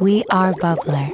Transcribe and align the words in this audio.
We 0.00 0.22
are 0.30 0.52
Bubbler. 0.60 1.10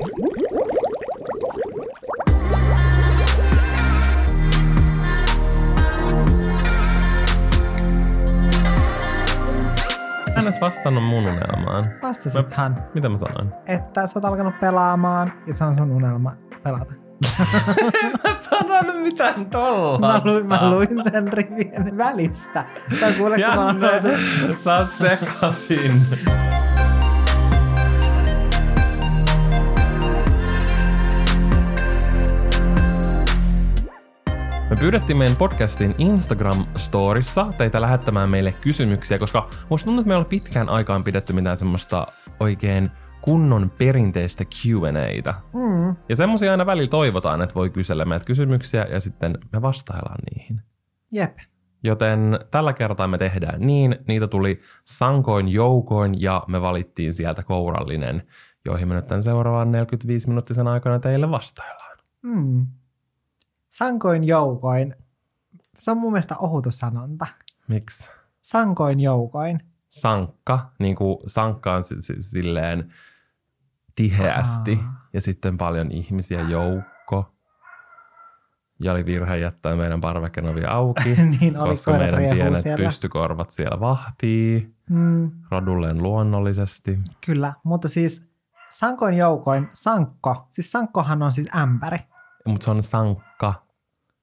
Hän 10.36 10.44
edes 10.46 10.60
vastannut 10.60 11.04
mun 11.04 11.24
unelmaan. 11.26 11.90
Vastasithan, 12.02 12.82
Mitä 12.94 13.08
mä 13.08 13.16
sanoin? 13.16 13.52
että 13.66 14.06
sä 14.06 14.18
oot 14.18 14.24
alkanut 14.24 14.60
pelaamaan 14.60 15.32
ja 15.46 15.54
se 15.54 15.64
on 15.64 15.76
sun 15.76 15.90
unelma 15.90 16.32
pelata. 16.62 16.94
mä 18.24 18.34
sanon 18.38 18.96
mitään 18.96 19.40
Mä 19.40 19.46
tollasta. 19.50 20.30
luin, 20.30 20.46
mä 20.46 20.70
luin 20.70 21.02
sen 21.02 21.32
rivien 21.32 21.96
välistä. 21.98 22.64
Sä 23.00 23.12
kuulet, 23.18 23.40
kun 23.44 23.54
mä 23.54 23.66
oon 23.66 23.80
sä 24.64 24.76
oot 24.76 24.90
sekasin. 24.90 25.92
Me 34.74 34.80
pyydettiin 34.80 35.16
meidän 35.16 35.36
podcastin 35.36 35.94
Instagram-storissa 35.98 37.52
teitä 37.58 37.80
lähettämään 37.80 38.30
meille 38.30 38.52
kysymyksiä, 38.52 39.18
koska 39.18 39.48
musta 39.68 39.84
tuntuu, 39.84 40.00
että 40.00 40.08
me 40.08 40.16
ole 40.16 40.24
pitkään 40.24 40.68
aikaan 40.68 41.04
pidetty 41.04 41.32
mitään 41.32 41.58
semmoista 41.58 42.06
oikein 42.40 42.90
kunnon 43.20 43.70
perinteistä 43.78 44.44
Q&Atä. 44.44 45.34
Mm. 45.52 45.96
Ja 46.08 46.16
semmoisia 46.16 46.50
aina 46.50 46.66
välillä 46.66 46.88
toivotaan, 46.88 47.42
että 47.42 47.54
voi 47.54 47.70
kysellä 47.70 48.04
meitä 48.04 48.24
kysymyksiä 48.24 48.86
ja 48.90 49.00
sitten 49.00 49.38
me 49.52 49.62
vastaillaan 49.62 50.18
niihin. 50.34 50.60
Jep. 51.12 51.38
Joten 51.84 52.38
tällä 52.50 52.72
kertaa 52.72 53.08
me 53.08 53.18
tehdään 53.18 53.60
niin. 53.60 53.96
Niitä 54.08 54.28
tuli 54.28 54.60
sankoin 54.84 55.48
joukoin 55.48 56.22
ja 56.22 56.44
me 56.48 56.62
valittiin 56.62 57.12
sieltä 57.12 57.42
kourallinen, 57.42 58.22
joihin 58.64 58.88
me 58.88 58.94
nyt 58.94 59.06
tämän 59.06 59.22
seuraavan 59.22 59.72
45-minuuttisen 59.72 60.68
aikana 60.68 60.98
teille 60.98 61.30
vastaillaan. 61.30 61.98
Mm. 62.22 62.66
Sankoin 63.78 64.24
joukoin. 64.24 64.94
Se 65.78 65.90
on 65.90 65.98
mun 65.98 66.12
mielestä 66.12 66.34
ohutu 66.38 66.70
sanonta. 66.70 67.26
Miksi? 67.68 68.10
Sankoin 68.42 69.00
joukoin. 69.00 69.60
Sankka, 69.88 70.70
niin 70.78 70.96
kuin 70.96 71.18
sankka 71.26 71.74
on 71.74 71.84
si- 71.84 72.00
si- 72.00 72.22
silleen 72.22 72.92
tiheästi 73.94 74.78
Aa. 74.84 75.08
ja 75.12 75.20
sitten 75.20 75.58
paljon 75.58 75.92
ihmisiä 75.92 76.40
joukko. 76.40 77.34
Ja 78.80 78.92
oli 78.92 79.06
virhe 79.06 79.36
jättää 79.36 79.76
meidän 79.76 80.00
parvekenovi 80.00 80.64
auki, 80.64 81.14
niin 81.40 81.56
oli 81.58 81.68
koska 81.68 81.92
meidän 81.92 82.34
pienet 82.34 82.60
siellä. 82.62 82.84
pystykorvat 82.86 83.50
siellä 83.50 83.80
vahtii 83.80 84.74
Mm, 84.90 85.30
rodulleen 85.50 86.02
luonnollisesti. 86.02 86.98
kyllä, 87.26 87.52
mutta 87.64 87.88
siis 87.88 88.24
sankoin 88.70 89.14
joukoin, 89.14 89.68
sankko, 89.74 90.46
siis 90.50 90.70
sankkohan 90.70 91.22
on 91.22 91.32
siis 91.32 91.48
ämpäri. 91.56 91.98
Mutta 92.46 92.64
se 92.64 92.70
on 92.70 92.82
sankka. 92.82 93.64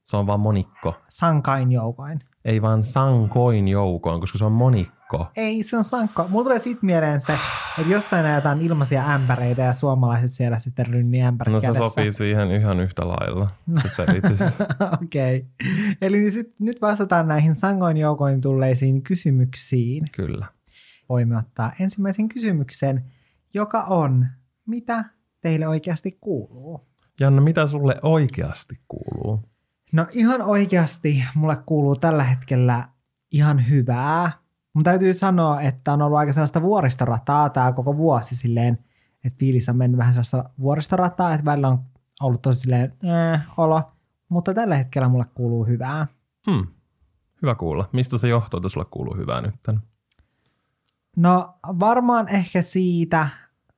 Se 0.03 0.17
on 0.17 0.27
vaan 0.27 0.39
monikko. 0.39 0.95
Sankain 1.09 1.71
joukoin. 1.71 2.19
Ei 2.45 2.61
vaan 2.61 2.83
sankoin 2.83 3.67
joukoin, 3.67 4.19
koska 4.19 4.37
se 4.37 4.45
on 4.45 4.51
monikko. 4.51 5.27
Ei, 5.37 5.63
se 5.63 5.77
on 5.77 5.83
sankko. 5.83 6.27
Mulla 6.27 6.43
tulee 6.43 6.59
siitä 6.59 6.79
mieleen 6.85 7.21
se, 7.21 7.33
että 7.79 7.91
jossain 7.91 8.23
näytetään 8.23 8.61
ilmaisia 8.61 9.05
ämpäreitä 9.05 9.61
ja 9.61 9.73
suomalaiset 9.73 10.31
siellä 10.31 10.59
sitten 10.59 10.85
rynni 10.87 11.21
ämpärit 11.21 11.53
No 11.53 11.59
se 11.59 11.67
kädessä. 11.67 11.83
sopii 11.83 12.11
siihen 12.11 12.51
ihan 12.51 12.79
yhtä 12.79 13.07
lailla, 13.07 13.49
se 13.81 13.89
selitys. 13.89 14.39
Okei. 15.03 15.37
Okay. 15.37 15.95
Eli 16.01 16.19
niin 16.19 16.31
sit, 16.31 16.53
nyt 16.59 16.81
vastataan 16.81 17.27
näihin 17.27 17.55
sangoin 17.55 17.97
joukoin 17.97 18.41
tulleisiin 18.41 19.01
kysymyksiin. 19.03 20.01
Kyllä. 20.11 20.47
Voimme 21.09 21.37
ottaa 21.37 21.71
ensimmäisen 21.79 22.29
kysymyksen, 22.29 23.05
joka 23.53 23.83
on, 23.83 24.27
mitä 24.67 25.05
teille 25.41 25.67
oikeasti 25.67 26.17
kuuluu? 26.21 26.90
Janne, 27.21 27.41
mitä 27.41 27.67
sulle 27.67 27.95
oikeasti 28.01 28.79
kuuluu? 28.87 29.39
No 29.93 30.07
ihan 30.11 30.41
oikeasti 30.41 31.23
mulle 31.35 31.57
kuuluu 31.65 31.95
tällä 31.95 32.23
hetkellä 32.23 32.89
ihan 33.31 33.69
hyvää. 33.69 34.31
Mun 34.73 34.83
täytyy 34.83 35.13
sanoa, 35.13 35.61
että 35.61 35.93
on 35.93 36.01
ollut 36.01 36.17
aika 36.17 36.33
sellaista 36.33 36.61
vuoristorataa 36.61 37.49
tämä 37.49 37.71
koko 37.71 37.97
vuosi 37.97 38.35
silleen, 38.35 38.77
että 39.23 39.37
fiilis 39.39 39.69
on 39.69 39.77
mennyt 39.77 39.97
vähän 39.97 40.13
sellaista 40.13 40.49
vuoristorataa, 40.59 41.33
että 41.33 41.45
välillä 41.45 41.67
on 41.67 41.79
ollut 42.21 42.41
tosi 42.41 42.59
silleen 42.59 42.93
äh, 43.05 43.47
olo, 43.57 43.81
mutta 44.29 44.53
tällä 44.53 44.75
hetkellä 44.75 45.09
mulle 45.09 45.25
kuuluu 45.35 45.65
hyvää. 45.65 46.07
Hmm. 46.51 46.67
Hyvä 47.41 47.55
kuulla. 47.55 47.89
Mistä 47.93 48.17
se 48.17 48.27
johtuu, 48.27 48.57
että 48.57 48.69
sulle 48.69 48.85
kuuluu 48.91 49.15
hyvää 49.15 49.41
nyt? 49.41 49.55
No 51.17 51.53
varmaan 51.63 52.27
ehkä 52.27 52.61
siitä, 52.61 53.29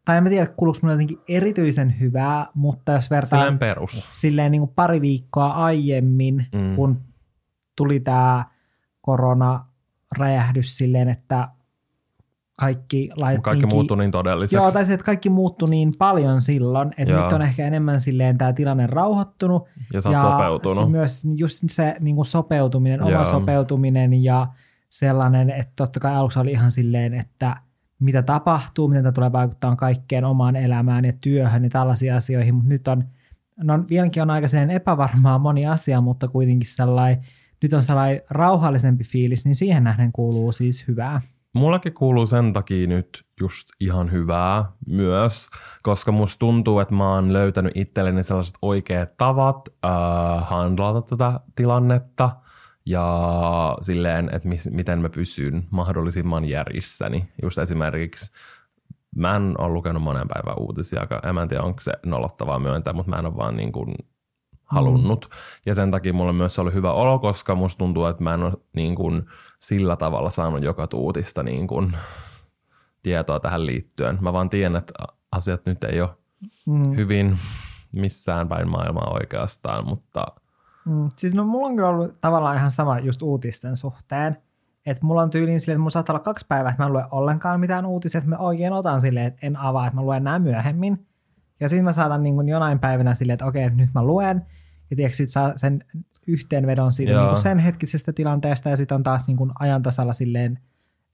tai 0.06 0.18
en 0.18 0.24
tiedä 0.30 0.48
kuuluuko 0.58 0.80
mulle 0.82 0.94
jotenkin 0.94 1.20
erityisen 1.28 2.00
hyvää, 2.00 2.48
mutta 2.54 2.92
jos 2.92 3.10
vertaa 3.10 3.40
Silleen 3.40 3.60
perus. 3.60 4.10
silleen 4.14 4.52
niin 4.52 4.62
kuin 4.62 4.72
pari 4.76 5.02
viikkoa 5.02 5.48
aiemmin, 5.48 6.46
Mm. 6.56 6.76
kun 6.76 7.02
tuli 7.76 8.00
tämä 8.00 8.46
korona-räjähdys 9.02 10.78
silleen, 10.78 11.10
että 11.10 11.48
kaikki 12.60 13.10
laitettiin... 13.20 13.42
Kaikki 13.44 13.66
ki- 13.68 13.74
muuttui 13.74 13.98
niin 13.98 14.12
todelliseksi. 14.12 14.56
Joo, 14.56 14.72
tai 14.72 14.86
se, 14.86 14.94
että 14.94 15.06
kaikki 15.06 15.30
muuttui 15.30 15.70
niin 15.70 15.92
paljon 16.00 16.42
silloin, 16.42 16.94
että 16.98 17.14
Joo. 17.14 17.24
nyt 17.24 17.34
on 17.34 17.42
ehkä 17.42 17.68
enemmän 17.68 18.02
silleen 18.02 18.38
tämä 18.38 18.54
tilanne 18.54 18.88
rauhoittunut. 18.88 19.68
ja 19.94 20.02
sä 20.02 20.10
oot 20.10 20.20
sopeutunut. 20.20 20.86
se 20.86 20.92
myös 20.92 21.24
just 21.36 21.64
se 21.68 21.96
niin 22.00 22.16
kuin 22.16 22.26
sopeutuminen, 22.26 23.00
Joo. 23.00 23.10
oma 23.10 23.26
sopeutuminen 23.26 24.24
ja 24.24 24.48
sellainen, 24.90 25.50
että 25.50 25.74
totta 25.76 26.00
kai 26.00 26.16
aluksi 26.16 26.40
oli 26.40 26.52
ihan 26.52 26.72
silleen, 26.72 27.14
että 27.14 27.58
mitä 28.04 28.22
tapahtuu, 28.22 28.88
miten 28.88 29.04
tämä 29.04 29.12
tulee 29.12 29.32
vaikuttaa 29.32 29.76
kaikkeen 29.76 30.26
omaan 30.26 30.56
elämään 30.56 31.06
ja 31.06 31.14
työhön 31.22 31.64
ja 31.64 31.70
tällaisiin 31.70 32.14
asioihin, 32.14 32.56
mutta 32.56 32.70
nyt 32.70 32.88
on, 32.88 33.04
no 33.58 33.84
vieläkin 33.90 34.24
on 34.24 34.30
aika 34.30 34.48
epävarmaa 34.74 35.40
moni 35.40 35.66
asia, 35.66 36.02
mutta 36.02 36.28
kuitenkin 36.28 36.70
sellainen, 36.70 37.26
nyt 37.62 37.74
on 37.74 37.84
sellainen 37.84 38.22
rauhallisempi 38.30 39.04
fiilis, 39.04 39.46
niin 39.46 39.56
siihen 39.56 39.84
nähden 39.84 40.12
kuuluu 40.12 40.52
siis 40.52 40.88
hyvää. 40.88 41.22
Mullakin 41.54 41.94
kuuluu 41.94 42.26
sen 42.26 42.54
takia 42.54 42.88
nyt 42.88 43.26
just 43.40 43.68
ihan 43.80 44.12
hyvää 44.12 44.66
myös, 44.90 45.50
koska 45.84 46.12
musta 46.12 46.40
tuntuu, 46.40 46.80
että 46.80 46.94
mä 46.94 47.10
oon 47.10 47.34
löytänyt 47.34 47.72
itselleni 47.76 48.24
sellaiset 48.24 48.56
oikeat 48.62 49.18
tavat 49.18 49.70
äh, 49.86 49.92
handlata 50.50 51.02
tätä 51.02 51.40
tilannetta 51.56 52.30
ja 52.86 53.78
silleen, 53.82 54.30
että 54.34 54.50
mis, 54.50 54.70
miten 54.72 55.02
mä 55.02 55.10
pysyn 55.10 55.64
mahdollisimman 55.70 56.46
järjissäni. 56.46 57.30
Just 57.42 57.58
esimerkiksi 57.58 58.32
mä 59.16 59.36
en 59.36 59.56
ole 59.58 59.70
lukenut 59.74 60.04
monen 60.04 60.28
päivän 60.28 60.60
uutisia, 60.60 61.08
en 61.24 61.36
mä 61.36 61.42
en 61.42 61.50
tiedä 61.50 61.64
onko 61.64 61.80
se 61.80 61.92
nolottavaa 62.06 62.60
myöntää, 62.60 62.94
mutta 62.94 63.10
mä 63.10 63.20
en 63.20 63.26
ole 63.26 63.38
vaan 63.38 63.58
niin 63.58 63.72
kuin 63.72 63.96
halunnut. 64.64 65.26
Ja 65.66 65.76
sen 65.76 65.92
takia 65.92 66.14
mulla 66.14 66.30
on 66.30 66.36
myös 66.36 66.60
ollut 66.60 66.74
hyvä 66.74 66.92
olo, 66.94 67.20
koska 67.20 67.56
musta 67.56 67.78
tuntuu, 67.78 68.06
että 68.06 68.24
mä 68.24 68.34
en 68.34 68.44
ole 68.44 68.54
niin 68.76 68.96
kuin 68.96 69.26
sillä 69.60 69.96
tavalla 69.96 70.30
saanut 70.30 70.64
joka 70.64 70.88
tuutista 70.88 71.44
niin 71.44 71.68
kuin 71.68 71.98
tietoa 73.04 73.40
tähän 73.40 73.66
liittyen. 73.66 74.18
Mä 74.22 74.34
vaan 74.34 74.50
tiedän, 74.50 74.76
että 74.76 74.94
asiat 75.32 75.66
nyt 75.66 75.84
ei 75.84 76.02
ole 76.02 76.10
Mm. 76.66 76.96
hyvin 76.96 77.38
missään 77.92 78.50
päin 78.50 78.70
maailmaa 78.70 79.12
oikeastaan, 79.14 79.86
mutta 79.86 80.26
Mm. 80.86 81.10
Siis 81.18 81.34
no 81.34 81.46
mulla 81.46 81.68
on 81.68 81.76
kyllä 81.76 81.90
ollut 81.90 82.22
tavallaan 82.22 82.58
ihan 82.58 82.72
sama 82.72 83.00
just 83.00 83.22
uutisten 83.22 83.76
suhteen. 83.78 84.38
Että 84.86 85.06
mulla 85.06 85.22
on 85.22 85.30
tyyliin 85.30 85.60
silleen, 85.60 85.76
että 85.76 85.80
mulla 85.80 85.90
saattaa 85.90 86.14
olla 86.14 86.24
kaksi 86.24 86.46
päivää, 86.50 86.70
että 86.72 86.84
mä 86.84 86.88
en 86.88 86.94
lue 86.94 87.06
ollenkaan 87.12 87.60
mitään 87.60 87.86
uutisia, 87.86 88.18
että 88.18 88.30
mä 88.30 88.38
oikein 88.38 88.74
otan 88.74 89.02
silleen, 89.02 89.26
että 89.26 89.48
en 89.48 89.58
avaa, 89.58 89.88
että 89.88 90.00
mä 90.00 90.06
luen 90.06 90.24
nämä 90.24 90.40
myöhemmin. 90.40 91.08
Ja 91.60 91.70
sitten 91.70 91.84
mä 91.84 91.92
saatan 91.92 92.24
niin 92.24 92.36
kuin 92.36 92.50
jonain 92.50 92.80
päivänä 92.80 93.14
silleen, 93.14 93.34
että 93.34 93.46
okei, 93.46 93.70
nyt 93.70 93.90
mä 93.94 94.04
luen. 94.04 94.46
Ja 94.90 94.96
tiedätkö, 94.96 95.16
sit 95.16 95.30
saa 95.30 95.54
sen 95.56 95.84
yhteenvedon 96.28 96.92
siitä 96.92 97.14
niin 97.14 97.30
kuin 97.30 97.42
sen 97.42 97.60
hetkisestä 97.60 98.14
tilanteesta 98.14 98.70
ja 98.70 98.78
sitten 98.78 98.96
on 98.96 99.04
taas 99.04 99.28
niin 99.28 99.38
kuin 99.38 99.52
ajan 99.60 99.82
tasalla 99.82 100.14
silleen, 100.14 100.60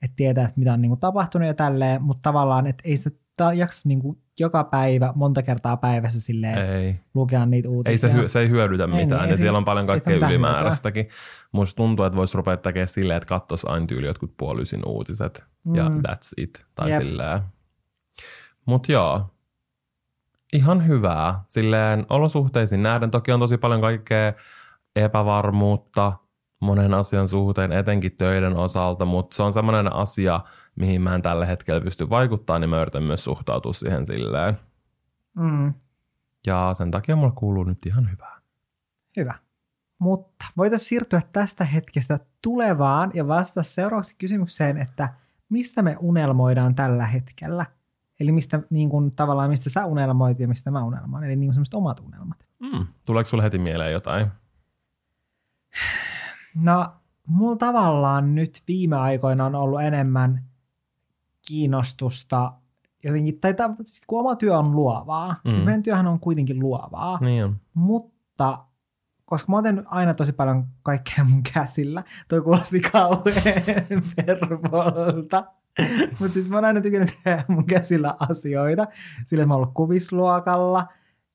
että 0.01 0.16
tietää, 0.16 0.44
että 0.44 0.59
mitä 0.59 0.74
on 0.74 0.81
niin 0.81 0.90
kuin 0.90 1.00
tapahtunut 1.00 1.47
ja 1.47 1.53
tälleen, 1.53 2.01
mutta 2.01 2.22
tavallaan, 2.22 2.68
että 2.68 2.83
ei 2.86 2.98
sitä 2.98 3.10
ta- 3.44 3.53
jaksa 3.53 3.89
niin 3.89 4.01
kuin 4.01 4.18
joka 4.39 4.63
päivä, 4.63 5.13
monta 5.15 5.41
kertaa 5.44 5.77
päivässä 5.77 6.21
silleen 6.21 6.57
ei. 6.57 7.00
lukea 7.13 7.45
niitä 7.45 7.69
uutisia. 7.69 7.91
Ei 7.91 7.97
se, 8.15 8.21
hy- 8.24 8.27
se 8.27 8.39
ei 8.39 8.50
hyödytä 8.50 8.83
Ei, 8.83 8.89
mitään, 8.89 9.21
niin, 9.21 9.30
ja 9.30 9.33
ei 9.33 9.38
siellä 9.38 9.57
on 9.57 9.65
paljon 9.65 9.88
kaikkea 9.88 10.13
mitään 10.13 10.31
ylimääräistäkin. 10.31 11.09
Musta 11.51 11.75
tuntuu, 11.77 12.06
että 12.06 12.18
voisi 12.18 12.38
rupea 12.38 12.57
tekemään 12.57 12.88
silleen, 12.88 13.18
että 13.18 13.27
katsoisi 13.30 13.68
aina 13.69 13.86
tyyli 13.86 14.07
jotkut 14.07 14.33
puolisin 14.38 14.81
uutiset, 14.86 15.44
ja 15.74 15.89
Mm. 15.89 15.95
that's 16.07 16.33
it, 16.38 16.65
tai 16.75 16.91
Jep. 16.91 17.01
silleen. 17.01 17.39
Mut 18.65 18.89
joo, 18.89 19.25
ihan 20.53 20.88
hyvää. 20.88 21.44
Silleen 21.47 22.06
olosuhteisiin 22.09 22.83
nähden 22.83 23.12
toki 23.12 23.31
on 23.31 23.39
tosi 23.39 23.57
paljon 23.57 23.81
kaikkea 23.81 24.33
epävarmuutta 24.95 26.13
monen 26.62 26.94
asian 26.94 27.27
suhteen, 27.27 27.71
etenkin 27.71 28.18
töiden 28.18 28.56
osalta, 28.57 29.06
mutta 29.06 29.35
se 29.35 29.44
on 29.44 29.53
semmoinen 29.53 29.94
asia, 29.94 30.42
mihin 30.80 31.02
mä 31.02 31.16
en 31.16 31.22
tällä 31.22 31.46
hetkellä 31.46 31.81
pysty 31.81 32.10
vaikuttamaan, 32.10 32.62
niin 32.62 32.70
mä 32.70 32.81
yritän 32.81 33.04
myös 33.04 33.24
suhtautua 33.24 33.74
siihen 33.74 34.06
silleen. 34.06 34.60
Mm. 35.36 35.74
Ja 36.48 36.74
sen 36.78 36.92
takia 36.92 37.16
mulla 37.16 37.31
kuuluu 37.31 37.64
nyt 37.64 37.86
ihan 37.86 38.12
hyvää. 38.12 38.40
Hyvä. 39.18 39.34
Mutta 40.00 40.46
voitaisiin 40.58 40.90
siirtyä 40.90 41.22
tästä 41.34 41.66
hetkestä 41.66 42.20
tulevaan 42.42 43.12
ja 43.14 43.28
vastata 43.28 43.64
seuraavaksi 43.64 44.16
kysymykseen, 44.18 44.78
että 44.78 45.10
mistä 45.50 45.81
me 45.81 45.98
unelmoidaan 46.00 46.76
tällä 46.76 47.06
hetkellä. 47.06 47.66
Eli 48.20 48.31
mistä 48.31 48.62
niin 48.70 48.90
kuin, 48.90 49.12
tavallaan 49.12 49.50
mistä 49.50 49.70
sä 49.70 49.86
unelmoit 49.86 50.40
ja 50.40 50.48
mistä 50.48 50.72
mä 50.72 50.84
unelmoin. 50.84 51.24
Eli 51.24 51.36
niin 51.36 51.48
kuin 51.48 51.54
semmoiset 51.54 51.74
omat 51.74 52.00
unelmat. 52.00 52.48
Mm. 52.60 52.88
Tuleeko 53.06 53.30
sulle 53.30 53.44
heti 53.44 53.58
mieleen 53.58 53.92
jotain? 53.92 54.28
No, 56.56 56.94
mulla 57.28 57.56
tavallaan 57.56 58.36
nyt 58.36 58.64
viime 58.68 58.96
aikoina 58.96 59.46
on 59.46 59.56
ollut 59.56 59.81
enemmän 59.81 60.49
kiinnostusta 61.50 62.51
jotenkin, 63.04 63.40
tai 63.40 63.54
ta, 63.54 63.69
siis 63.86 64.01
kun 64.07 64.19
oma 64.19 64.36
työ 64.36 64.57
on 64.57 64.72
luovaa, 64.72 65.36
mm. 65.46 65.51
siis 65.51 65.63
meidän 65.63 65.84
työhän 65.84 66.07
on 66.07 66.19
kuitenkin 66.19 66.60
luovaa, 66.60 67.18
Niin 67.22 67.46
on. 67.46 67.56
mutta 67.74 68.66
koska 69.25 69.51
mä 69.51 69.56
oon 69.57 69.63
tehnyt 69.63 69.86
aina 69.88 70.13
tosi 70.13 70.34
paljon 70.34 70.66
kaikkea 70.84 71.24
mun 71.24 71.44
käsillä, 71.54 72.04
toi 72.28 72.42
kuulosti 72.42 72.80
kauhean 72.80 74.04
pervolta, 74.16 75.44
mutta 76.19 76.34
siis 76.34 76.50
mä 76.50 76.56
oon 76.57 76.66
aina 76.66 76.81
tykännyt 76.81 77.19
tehdä 77.24 77.44
mun 77.48 77.66
käsillä 77.66 78.16
asioita, 78.30 78.88
sillä 79.25 79.45
mä 79.45 79.54
oon 79.54 79.62
ollut 79.62 79.74
kuvisluokalla 79.74 80.88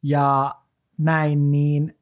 ja 0.03 0.55
näin, 0.99 1.51
niin 1.51 1.99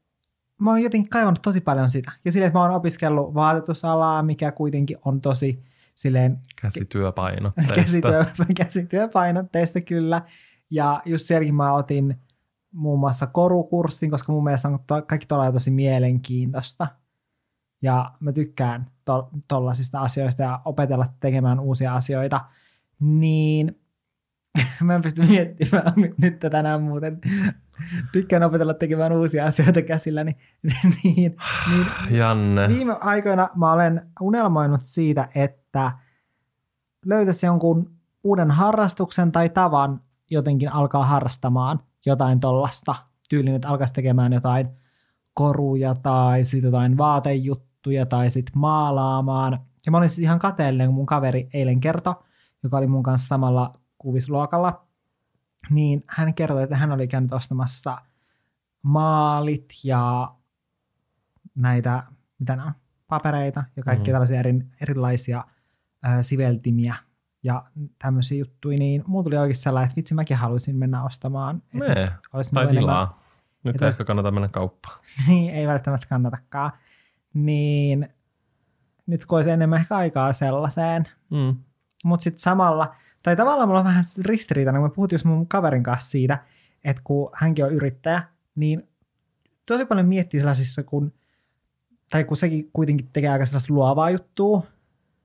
mä 0.61 0.71
oon 0.71 0.83
jotenkin 0.83 1.11
kaivannut 1.11 1.43
tosi 1.43 1.61
paljon 1.61 1.91
sitä. 1.91 2.13
Ja 2.25 2.33
sille, 2.33 2.47
että 2.47 2.59
mä 2.59 2.63
oon 2.63 2.75
opiskellut 2.75 3.35
vaatetusalaa, 3.35 4.23
mikä 4.23 4.53
kuitenkin 4.53 4.99
on 5.05 5.21
tosi 5.21 5.63
silleen 6.03 6.39
Käsityöpainotteista. 6.61 7.75
käsityö, 7.81 8.25
käsityöpainotteista 8.57 9.81
kyllä. 9.81 10.23
Ja 10.71 11.03
just 11.05 11.27
sielläkin 11.27 11.55
mä 11.55 11.75
otin 11.75 12.21
muun 12.73 13.01
muassa 13.01 13.27
korukurssin, 13.27 14.11
koska 14.11 14.33
mun 14.33 14.45
mielestä 14.45 14.69
on 14.69 14.79
to, 14.87 15.03
kaikki 15.03 15.27
tuolla 15.27 15.53
tosi 15.53 15.71
mielenkiintoista. 15.71 16.87
Ja 17.83 18.13
mä 18.21 18.33
tykkään 18.33 18.91
to, 19.05 19.31
tollasista 19.49 20.01
asioista 20.01 20.43
ja 20.43 20.61
opetella 20.65 21.07
tekemään 21.21 21.61
uusia 21.61 21.95
asioita. 21.95 22.41
Niin 23.01 23.82
mä 24.81 24.95
en 24.95 25.03
pysty 25.03 25.27
miettimään 25.27 25.93
nyt 26.23 26.39
tänään 26.39 26.83
muuten. 26.83 27.21
Tykkään 28.13 28.43
opetella 28.43 28.75
tekemään 28.75 29.13
uusia 29.13 29.47
asioita 29.47 29.83
käsillä. 29.83 30.25
Niin, 30.29 30.37
niin, 30.83 30.95
niin 31.05 31.37
Janne. 32.19 32.69
viime 32.69 32.97
aikoina 33.01 33.49
mä 33.57 33.73
olen 33.73 34.11
unelmoinut 34.21 34.83
siitä, 34.83 35.29
että 35.35 35.93
löytäisi 37.07 37.47
jonkun 37.47 37.93
uuden 38.25 38.51
harrastuksen 38.51 39.33
tai 39.33 39.49
tavan 39.49 40.01
jotenkin 40.31 40.73
alkaa 40.73 41.07
harrastamaan 41.07 41.81
jotain 42.07 42.41
tollasta 42.41 42.95
tyylin, 43.29 43.55
että 43.55 43.69
alkaisi 43.69 43.95
tekemään 43.95 44.33
jotain 44.33 44.69
koruja 45.35 45.95
tai 45.95 46.45
sitten 46.45 46.69
jotain 46.69 46.99
vaatejuttuja 46.99 48.07
tai 48.07 48.31
sitten 48.31 48.59
maalaamaan. 48.59 49.59
Ja 49.87 49.93
mä 49.93 49.99
olin 49.99 50.09
siis 50.09 50.19
ihan 50.19 50.39
kateellinen, 50.39 50.89
kun 50.89 50.95
mun 50.95 51.07
kaveri 51.07 51.49
eilen 51.55 51.81
kertoi, 51.81 52.15
joka 52.63 52.77
oli 52.77 52.87
mun 52.87 53.03
kanssa 53.03 53.29
samalla 53.29 53.82
kuvisluokalla, 54.03 54.87
niin 55.71 56.05
hän 56.09 56.35
kertoi, 56.35 56.63
että 56.63 56.77
hän 56.77 56.93
oli 56.93 57.09
käynyt 57.09 57.33
ostamassa 57.33 57.99
maalit 58.83 59.69
ja 59.85 60.35
näitä, 61.55 62.03
mitä 62.39 62.57
nämä 62.57 62.67
on, 62.69 62.75
papereita 63.09 63.65
ja 63.77 63.83
kaikkia 63.83 64.05
Mhm. 64.05 64.13
tällaisia 64.15 64.39
eri, 64.39 64.55
erilaisia 64.81 65.45
ää, 66.03 66.23
siveltimiä 66.23 66.95
ja 67.43 67.65
tämmöisiä 68.03 68.39
juttuja, 68.39 68.79
niin 68.79 69.03
mulla 69.07 69.25
tuli 69.25 69.37
oikein 69.37 69.57
sellainen, 69.57 69.87
että 69.87 69.97
vitsi 69.97 70.15
mäkin 70.15 70.37
haluaisin 70.37 70.77
mennä 70.77 71.05
ostamaan. 71.05 71.63
Että 71.75 72.13
olisi 72.33 72.51
Tai 72.51 72.63
enemmän- 72.65 72.81
tilaa. 72.81 73.23
Nyt 73.65 73.83
ei 73.83 73.89
ehkä 73.89 74.05
kannata 74.05 74.31
mennä 74.31 74.49
kauppaan. 74.49 74.99
niin 75.29 75.55
ei 75.55 75.67
välttämättä 75.67 76.07
kannatakaan. 76.09 76.73
Niin 77.35 78.09
nyt 79.07 79.27
kun 79.27 79.39
olisi 79.39 79.51
enemmän 79.51 79.81
ehkä 79.81 79.97
aikaa 79.97 80.33
sellaiseen, 80.33 81.09
Mm. 81.31 81.57
mutta 82.05 82.25
sitten 82.25 82.41
samalla, 82.41 82.95
tai 83.23 83.37
tavallaan 83.37 83.69
mulla 83.69 83.81
on 83.81 83.87
vähän 83.87 84.05
ristiriitainen, 84.19 84.83
kun 84.83 84.91
me 84.91 84.95
puhuttiin 84.95 85.15
just 85.15 85.25
mun 85.25 85.49
kaverin 85.49 85.83
kanssa 85.83 86.11
siitä, 86.11 86.39
että 86.85 87.03
kun 87.05 87.31
hänkin 87.35 87.65
on 87.65 87.73
yrittäjä, 87.73 88.23
niin 88.55 88.89
tosi 89.67 89.85
paljon 89.85 90.07
miettii 90.07 90.41
sellaisissa, 90.41 90.83
kun, 90.83 91.13
tai 92.11 92.25
kun 92.25 92.37
sekin 92.37 92.71
kuitenkin 92.73 93.09
tekee 93.13 93.31
aika 93.31 93.47
sellaista 93.47 93.75
luovaa 93.75 94.11
juttua 94.11 94.67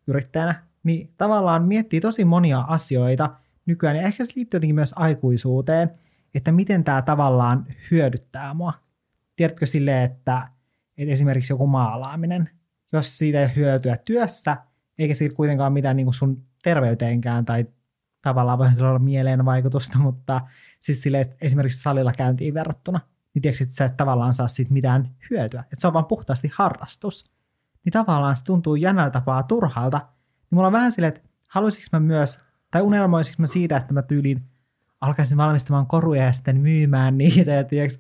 yrittäjänä, 0.08 0.64
niin 0.84 1.14
tavallaan 1.18 1.64
miettii 1.66 2.02
tosi 2.02 2.26
monia 2.26 2.60
asioita 2.60 3.30
nykyään, 3.66 3.96
ja 3.96 4.02
ehkä 4.02 4.26
se 4.26 4.32
liittyy 4.36 4.58
jotenkin 4.58 4.76
myös 4.76 4.94
aikuisuuteen, 4.96 5.92
että 6.36 6.52
miten 6.52 6.84
tämä 6.84 7.02
tavallaan 7.02 7.66
hyödyttää 7.92 8.54
mua. 8.54 8.74
Tiedätkö 9.36 9.66
silleen, 9.66 10.12
että, 10.12 10.48
että 10.98 11.14
esimerkiksi 11.14 11.54
joku 11.54 11.68
maalaaminen, 11.68 12.50
jos 12.94 13.18
siitä 13.18 13.42
ei 13.42 13.56
hyötyä 13.56 13.98
työssä, 13.98 14.58
eikä 15.00 15.14
siitä 15.14 15.36
kuitenkaan 15.36 15.74
mitään 15.74 15.96
niin 15.96 16.06
kuin 16.06 16.14
sun 16.14 16.44
terveyteenkään 16.64 17.46
tai 17.46 17.66
tavallaan 18.22 18.58
voi 18.58 18.74
sillä 18.74 18.90
olla 18.90 19.00
mieleen 19.00 19.46
vaikutusta, 19.46 20.00
mutta 20.00 20.42
siis 20.80 21.02
silleen, 21.02 21.22
että 21.22 21.36
esimerkiksi 21.42 21.82
salilla 21.82 22.12
käyntiin 22.12 22.54
verrattuna, 22.54 23.00
niin 23.34 23.42
tiedätkö, 23.42 23.64
että 23.64 23.76
sä 23.76 23.86
et 23.86 23.98
tavallaan 23.98 24.34
saa 24.34 24.48
siitä 24.48 24.74
mitään 24.74 25.16
hyötyä, 25.30 25.60
että 25.60 25.76
se 25.78 25.88
on 25.88 25.94
vaan 25.94 26.06
puhtaasti 26.06 26.52
harrastus. 26.54 27.26
Niin 27.86 27.94
tavallaan 27.94 28.36
se 28.36 28.44
tuntuu 28.44 28.76
jännällä 28.76 29.12
tapaa 29.12 29.44
turhalta. 29.44 29.98
Niin 29.98 30.56
mulla 30.56 30.68
on 30.68 30.74
vähän 30.74 30.92
silleen, 30.92 31.14
että 31.14 31.30
haluaisinko 31.48 31.88
mä 31.92 32.00
myös, 32.00 32.42
tai 32.72 32.82
unelmoisinko 32.82 33.44
mä 33.44 33.48
siitä, 33.48 33.78
että 33.78 33.94
mä 33.94 34.02
tyyliin 34.02 34.44
alkaisin 35.02 35.38
valmistamaan 35.38 35.88
koruja 35.88 36.24
ja 36.24 36.34
sitten 36.34 36.58
myymään 36.58 37.18
niitä, 37.18 37.52
ja 37.52 37.64
tiedätkö, 37.64 37.98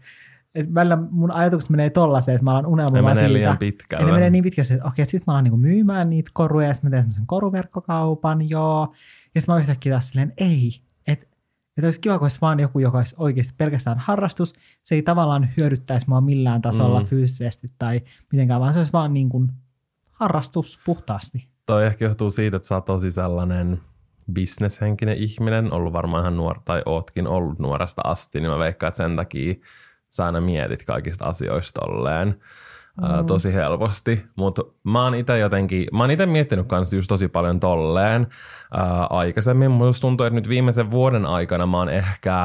että 0.60 0.74
välillä 0.74 0.98
mun 1.12 1.32
ajatukset 1.32 1.70
menee 1.70 1.90
tollaiseen, 1.90 2.36
että 2.36 2.44
mä 2.46 2.52
alan 2.52 2.64
Ne 2.64 2.68
unelmoimaan 2.70 3.16
menee 3.16 3.28
siitä. 3.28 3.34
liian 3.40 3.52
Ja 3.54 3.58
pitkälle. 3.58 4.06
ne 4.06 4.12
menee 4.12 4.30
niin 4.30 4.44
pitkästi, 4.44 4.74
että 4.74 4.88
okei, 4.88 5.06
sitten 5.06 5.24
mä 5.28 5.34
alan 5.34 5.44
niinku 5.44 5.58
myymään 5.58 6.10
niitä 6.10 6.30
koruja, 6.34 6.68
ja 6.68 6.74
sitten 6.74 6.90
mä 6.90 6.92
teen 6.92 7.04
semmoisen 7.04 7.28
koruverkkokaupan, 7.28 8.50
joo. 8.50 8.94
Ja 9.36 9.42
sitten 9.42 9.56
mä 9.56 9.60
yhtäkkiä 9.62 9.94
taas 9.94 10.08
silleen, 10.08 10.34
ei, 10.38 10.72
että 11.08 11.26
että 11.78 11.88
olisi 11.88 12.00
kiva, 12.02 12.18
kun 12.18 12.26
olisi 12.26 12.42
vaan 12.42 12.60
joku, 12.60 12.80
joka 12.80 12.98
olisi 12.98 13.16
oikeasti 13.18 13.54
pelkästään 13.58 14.00
harrastus. 14.00 14.54
Se 14.84 14.96
ei 14.96 15.02
tavallaan 15.02 15.48
hyödyttäisi 15.58 16.10
mua 16.10 16.22
millään 16.22 16.62
tasolla 16.62 17.00
Mm. 17.00 17.06
fyysisesti 17.06 17.68
tai 17.80 18.02
mitenkään, 18.32 18.62
vaan 18.62 18.74
se 18.74 18.80
olisi 18.80 18.94
vaan 18.94 19.14
niin 19.14 19.30
kuin 19.30 19.48
harrastus 20.12 20.80
puhtaasti. 20.86 21.48
Toi 21.66 21.86
ehkä 21.86 22.06
johtuu 22.06 22.30
siitä, 22.32 22.58
että 22.58 22.68
sä 22.68 22.76
oot 22.76 22.86
tosi 22.86 23.12
sellainen 23.12 23.80
bisneshenkinen 24.34 25.18
ihminen, 25.18 25.74
ollut 25.74 25.94
varmaan 25.94 26.24
ihan 26.24 26.38
nuor, 26.38 26.60
tai 26.66 26.82
ootkin 26.86 27.28
ollut 27.28 27.60
nuoresta 27.60 28.02
asti, 28.06 28.40
niin 28.42 28.52
mä 28.52 28.60
veikkaan, 28.60 28.88
että 28.88 28.98
sen 28.98 29.16
takia 29.16 29.56
sä 30.10 30.26
aina 30.26 30.42
mietit 30.42 30.86
kaikista 30.86 31.26
asioista 31.26 31.82
tolleen 31.82 32.42
ää, 33.02 33.22
Mm. 33.22 33.26
tosi 33.28 33.54
helposti. 33.54 34.26
Mutta 34.36 34.62
mä 34.84 35.04
oon 35.04 35.16
itse 35.16 35.38
jotenkin, 35.40 35.88
mä 35.94 36.04
oon 36.04 36.12
itse 36.12 36.26
miettinyt 36.26 36.68
kanssa 36.68 36.96
just 36.96 37.08
tosi 37.08 37.28
paljon 37.28 37.60
tolleen 37.60 38.28
ää, 38.72 39.06
aikaisemmin. 39.06 39.72
Musta 39.72 40.02
tuntuu, 40.02 40.26
että 40.26 40.36
nyt 40.36 40.50
viimeisen 40.50 40.92
vuoden 40.92 41.26
aikana 41.26 41.66
mä 41.66 41.78
oon 41.78 41.90
ehkä 41.90 42.36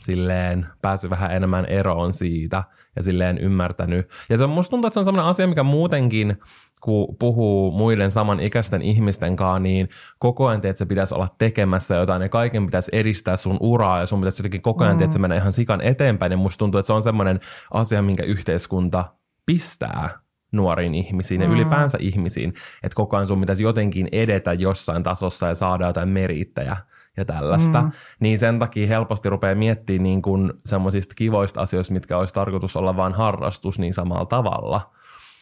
silleen 0.00 0.66
päässyt 0.82 1.10
vähän 1.10 1.30
enemmän 1.32 1.66
eroon 1.66 2.12
siitä 2.12 2.64
ja 2.98 3.02
silleen 3.02 3.38
ymmärtänyt. 3.38 4.08
Ja 4.28 4.38
se 4.38 4.44
on, 4.44 4.50
musta 4.50 4.70
tuntuu, 4.70 4.86
että 4.86 4.94
se 4.94 4.98
on 4.98 5.04
sellainen 5.04 5.30
asia, 5.30 5.46
mikä 5.46 5.62
muutenkin, 5.62 6.36
kun 6.80 7.16
puhuu 7.18 7.70
muiden 7.70 8.10
saman 8.10 8.40
ikäisten 8.40 8.82
ihmisten 8.82 9.36
kanssa, 9.36 9.58
niin 9.58 9.88
koko 10.18 10.46
ajan 10.46 10.66
että 10.66 10.78
se 10.78 10.86
pitäisi 10.86 11.14
olla 11.14 11.28
tekemässä 11.38 11.94
jotain 11.94 12.22
ja 12.22 12.28
kaiken 12.28 12.66
pitäisi 12.66 12.90
edistää 12.94 13.36
sun 13.36 13.56
uraa 13.60 14.00
ja 14.00 14.06
sun 14.06 14.20
pitäisi 14.20 14.40
jotenkin 14.40 14.62
koko 14.62 14.84
ajan, 14.84 14.96
mm. 14.96 15.02
että 15.02 15.12
se 15.12 15.18
menee 15.18 15.38
ihan 15.38 15.52
sikan 15.52 15.80
eteenpäin. 15.80 16.32
Ja 16.32 16.38
musta 16.38 16.58
tuntuu, 16.58 16.78
että 16.78 16.86
se 16.86 16.92
on 16.92 17.02
semmoinen 17.02 17.40
asia, 17.70 18.02
minkä 18.02 18.22
yhteiskunta 18.22 19.04
pistää 19.46 20.10
nuoriin 20.52 20.94
ihmisiin 20.94 21.40
ja 21.40 21.48
Mm. 21.48 21.54
ylipäänsä 21.54 21.98
ihmisiin, 22.00 22.54
että 22.82 22.96
koko 22.96 23.16
ajan 23.16 23.26
sun 23.26 23.40
pitäisi 23.40 23.62
jotenkin 23.62 24.08
edetä 24.12 24.52
jossain 24.52 25.02
tasossa 25.02 25.46
ja 25.48 25.54
saada 25.54 25.86
jotain 25.86 26.08
merittäjä 26.08 26.76
ja 27.18 27.24
tällaista, 27.24 27.82
mm. 27.82 27.90
Niin 28.20 28.38
sen 28.38 28.58
takia 28.58 28.86
helposti 28.86 29.28
rupeaa 29.30 29.54
miettimään 29.54 30.02
niin 30.02 30.22
kuin 30.22 30.52
semmoisista 30.64 31.14
kivoista 31.14 31.60
asioista, 31.60 31.94
mitkä 31.94 32.18
olisi 32.18 32.34
tarkoitus 32.34 32.76
olla 32.76 32.96
vain 32.96 33.12
harrastus 33.12 33.78
niin 33.78 33.94
samalla 33.94 34.26
tavalla, 34.26 34.90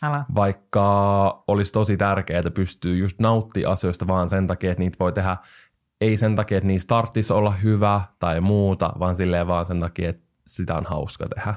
Älä. 0.03 0.25
vaikka 0.35 1.45
olisi 1.49 1.73
tosi 1.73 1.97
tärkeää, 1.97 2.39
että 2.39 2.51
pystyy 2.51 2.97
just 2.97 3.19
nauttimaan 3.21 3.73
asioista 3.73 4.07
vaan 4.07 4.29
sen 4.29 4.47
takia, 4.47 4.71
että 4.71 4.83
niitä 4.83 4.97
voi 5.01 5.13
tehdä 5.13 5.37
ei 6.01 6.17
sen 6.17 6.37
takia, 6.37 6.59
että 6.59 6.67
niistä 6.69 6.89
tarvitsisi 6.89 7.33
olla 7.33 7.51
hyvä 7.51 8.01
tai 8.19 8.41
muuta, 8.41 8.93
vaan 8.99 9.15
silleen 9.15 9.47
vaan 9.47 9.65
sen 9.65 9.81
takia, 9.81 10.09
että 10.09 10.27
sitä 10.47 10.75
on 10.75 10.85
hauska 10.87 11.27
tehdä. 11.35 11.55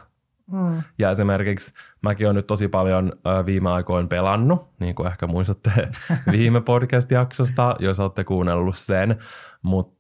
Mm. 0.52 0.84
Ja 1.00 1.12
esimerkiksi 1.12 1.74
mäkin 2.02 2.28
olen 2.28 2.36
nyt 2.36 2.48
tosi 2.48 2.68
paljon 2.68 3.14
viime 3.46 3.70
aikoina 3.70 4.08
pelannut, 4.08 4.70
niin 4.80 4.96
kuin 4.96 5.08
ehkä 5.08 5.28
muistatte 5.28 5.72
viime 6.32 6.62
podcast-jaksosta, 6.62 7.76
jos 7.80 8.00
olette 8.00 8.24
kuunnellut 8.24 8.78
sen. 8.78 9.18
Mutta 9.62 9.99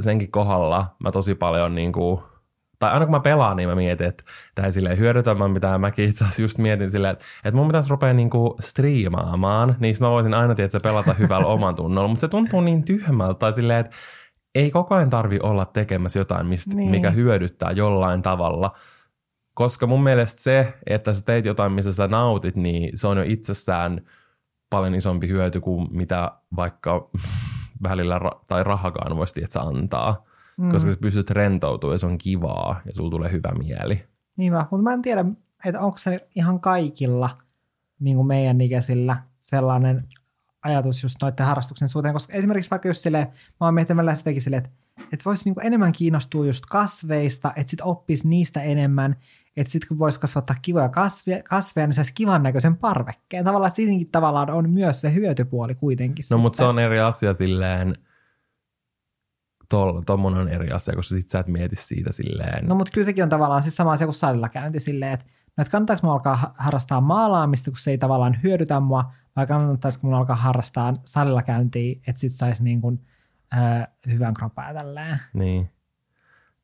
senkin 0.00 0.30
kohdalla 0.30 0.86
mä 1.02 1.12
tosi 1.12 1.34
paljon 1.34 1.74
niin 1.74 1.92
kuin, 1.92 2.20
tai 2.78 2.90
aina 2.90 3.06
kun 3.06 3.14
mä 3.14 3.20
pelaan, 3.20 3.56
niin 3.56 3.68
mä 3.68 3.74
mietin, 3.74 4.06
että 4.06 4.24
tämä 4.54 4.66
ei 4.66 4.72
silleen 4.72 4.98
hyödytä, 4.98 5.38
vaan 5.38 5.50
mitä 5.50 5.78
mäkin 5.78 6.08
itse 6.08 6.24
asiassa 6.24 6.42
just 6.42 6.58
mietin 6.58 6.90
silleen, 6.90 7.12
että, 7.12 7.24
että 7.44 7.56
mun 7.56 7.66
pitäisi 7.68 7.90
rupea 7.90 8.12
niin 8.12 8.30
kuin 8.30 8.52
striimaamaan, 8.60 9.76
niin 9.80 9.96
mä 10.00 10.10
voisin 10.10 10.34
aina 10.34 10.54
tietää, 10.54 10.80
pelata 10.80 11.12
hyvällä 11.12 11.46
oman 11.46 11.74
tunnolla, 11.74 12.08
mutta 12.08 12.20
se 12.20 12.28
tuntuu 12.28 12.60
niin 12.60 12.84
tyhmältä, 12.84 13.38
tai 13.38 13.52
silleen, 13.52 13.80
että 13.80 13.96
ei 14.54 14.70
koko 14.70 14.94
ajan 14.94 15.10
tarvi 15.10 15.38
olla 15.42 15.64
tekemässä 15.64 16.18
jotain, 16.18 16.46
mistä, 16.46 16.74
Niin. 16.76 16.90
mikä 16.90 17.10
hyödyttää 17.10 17.70
jollain 17.70 18.22
tavalla, 18.22 18.70
koska 19.54 19.86
mun 19.86 20.02
mielestä 20.02 20.42
se, 20.42 20.74
että 20.86 21.12
sä 21.12 21.24
teet 21.24 21.44
jotain, 21.44 21.72
missä 21.72 21.92
sä 21.92 22.08
nautit, 22.08 22.56
niin 22.56 22.98
se 22.98 23.06
on 23.06 23.16
jo 23.16 23.24
itsessään 23.26 24.00
paljon 24.70 24.94
isompi 24.94 25.28
hyöty 25.28 25.60
kuin 25.60 25.88
mitä 25.90 26.32
vaikka 26.56 27.10
välillä 27.88 28.18
ra- 28.18 28.44
tai 28.48 28.64
rahakaan 28.64 29.16
voisi 29.16 29.44
että 29.44 29.60
antaa. 29.60 30.24
mm. 30.56 30.70
koska 30.70 30.90
sä 30.90 30.96
pystyt 31.00 31.30
rentoutumaan 31.30 31.94
ja 31.94 31.98
se 31.98 32.06
on 32.06 32.18
kivaa 32.18 32.80
ja 32.86 32.94
sulla 32.94 33.10
tulee 33.10 33.32
hyvä 33.32 33.52
mieli. 33.58 34.04
Niinpä, 34.36 34.66
mutta 34.70 34.82
mä 34.82 34.92
en 34.92 35.02
tiedä, 35.02 35.24
että 35.66 35.80
onko 35.80 35.98
se 35.98 36.18
ihan 36.36 36.60
kaikilla 36.60 37.30
niin 38.00 38.16
kuin 38.16 38.26
meidän 38.26 38.60
ikäisillä 38.60 39.16
sellainen 39.38 40.04
ajatus 40.62 41.02
just 41.02 41.16
noiden 41.22 41.46
harrastuksen 41.46 41.88
suhteen, 41.88 42.12
koska 42.14 42.32
esimerkiksi 42.32 42.70
vaikka 42.70 42.88
just 42.88 43.00
silleen, 43.00 43.26
mä 43.60 43.66
oon 43.66 43.74
miettimällä 43.74 44.14
sitäkin 44.14 44.42
silleen, 44.42 44.64
että, 44.64 44.76
että 45.12 45.24
voisi 45.24 45.50
niin 45.50 45.66
enemmän 45.66 45.92
kiinnostua 45.92 46.46
just 46.46 46.64
kasveista, 46.70 47.52
että 47.56 47.70
sit 47.70 47.80
oppisi 47.80 48.28
niistä 48.28 48.62
enemmän, 48.62 49.16
että 49.56 49.70
sitten 49.70 49.88
kun 49.88 49.98
voisi 49.98 50.20
kasvattaa 50.20 50.56
kivoja 50.62 50.88
kasveja, 50.88 51.42
kasveja 51.42 51.86
niin 51.86 51.94
saisi 51.94 52.12
kivan 52.14 52.42
näköisen 52.42 52.76
parvekkeen. 52.76 53.44
Tavallaan, 53.44 53.68
että 53.68 53.76
siinäkin 53.76 54.10
tavallaan 54.10 54.50
on 54.50 54.70
myös 54.70 55.00
se 55.00 55.14
hyötypuoli 55.14 55.74
kuitenkin. 55.74 56.24
No, 56.30 56.38
mutta 56.38 56.56
se 56.56 56.64
on 56.64 56.78
eri 56.78 57.00
asia 57.00 57.34
silleen, 57.34 57.94
tuommoinen 60.06 60.40
on 60.40 60.48
eri 60.48 60.70
asia, 60.70 60.96
koska 60.96 61.16
sit 61.16 61.30
sä 61.30 61.38
et 61.38 61.46
mieti 61.46 61.76
siitä 61.76 62.12
silleen. 62.12 62.66
No 62.66 62.74
mutta 62.74 62.92
kyllä 62.92 63.04
sekin 63.04 63.24
on 63.24 63.30
tavallaan 63.30 63.62
siis 63.62 63.76
sama 63.76 63.92
asia 63.92 64.06
kuin 64.06 64.14
salilla 64.14 64.48
käynti 64.48 64.80
silleen, 64.80 65.12
että 65.12 65.26
no, 65.56 65.62
että 65.62 65.72
kannattaako 65.72 66.06
mun 66.06 66.12
alkaa 66.12 66.54
harrastaa 66.58 67.00
maalaamista, 67.00 67.70
kun 67.70 67.80
se 67.80 67.90
ei 67.90 67.98
tavallaan 67.98 68.42
hyödytä 68.42 68.80
mua, 68.80 69.12
vai 69.36 69.46
kannattaisiko 69.46 70.06
mun 70.06 70.16
alkaa 70.16 70.36
harrastaa 70.36 70.94
salilla 71.04 71.42
käyntiä, 71.42 72.00
että 72.06 72.20
sit 72.20 72.32
saisi 72.32 72.64
niin 72.64 72.80
kuin, 72.80 73.00
äh, 73.56 73.86
hyvän 74.06 74.34
kropaa 74.34 74.74
tälleen. 74.74 75.20
Niin. 75.32 75.70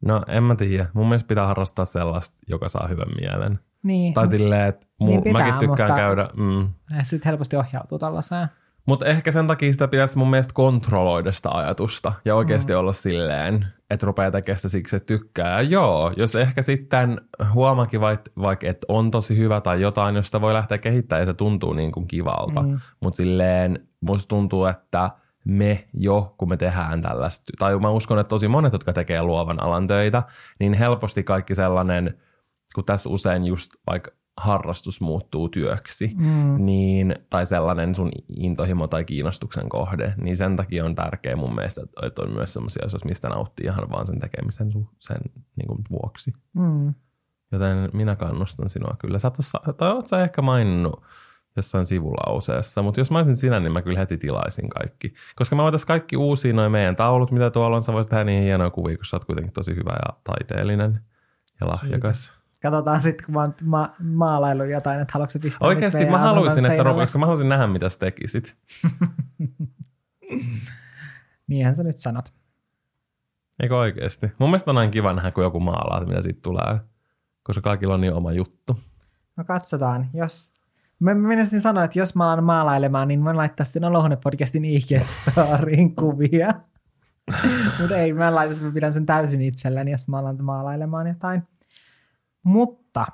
No 0.01 0.23
en 0.29 0.43
mä 0.43 0.57
tiedä. 0.57 0.87
Mun 0.93 1.09
mielestä 1.09 1.29
pitää 1.29 1.47
harrastaa 1.47 1.85
sellaista, 1.85 2.39
joka 2.47 2.69
saa 2.69 2.89
hyvän 2.89 3.09
mielen. 3.21 3.59
Niin. 3.83 4.15
Tai 4.15 4.29
silleen, 4.29 4.69
että 4.69 4.87
mu- 5.03 5.07
niin 5.07 5.23
pitää, 5.23 5.43
mäkin 5.43 5.59
tykkään 5.59 5.91
mutta 5.91 6.03
käydä. 6.03 6.29
Mm. 6.37 6.69
Sitten 7.03 7.31
helposti 7.31 7.57
ohjautuu 7.57 7.99
tällaiseen. 7.99 8.49
Mutta 8.87 9.07
ehkä 9.07 9.33
sen 9.33 9.47
takia 9.47 9.73
sitä 9.73 9.89
pitäisi 9.89 10.19
mun 10.19 10.31
mielestä 10.31 10.55
kontrolloida 10.55 11.33
sitä 11.33 11.51
ajatusta 11.51 12.13
ja 12.25 12.35
oikeasti 12.35 12.73
mm. 12.73 12.79
olla 12.79 12.93
silleen, 12.93 13.67
että 13.91 14.07
rupeaa 14.07 14.31
tekemään 14.31 14.59
sitä 14.59 14.69
siksi, 14.69 14.97
että 14.97 15.07
tykkää. 15.07 15.51
Ja 15.51 15.63
joo, 15.63 16.13
jos 16.17 16.35
ehkä 16.35 16.63
sitten 16.63 17.21
huomakin 17.55 18.01
vaikka, 18.01 18.31
vaik, 18.41 18.65
että 18.65 18.87
on 18.89 19.11
tosi 19.11 19.37
hyvä 19.37 19.61
tai 19.61 19.81
jotain, 19.81 20.17
josta 20.17 20.41
voi 20.41 20.55
lähteä 20.55 20.79
kehittämään 20.79 21.23
ja 21.23 21.27
se 21.27 21.35
tuntuu 21.35 21.73
niin 21.73 21.93
kuin 21.93 22.09
kivalta. 22.09 22.63
Mm. 22.63 22.81
Mutta 23.01 23.17
silleen 23.17 23.87
musta 24.01 24.29
tuntuu, 24.29 24.65
että 24.65 25.11
me 25.45 25.89
jo, 25.95 26.35
kun 26.39 26.49
me 26.49 26.57
tehdään 26.57 27.03
tällaista, 27.03 27.53
tai 27.59 27.79
mä 27.79 27.91
uskon, 27.91 28.19
että 28.19 28.29
tosi 28.29 28.49
monet, 28.49 28.73
jotka 28.73 28.93
tekee 28.93 29.23
luovan 29.23 29.63
alan 29.63 29.87
töitä, 29.87 30.23
niin 30.61 30.75
helposti 30.75 31.23
kaikki 31.23 31.55
sellainen, 31.55 32.19
kun 32.75 32.85
tässä 32.85 33.09
usein 33.09 33.45
just 33.47 33.71
vaikka 33.87 34.11
harrastus 34.37 35.01
muuttuu 35.01 35.49
työksi, 35.49 36.15
mm. 36.17 36.65
niin, 36.65 37.15
tai 37.31 37.47
sellainen 37.47 37.95
sun 37.95 38.11
intohimo 38.37 38.87
tai 38.87 39.05
kiinnostuksen 39.05 39.69
kohde, 39.69 40.15
niin 40.17 40.37
sen 40.37 40.57
takia 40.57 40.85
on 40.85 40.95
tärkeää 40.95 41.37
mun 41.37 41.55
mielestä, 41.55 41.81
että 42.03 42.23
on 42.23 42.31
myös 42.31 42.53
sellaisia 42.53 42.87
asioita, 42.87 43.09
mistä 43.09 43.29
nauttii 43.29 43.67
ihan 43.67 43.91
vaan 43.91 44.07
sen 44.07 44.21
tekemisen 44.21 44.73
sen 44.99 45.21
niin 45.57 45.67
kuin, 45.67 45.79
vuoksi. 45.91 46.33
Mm. 46.53 46.95
Joten 47.53 47.89
minä 47.93 48.17
kannustan 48.17 48.71
sinua 48.71 48.97
kyllä. 48.99 49.19
Sä 49.19 49.33
oot, 49.67 49.77
tai 49.77 49.93
oot 49.93 50.07
sä 50.07 50.23
ehkä 50.23 50.43
maininnut 50.43 51.03
jossain 51.57 51.85
sivulauseessa, 51.85 52.83
mutta 52.83 53.01
jos 53.01 53.11
mä 53.11 53.19
olisin 53.19 53.37
sinä, 53.37 53.61
niin 53.61 53.73
mä 53.73 53.83
kyllä 53.83 53.99
heti 53.99 54.19
tilaisin 54.19 54.69
kaikki. 54.69 55.15
Koska 55.37 55.57
mä 55.57 55.63
voitaisiin 55.63 55.87
kaikki 55.87 56.17
uusia 56.17 56.53
noin 56.53 56.73
meidän 56.73 56.97
taulut, 56.97 57.31
mitä 57.31 57.51
tuolla 57.51 57.77
on, 57.77 57.83
sä 57.83 57.93
voisit 57.93 58.11
tehdä 58.11 58.25
niin 58.25 58.43
hienoja 58.43 58.71
kuvia, 58.71 58.97
kun 58.97 59.05
sä 59.05 59.17
oot 59.17 59.25
kuitenkin 59.25 59.53
tosi 59.53 59.77
hyvä 59.77 59.93
ja 59.93 60.21
taiteellinen 60.25 61.01
ja 61.61 61.67
lahjakas. 61.67 62.25
Siitä. 62.25 62.41
Katsotaan 62.63 63.03
sitten, 63.03 63.27
kun 63.27 63.35
mä 63.35 63.41
oon 63.41 63.55
ma- 63.65 63.91
maalailu 64.03 64.65
jotain, 64.65 65.01
että 65.01 65.13
haluatko 65.13 65.39
pistää 65.39 65.69
Oikeasti 65.69 66.05
mä 66.05 66.19
haluaisin, 66.19 66.65
että 66.67 66.77
sä 66.77 66.83
rupeat, 66.83 67.15
mä 67.15 67.27
haluaisin 67.27 67.49
nähdä, 67.49 67.67
mitä 67.67 67.89
sä 67.89 67.99
tekisit. 67.99 68.57
Niinhän 71.47 71.75
sä 71.75 71.83
nyt 71.83 71.99
sanot. 71.99 72.33
Eikö 73.63 73.79
oikeasti? 73.79 74.33
Mun 74.39 74.49
mielestä 74.49 74.71
on 74.71 74.79
aina 74.79 74.91
kiva 74.91 75.13
nähdä, 75.13 75.31
kun 75.31 75.45
joku 75.45 75.61
maalaa, 75.61 76.05
mitä 76.05 76.23
siitä 76.23 76.41
tulee. 76.43 76.81
Koska 77.43 77.61
kaikilla 77.61 77.95
on 77.95 78.01
niin 78.01 78.15
oma 78.15 78.33
juttu. 78.33 78.81
No 79.37 79.45
katsotaan. 79.45 80.11
Jos... 80.15 80.60
Mä 81.01 81.15
menisin 81.15 81.61
sanoa, 81.61 81.85
että 81.85 81.99
jos 81.99 82.15
mä 82.15 82.25
alan 82.25 82.45
maalailemaan, 82.45 83.09
niin 83.09 83.23
mä 83.23 83.37
laittaisin 83.37 83.73
sitten 83.73 83.85
Olohuone 83.85 84.17
podcastin 84.17 84.65
IG-storiin 84.65 85.95
kuvia. 86.01 86.55
Mutta 87.81 87.97
ei, 87.97 88.13
mä 88.13 88.35
laitan, 88.35 88.63
mä 88.63 88.73
pidän 88.73 88.93
sen 88.93 89.07
täysin 89.07 89.41
itselläni, 89.41 89.91
jos 89.91 90.09
mä 90.09 90.19
alan 90.19 90.45
maalailemaan 90.45 91.07
jotain. 91.07 91.43
Mutta 92.43 93.07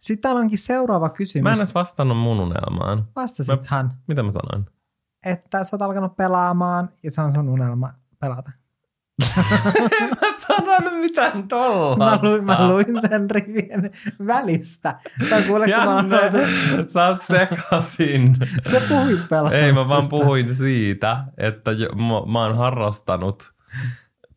sitten 0.00 0.22
täällä 0.22 0.40
onkin 0.40 0.58
seuraava 0.58 1.08
kysymys. 1.08 1.42
Mä 1.42 1.52
en 1.52 1.58
edes 1.58 1.74
vastannut 1.74 2.18
mun 2.18 2.40
unelmaan. 2.40 3.08
Vastasithan. 3.16 3.86
Mä, 3.86 3.92
mitä 4.06 4.22
mä 4.22 4.30
sanoin? 4.30 4.66
Että 5.26 5.64
sä 5.64 5.76
oot 5.76 5.82
alkanut 5.82 6.16
pelaamaan 6.16 6.90
ja 7.02 7.10
se 7.10 7.20
on 7.20 7.34
sun 7.34 7.48
unelma 7.48 7.94
pelata. 8.18 8.52
Mä 10.22 10.32
sanonut 10.36 11.00
mitään 11.00 11.48
tollasta. 11.48 12.04
Mä 12.04 12.30
luin, 12.30 12.44
mä 12.44 12.68
luin 12.68 13.00
sen 13.00 13.30
rivien 13.30 13.90
välistä. 14.26 14.98
Sä 15.28 15.42
kuulet, 15.42 15.68
Janne, 15.68 16.18
sä 16.86 17.06
oot 17.06 17.20
sekasin. 17.20 18.36
Sä 18.70 18.80
puhuit 18.88 19.28
pelaamisesta. 19.28 19.66
Ei, 19.66 19.72
mä 19.72 19.88
vaan 19.88 20.08
puhuin 20.08 20.54
siitä, 20.54 21.24
että 21.36 21.72
jo, 21.72 21.88
mä, 21.88 22.32
mä 22.32 22.42
oon 22.42 22.56
harrastanut 22.56 23.52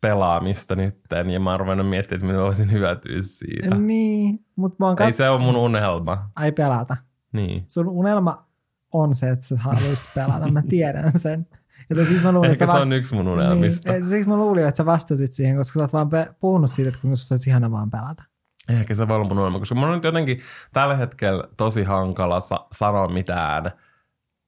pelaamista 0.00 0.76
nytten 0.76 1.30
ja 1.30 1.40
mä 1.40 1.50
oon 1.50 1.60
ruvennut 1.60 1.88
miettimään, 1.88 2.18
että 2.20 2.26
minä 2.26 2.44
voisin 2.44 2.72
hyötyä 2.72 3.18
siitä. 3.20 3.74
Niin, 3.74 4.44
mutta 4.56 4.76
mä 4.78 4.86
oon 4.86 4.96
kat... 4.96 5.06
Ei 5.06 5.12
se 5.12 5.30
ole 5.30 5.40
mun 5.40 5.56
unelma. 5.56 6.30
Ai 6.36 6.52
pelata. 6.52 6.96
Niin. 7.32 7.64
Sun 7.66 7.88
unelma 7.88 8.46
on 8.92 9.14
se, 9.14 9.30
että 9.30 9.46
sä 9.46 9.56
haluaisit 9.58 10.08
pelata, 10.14 10.50
mä 10.50 10.62
tiedän 10.68 11.18
sen. 11.18 11.46
Joten 11.90 12.06
siis 12.06 12.22
mä 12.22 12.32
luulin, 12.32 12.50
Ehkä 12.50 12.66
se 12.66 12.72
va- 12.72 12.80
on 12.80 12.92
yksi 12.92 13.14
mun 13.14 13.28
unelmista. 13.28 13.92
Niin, 13.92 14.04
siksi 14.04 14.28
mä 14.28 14.36
luulin, 14.36 14.66
että 14.66 14.76
sä 14.76 14.86
vastasit 14.86 15.32
siihen, 15.32 15.56
koska 15.56 15.78
sä 15.78 15.80
oot 15.80 15.92
vaan 15.92 16.10
pe- 16.10 16.34
puhunut 16.40 16.70
siitä, 16.70 16.88
että 16.88 17.00
kuinka 17.00 17.16
se 17.16 17.34
olisi 17.34 17.50
ihana 17.50 17.70
vaan 17.70 17.90
pelata. 17.90 18.24
Ehkä 18.68 18.94
se 18.94 19.08
voi 19.08 19.16
olla 19.16 19.28
mun 19.28 19.38
unelma, 19.38 19.58
koska 19.58 19.74
mun 19.74 19.88
on 19.88 19.94
nyt 19.94 20.04
jotenkin 20.04 20.40
tällä 20.72 20.96
hetkellä 20.96 21.44
tosi 21.56 21.82
hankala 21.82 22.40
sa- 22.40 22.66
sanoa 22.72 23.08
mitään– 23.08 23.70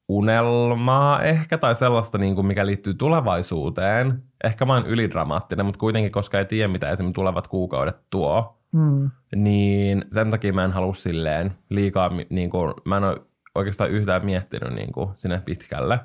unelmaa 0.08 1.22
ehkä 1.22 1.58
tai 1.58 1.74
sellaista, 1.74 2.18
niin 2.18 2.34
kuin 2.34 2.46
mikä 2.46 2.66
liittyy 2.66 2.94
tulevaisuuteen. 2.94 4.22
Ehkä 4.44 4.64
mä 4.64 4.74
oon 4.74 4.86
ylidramaattinen, 4.86 5.66
mutta 5.66 5.78
kuitenkin, 5.78 6.12
koska 6.12 6.38
ei 6.38 6.44
tiedä, 6.44 6.68
mitä 6.68 6.90
esimerkiksi 6.90 7.14
tulevat 7.14 7.48
kuukaudet 7.48 7.96
tuo, 8.10 8.58
mm. 8.72 9.10
niin 9.36 10.04
sen 10.10 10.30
takia 10.30 10.52
mä 10.52 10.64
en 10.64 10.72
halua 10.72 10.94
silleen 10.94 11.52
liikaa, 11.70 12.10
niin 12.30 12.50
kuin, 12.50 12.74
mä 12.84 12.96
en 12.96 13.04
ole 13.04 13.20
oikeastaan 13.54 13.90
yhtään 13.90 14.24
miettinyt 14.24 14.74
niin 14.74 14.92
kuin 14.92 15.10
sinne 15.16 15.42
pitkälle. 15.44 16.00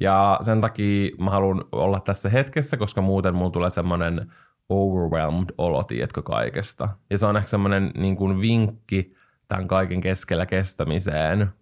Ja 0.00 0.38
sen 0.42 0.60
takia 0.60 1.10
mä 1.18 1.30
haluan 1.30 1.64
olla 1.72 2.00
tässä 2.00 2.28
hetkessä, 2.28 2.76
koska 2.76 3.00
muuten 3.00 3.34
mulla 3.34 3.50
tulee 3.50 3.70
semmoinen 3.70 4.32
overwhelmed 4.68 5.54
olo, 5.58 5.82
tiedätkö, 5.82 6.22
kaikesta. 6.22 6.88
Ja 7.10 7.18
se 7.18 7.26
on 7.26 7.36
ehkä 7.36 7.48
semmoinen 7.48 7.90
niin 7.96 8.16
kuin 8.16 8.40
vinkki 8.40 9.14
tämän 9.48 9.68
kaiken 9.68 10.00
keskellä 10.00 10.46
kestämiseen, 10.46 11.52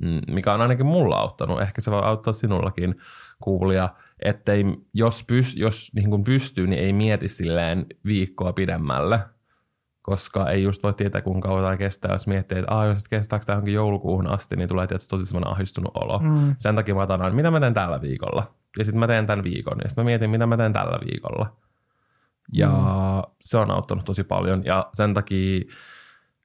Mm, 0.00 0.20
mikä 0.30 0.54
on 0.54 0.60
ainakin 0.60 0.86
mulla 0.86 1.16
auttanut. 1.16 1.62
Ehkä 1.62 1.80
se 1.80 1.90
voi 1.90 2.02
auttaa 2.02 2.32
sinullakin 2.32 2.94
kuulia, 3.42 3.88
ettei, 4.22 4.64
jos, 4.94 5.24
pys, 5.26 5.56
jos 5.56 5.90
niin 5.94 6.10
kuin 6.10 6.24
pystyy, 6.24 6.66
niin 6.66 6.82
ei 6.82 6.92
mieti 6.92 7.28
silleen 7.28 7.86
viikkoa 8.04 8.52
pidemmälle, 8.52 9.20
koska 10.06 10.50
ei 10.50 10.62
just 10.62 10.82
voi 10.82 10.94
tietää, 10.94 11.20
kuinka 11.20 11.48
kauan 11.48 11.64
tämä 11.64 11.76
kestää, 11.76 12.12
jos 12.12 12.26
miettii, 12.26 12.58
että 12.58 12.78
ah, 12.78 12.86
jos 12.86 13.08
kestääkö 13.08 13.44
tämä 13.44 13.54
johonkin 13.54 13.74
joulukuuhun 13.74 14.26
asti, 14.26 14.56
niin 14.56 14.68
tulee 14.68 14.86
tietysti 14.86 15.10
tosi 15.10 15.26
semmoinen 15.26 15.52
ahdistunut 15.52 15.96
olo. 15.96 16.18
Mm. 16.18 16.54
Sen 16.58 16.74
takia 16.74 16.94
mä 16.94 17.02
otan 17.02 17.34
mitä 17.34 17.50
mä 17.50 17.60
teen 17.60 17.74
tällä 17.74 18.00
viikolla. 18.00 18.54
Ja 18.78 18.84
sitten 18.84 19.00
mä 19.00 19.06
teen 19.06 19.26
tämän 19.26 19.44
viikon. 19.44 19.78
Ja 19.82 19.88
sitten 19.88 20.04
mä 20.04 20.06
mietin, 20.06 20.30
mitä 20.30 20.46
mä 20.46 20.56
teen 20.56 20.72
tällä 20.72 20.98
viikolla. 21.10 21.56
Ja 22.52 22.68
mm. 22.68 23.32
se 23.40 23.58
on 23.58 23.70
auttanut 23.70 24.04
tosi 24.04 24.24
paljon. 24.24 24.64
Ja 24.64 24.88
sen 24.92 25.14
takia 25.14 25.60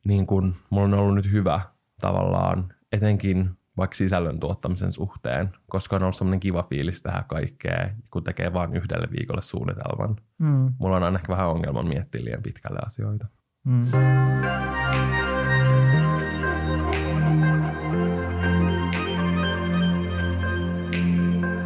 niin 0.05 0.27
kun, 0.27 0.55
mulla 0.69 0.85
on 0.85 0.93
ollut 0.93 1.15
nyt 1.15 1.31
hyvä 1.31 1.61
tavallaan 2.01 2.73
etenkin 2.91 3.49
vaikka 3.77 3.95
sisällön 3.95 4.39
tuottamisen 4.39 4.91
suhteen, 4.91 5.49
koska 5.69 5.95
on 5.95 6.03
ollut 6.03 6.15
semmoinen 6.15 6.39
kiva 6.39 6.63
fiilis 6.63 7.01
tehdä 7.01 7.23
kaikkea, 7.27 7.89
kun 8.11 8.23
tekee 8.23 8.53
vain 8.53 8.75
yhdelle 8.75 9.07
viikolle 9.19 9.41
suunnitelman. 9.41 10.15
Mm. 10.37 10.73
Mulla 10.79 10.97
on 10.97 11.03
aina 11.03 11.19
ehkä 11.19 11.31
vähän 11.31 11.49
ongelman 11.49 11.87
miettiä 11.87 12.23
liian 12.23 12.43
pitkälle 12.43 12.79
asioita. 12.85 13.27
Mm. 13.65 13.81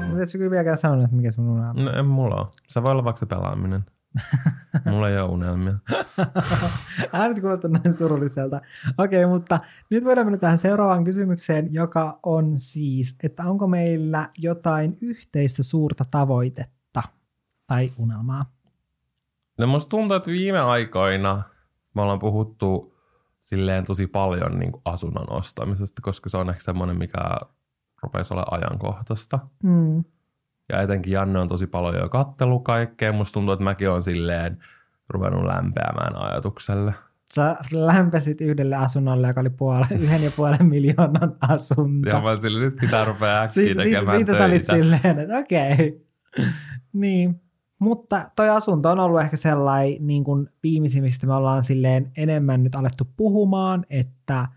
Mutta 0.09 0.37
kyllä 0.37 0.51
vieläkään 0.51 0.77
sanonut, 0.77 1.03
että 1.03 1.15
mikä 1.15 1.31
sun 1.31 1.47
unelma 1.47 1.83
No 1.83 1.91
en 1.91 2.05
mulla 2.05 2.35
ole. 2.35 2.47
Se 2.67 2.83
voi 2.83 2.91
olla 2.91 3.03
vaikka 3.03 3.19
se 3.19 3.25
pelaaminen. 3.25 3.85
Mulla 4.85 5.09
ei 5.09 5.17
ole 5.17 5.29
unelmia. 5.29 5.73
Äänet 7.13 7.39
kuulostaa 7.39 7.71
näin 7.71 7.93
surulliselta. 7.93 8.61
Okei, 8.97 9.25
okay, 9.25 9.37
mutta 9.37 9.59
nyt 9.89 10.03
voidaan 10.03 10.27
mennä 10.27 10.37
tähän 10.37 10.57
seuraavaan 10.57 11.03
kysymykseen, 11.03 11.73
joka 11.73 12.19
on 12.23 12.59
siis, 12.59 13.15
että 13.23 13.43
onko 13.43 13.67
meillä 13.67 14.29
jotain 14.37 14.97
yhteistä 15.01 15.63
suurta 15.63 16.05
tavoitetta 16.11 17.03
tai 17.67 17.91
unelmaa? 17.97 18.45
No 19.57 19.67
musta 19.67 19.89
tuntuu, 19.89 20.17
että 20.17 20.31
viime 20.31 20.59
aikoina 20.59 21.43
me 21.95 22.01
ollaan 22.01 22.19
puhuttu 22.19 22.95
silleen 23.39 23.85
tosi 23.85 24.07
paljon 24.07 24.59
niin 24.59 24.71
kuin 24.71 24.81
asunnon 24.85 25.31
ostamisesta, 25.31 26.01
koska 26.01 26.29
se 26.29 26.37
on 26.37 26.49
ehkä 26.49 26.63
semmoinen, 26.63 26.97
mikä 26.97 27.19
rupeisi 28.03 28.33
olla 28.33 28.45
ajankohtaista. 28.51 29.39
Mm. 29.63 30.03
Ja 30.69 30.81
etenkin 30.81 31.13
Janne 31.13 31.39
on 31.39 31.49
tosi 31.49 31.67
paljon 31.67 32.01
jo 32.01 32.09
kattelu 32.09 32.59
kaikkea. 32.59 33.13
Musta 33.13 33.33
tuntuu, 33.33 33.53
että 33.53 33.63
mäkin 33.63 33.89
on 33.89 34.01
silleen 34.01 34.57
ruvennut 35.09 35.45
lämpeämään 35.45 36.15
ajatukselle. 36.15 36.93
Sä 37.33 37.55
lämpesit 37.71 38.41
yhdelle 38.41 38.75
asunnolle, 38.75 39.27
joka 39.27 39.41
oli 39.41 39.49
puole, 39.49 39.87
yhden 39.99 40.23
ja 40.23 40.31
puolen 40.35 40.65
miljoonan 40.65 41.35
asunto. 41.41 42.09
Ja 42.09 42.21
mä 42.21 42.35
sille, 42.35 42.59
nyt 42.59 42.75
pitää 42.81 43.05
rupea 43.05 43.41
äkkiä 43.41 43.65
si- 43.65 43.75
tekemään 43.75 44.17
siitä, 44.17 44.33
siitä 44.33 44.33
töitä. 44.33 44.65
sä 44.65 44.73
olit 44.73 44.83
silleen, 44.83 45.19
että 45.19 45.37
okei. 45.37 45.71
Okay. 45.73 46.45
niin. 46.93 47.41
Mutta 47.79 48.29
toi 48.35 48.49
asunto 48.49 48.91
on 48.91 48.99
ollut 48.99 49.21
ehkä 49.21 49.37
sellainen 49.37 50.07
niin 50.07 50.23
kuin 50.23 50.49
viimeisimmistä 50.63 51.27
me 51.27 51.33
ollaan 51.33 51.63
silleen 51.63 52.11
enemmän 52.17 52.63
nyt 52.63 52.75
alettu 52.75 53.07
puhumaan, 53.17 53.85
että 53.89 54.47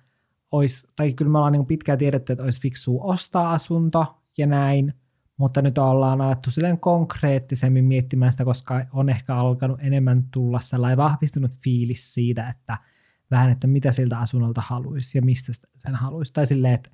olisi, 0.52 0.88
tai 0.96 1.12
kyllä 1.12 1.30
me 1.30 1.38
ollaan 1.38 1.52
niin 1.52 1.66
pitkään 1.66 1.98
tiedetty, 1.98 2.32
että 2.32 2.44
olisi 2.44 2.60
fiksua 2.60 3.04
ostaa 3.04 3.52
asunto 3.52 4.16
ja 4.38 4.46
näin, 4.46 4.94
mutta 5.36 5.62
nyt 5.62 5.78
ollaan 5.78 6.20
alettu 6.20 6.50
silleen 6.50 6.80
konkreettisemmin 6.80 7.84
miettimään 7.84 8.32
sitä, 8.32 8.44
koska 8.44 8.86
on 8.92 9.08
ehkä 9.08 9.36
alkanut 9.36 9.80
enemmän 9.82 10.24
tulla 10.30 10.60
sellainen 10.60 10.98
vahvistunut 10.98 11.50
fiilis 11.64 12.14
siitä, 12.14 12.48
että 12.48 12.78
vähän, 13.30 13.50
että 13.50 13.66
mitä 13.66 13.92
siltä 13.92 14.18
asunnolta 14.18 14.62
haluaisi 14.66 15.18
ja 15.18 15.22
mistä 15.22 15.52
sen 15.76 15.94
haluaisi. 15.94 16.32
Tai 16.32 16.46
silleen, 16.46 16.74
että, 16.74 16.90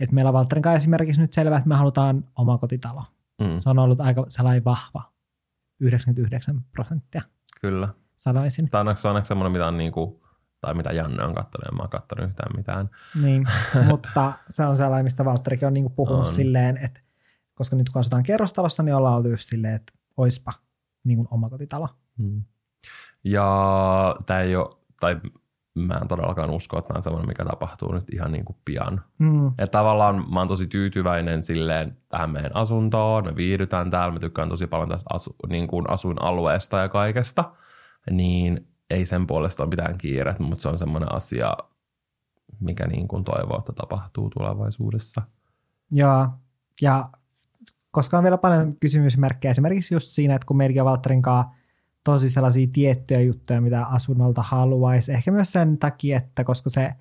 että 0.00 0.14
meillä 0.14 0.28
on 0.28 0.34
Valtterin 0.34 0.62
kanssa 0.62 0.76
esimerkiksi 0.76 1.20
nyt 1.20 1.32
selvä, 1.32 1.56
että 1.56 1.68
me 1.68 1.74
halutaan 1.74 2.24
omakotitalo. 2.36 3.02
Mm, 3.42 3.58
Se 3.58 3.70
on 3.70 3.78
ollut 3.78 4.00
aika 4.00 4.24
sellainen 4.28 4.64
vahva, 4.64 5.02
99 5.80 6.64
prosenttia 6.72 7.22
kyllä. 7.60 7.88
onneksi 8.80 9.02
se 9.02 9.08
on 9.08 9.16
ehkä 9.16 9.26
semmoinen, 9.26 9.52
mitä 9.52 9.66
on 9.66 9.76
niinku, 9.76 10.26
tai 10.60 10.74
mitä 10.74 10.92
Janne 10.92 11.24
on 11.24 11.34
kattonut, 11.34 11.68
en 11.68 11.76
mä 11.76 11.82
oon 11.82 11.90
kattonut 11.90 12.28
yhtään 12.28 12.56
mitään. 12.56 12.90
Niin, 13.22 13.46
mutta 13.88 14.32
se 14.48 14.64
on 14.64 14.76
sellainen, 14.76 15.04
mistä 15.04 15.24
Valtterikin 15.24 15.68
on 15.68 15.74
niinku 15.74 15.90
puhunut 15.90 16.26
On. 16.26 16.32
silleen, 16.32 16.76
että 16.76 17.00
koska 17.54 17.76
nyt 17.76 17.88
kun 17.88 18.00
asutaan 18.00 18.22
kerrostalossa, 18.22 18.82
niin 18.82 18.94
ollaan 18.94 19.16
oltu 19.16 19.28
silleen, 19.36 19.74
että 19.74 19.92
oispa 20.16 20.52
niin 21.04 21.16
kuin 21.16 21.28
omakotitalo. 21.30 21.88
Mm. 22.18 22.42
Ja 23.24 24.16
tämä 24.26 24.40
ei 24.40 24.56
ole, 24.56 24.76
tai 25.00 25.20
mä 25.76 25.94
en 26.02 26.08
todellakaan 26.08 26.50
usko, 26.50 26.78
että 26.78 26.88
tämä 26.88 26.98
on 26.98 27.02
semmoinen, 27.02 27.28
mikä 27.28 27.44
tapahtuu 27.44 27.92
nyt 27.92 28.04
ihan 28.12 28.32
niin 28.32 28.44
kuin 28.44 28.56
pian. 28.64 29.00
Mm. 29.18 29.48
Että 29.48 29.66
tavallaan 29.66 30.24
mä 30.32 30.40
oon 30.40 30.48
tosi 30.48 30.66
tyytyväinen 30.66 31.42
silleen 31.42 31.96
tähän 32.08 32.30
meidän 32.30 32.56
asuntoon, 32.56 33.24
me 33.24 33.36
viihdytään 33.36 33.90
täällä, 33.90 34.12
mä 34.12 34.18
tykkään 34.18 34.48
tosi 34.48 34.66
paljon 34.66 34.88
tästä 34.88 35.14
asu, 35.14 35.36
niin 35.48 35.68
kuin 35.68 35.90
asuinalueesta 35.90 36.78
ja 36.78 36.88
kaikesta, 36.88 37.52
niin 38.10 38.68
ei 38.90 39.06
sen 39.06 39.26
puolesta 39.26 39.62
ole 39.62 39.70
mitään 39.70 39.98
kiire, 39.98 40.36
mutta 40.38 40.62
se 40.62 40.68
on 40.68 40.78
semmoinen 40.78 41.14
asia, 41.14 41.56
mikä 42.60 42.86
niin 42.86 43.08
kuin 43.08 43.24
toivoo, 43.24 43.58
että 43.58 43.72
tapahtuu 43.72 44.30
tulevaisuudessa. 44.30 45.22
Joo, 45.90 46.28
ja 46.82 47.08
koska 47.90 48.18
on 48.18 48.24
vielä 48.24 48.38
paljon 48.38 48.76
kysymysmerkkejä 48.80 49.50
esimerkiksi 49.50 49.94
just 49.94 50.10
siinä, 50.10 50.34
että 50.34 50.46
kun 50.46 50.56
meidänkin 50.56 50.82
on 50.82 50.86
Valtterin 50.86 51.22
kanssa 51.22 51.55
tosi 52.06 52.30
sellaisia 52.30 52.66
tiettyjä 52.72 53.20
juttuja, 53.20 53.60
mitä 53.60 53.86
asunnolta 53.86 54.42
haluaisi. 54.42 55.12
Ehkä 55.12 55.30
myös 55.30 55.52
sen 55.52 55.78
takia, 55.78 56.16
että 56.16 56.44
koska 56.44 56.70
se 56.70 56.92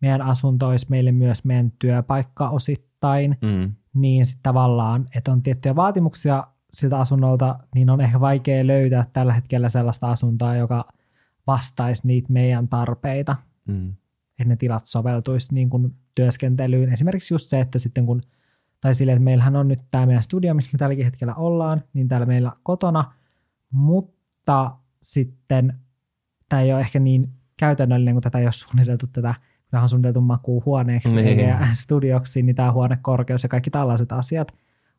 meidän 0.00 0.22
asunto 0.22 0.68
olisi 0.68 0.86
meille 0.90 1.12
myös 1.12 1.44
meidän 1.44 1.72
työpaikka 1.78 2.48
osittain, 2.48 3.36
Mm. 3.42 3.72
niin 3.94 4.26
sitten 4.26 4.42
tavallaan, 4.42 5.06
että 5.14 5.32
on 5.32 5.42
tiettyjä 5.42 5.76
vaatimuksia 5.76 6.44
siltä 6.72 6.98
asunnolta, 6.98 7.58
niin 7.74 7.90
on 7.90 8.00
ehkä 8.00 8.20
vaikea 8.20 8.66
löytää 8.66 9.06
tällä 9.12 9.32
hetkellä 9.32 9.68
sellaista 9.68 10.10
asuntoa, 10.10 10.56
joka 10.56 10.84
vastaisi 11.46 12.06
niitä 12.06 12.32
meidän 12.32 12.68
tarpeita, 12.68 13.36
Mm. 13.66 13.88
että 14.38 14.44
ne 14.48 14.56
tilat 14.56 14.86
soveltuisi 14.86 15.54
niin 15.54 15.70
kuin 15.70 15.94
työskentelyyn. 16.14 16.92
Esimerkiksi 16.92 17.34
just 17.34 17.46
se, 17.46 17.60
että 17.60 17.78
sitten 17.78 18.06
kun, 18.06 18.20
tai 18.80 18.94
sille, 18.94 19.12
että 19.12 19.24
meillähän 19.24 19.56
on 19.56 19.68
nyt 19.68 19.80
tämä 19.90 20.06
meidän 20.06 20.22
studio, 20.22 20.54
missä 20.54 20.70
me 20.72 20.78
tälläkin 20.78 21.04
hetkellä 21.04 21.34
ollaan, 21.34 21.82
niin 21.92 22.08
täällä 22.08 22.26
meillä 22.26 22.52
kotona, 22.62 23.04
mutta 23.70 24.17
sitten 25.02 25.78
tämä 26.48 26.62
ei 26.62 26.72
ole 26.72 26.80
ehkä 26.80 26.98
niin 26.98 27.28
käytännöllinen, 27.56 28.14
kun 28.14 28.22
tätä 28.22 28.38
ei 28.38 28.46
ole 28.46 28.52
suunniteltu 28.52 29.06
tätä, 29.06 29.34
tämä 29.70 29.82
on 29.82 29.88
suunniteltu 29.88 30.20
makuuhuoneeksi 30.20 31.14
Niin. 31.14 31.38
ja 31.38 31.68
studioksi, 31.74 32.42
niin 32.42 32.56
tämä 32.56 32.72
huonekorkeus 32.72 33.42
ja 33.42 33.48
kaikki 33.48 33.70
tällaiset 33.70 34.12
asiat 34.12 34.54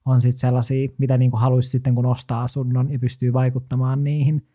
on 0.05 0.21
sitten 0.21 0.39
sellaisia, 0.39 0.89
mitä 0.97 1.17
niin 1.17 1.31
kuin 1.31 1.41
haluaisi 1.41 1.69
sitten, 1.69 1.95
kun 1.95 2.05
ostaa 2.05 2.43
asunnon 2.43 2.91
ja 2.91 2.99
pystyy 2.99 3.33
vaikuttamaan 3.33 4.03
niihin, 4.03 4.47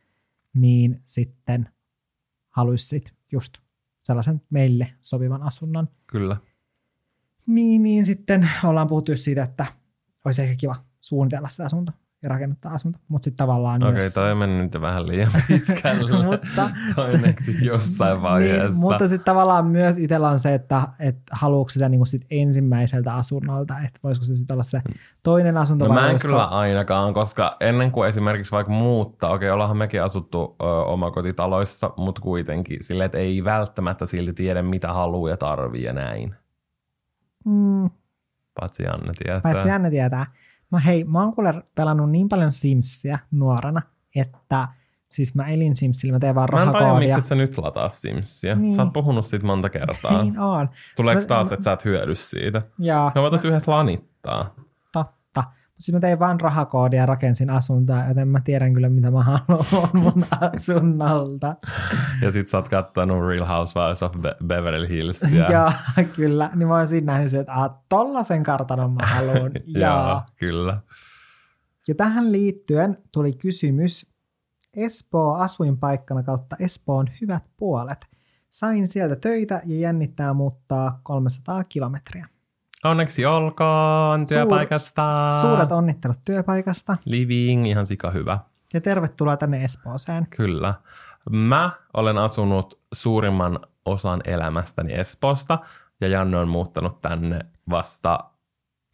niin 0.54 1.00
sitten 1.04 1.68
haluaisi 2.50 2.88
sitten 2.88 3.14
just 3.32 3.58
sellaisen 4.00 4.42
meille 4.50 4.88
sopivan 5.02 5.42
asunnon. 5.42 5.88
Kyllä. 6.06 6.36
Niin, 7.46 7.82
niin 7.82 8.04
sitten 8.04 8.50
ollaan 8.64 8.88
puhuttu 8.88 9.16
siitä, 9.16 9.42
että 9.42 9.66
olisi 10.24 10.42
ehkä 10.42 10.56
kiva 10.56 10.76
suunnitella 11.00 11.48
se 11.48 11.64
asunto 11.64 11.92
ja 12.24 12.28
rakennuttaa 12.30 12.72
asunto, 12.74 12.98
mutta 13.08 13.24
sitten 13.24 13.36
tavallaan 13.46 13.84
Okei, 13.84 13.92
myös... 14.00 14.14
toi 14.14 14.34
mennyt 14.34 14.72
nyt 14.72 14.82
vähän 14.82 15.08
liian 15.08 15.30
pitkälle. 15.48 16.24
Mutta- 16.26 16.70
Toineksi 16.94 17.64
jossain 17.66 18.22
vaiheessa. 18.32 18.68
Niin, 18.68 18.80
mutta 18.80 19.08
sitten 19.08 19.24
tavallaan 19.24 19.66
myös 19.66 19.98
itsellä 19.98 20.28
on 20.28 20.38
se, 20.38 20.54
että, 20.54 20.88
että 20.98 21.22
haluatko 21.32 21.68
sitä 21.68 21.88
niinku 21.88 22.04
sit 22.04 22.26
ensimmäiseltä 22.30 23.14
asunnolta, 23.14 23.74
että 23.80 24.00
voisiko 24.04 24.24
se 24.24 24.36
sitten 24.36 24.54
olla 24.54 24.62
se 24.62 24.82
toinen 25.22 25.56
asunto 25.56 25.84
No 25.84 25.88
vai 25.88 26.00
mä 26.00 26.06
en 26.06 26.10
olisiko- 26.14 26.28
kyllä 26.28 26.44
ainakaan, 26.46 27.14
koska 27.14 27.56
ennen 27.60 27.90
kuin 27.92 28.08
esimerkiksi 28.08 28.52
vaikka 28.52 28.72
muuttaa, 28.72 29.30
okei 29.32 29.50
ollaanhan 29.50 29.76
mekin 29.76 30.02
asuttu 30.02 30.56
ö, 30.62 30.64
omakotitaloissa, 30.64 31.90
mutta 31.96 32.20
kuitenkin 32.20 32.82
silleen, 32.82 33.06
että 33.06 33.18
ei 33.18 33.44
välttämättä 33.44 34.06
silti 34.06 34.32
tiedä 34.32 34.62
mitä 34.62 34.92
haluaa 34.92 35.30
ja 35.30 35.36
tarvii 35.36 35.82
ja 35.82 35.92
näin. 35.92 36.34
Mm, 37.44 37.90
Paitsi 38.60 38.82
Janne 38.82 39.12
tietää. 39.18 39.40
paitsi 39.40 39.68
Janne 39.68 39.90
tietää. 39.90 40.26
No 40.74 40.80
hei, 40.86 41.04
mä 41.04 41.22
oon 41.22 41.34
kuule 41.34 41.62
pelannut 41.74 42.10
niin 42.10 42.28
paljon 42.28 42.52
Simsia 42.52 43.18
nuorena, 43.30 43.82
että 44.16 44.68
siis 45.08 45.34
mä 45.34 45.48
elin 45.48 45.76
Simsillä, 45.76 46.12
mä 46.12 46.18
tein 46.18 46.34
vaan 46.34 46.48
Mä 46.52 46.62
en 46.62 46.68
tajua, 46.72 46.78
miksi 46.78 46.84
rahakoodia. 46.84 47.18
et 47.18 47.24
sä 47.24 47.34
nyt 47.34 47.58
lataa 47.58 47.88
Simsia. 47.88 48.54
Niin. 48.54 48.72
Sä 48.72 48.82
oot 48.82 48.92
puhunut 48.92 49.26
siitä 49.26 49.46
monta 49.46 49.70
kertaa. 49.70 50.22
Niin 50.22 50.38
on. 50.38 50.68
Tuleeko 50.96 51.20
mä- 51.20 51.26
taas, 51.26 51.52
että 51.52 51.64
sä 51.64 51.72
et 51.72 51.84
hyödy 51.84 52.14
siitä? 52.14 52.62
Ja, 52.78 53.12
Me 53.14 53.20
voitaisiin 53.22 53.48
yhdessä 53.50 53.72
lanittaa. 53.72 54.54
Totta. 55.74 55.84
Siis 55.84 55.94
mä 55.94 56.00
tein 56.00 56.18
vaan 56.18 56.40
rahakoodia 56.40 57.00
ja 57.00 57.06
rakensin 57.06 57.50
asuntoa, 57.50 58.04
joten 58.08 58.28
mä 58.28 58.40
tiedän 58.40 58.74
kyllä, 58.74 58.88
mitä 58.88 59.10
mä 59.10 59.22
haluan 59.22 59.88
mun 59.92 60.24
asunnolta. 60.54 61.56
Ja 62.22 62.30
sit 62.30 62.48
sä 62.48 62.56
oot 62.58 62.68
kattonut 62.68 63.28
Real 63.28 63.46
Housewives 63.46 64.02
of 64.02 64.12
Be- 64.20 64.36
Beverly 64.46 64.88
Hillsia. 64.88 65.50
Ja 65.50 65.72
kyllä, 66.16 66.50
niin 66.54 66.68
mä 66.68 66.76
oon 66.76 66.88
siinä 66.88 67.12
nähnyt 67.12 67.34
että 67.34 67.70
tollasen 67.88 68.42
kartanon 68.42 68.92
mä 68.92 69.06
haluan. 69.06 69.52
Joo, 69.66 69.82
ja. 69.82 70.24
kyllä. 70.36 70.80
ja 71.88 71.94
tähän 71.94 72.32
liittyen 72.32 72.96
tuli 73.12 73.32
kysymys 73.32 74.14
Espoo 74.76 75.34
asuinpaikkana 75.34 76.22
kautta 76.22 76.56
Espoon 76.60 77.06
hyvät 77.20 77.44
puolet. 77.56 78.06
Sain 78.50 78.88
sieltä 78.88 79.16
töitä 79.16 79.60
ja 79.66 79.78
jännittää 79.80 80.34
muuttaa 80.34 81.00
300 81.02 81.64
kilometriä. 81.64 82.26
Onneksi 82.84 83.26
olkoon 83.26 84.26
työpaikasta. 84.26 85.32
Suuret 85.40 85.72
onnittelut 85.72 86.20
työpaikasta 86.24 86.96
Living, 87.04 87.66
ihan 87.66 87.86
sika 87.86 88.10
hyvä. 88.10 88.38
ja 88.74 88.80
tervetuloa 88.80 89.36
tänne 89.36 89.64
Espooseen. 89.64 90.26
Kyllä. 90.36 90.74
Mä 91.30 91.70
olen 91.94 92.18
asunut 92.18 92.80
suurimman 92.94 93.60
osan 93.84 94.20
elämästäni 94.24 94.92
Espoosta 94.92 95.58
ja 96.00 96.08
Janne 96.08 96.36
on 96.36 96.48
muuttanut 96.48 97.02
tänne 97.02 97.40
vasta 97.70 98.24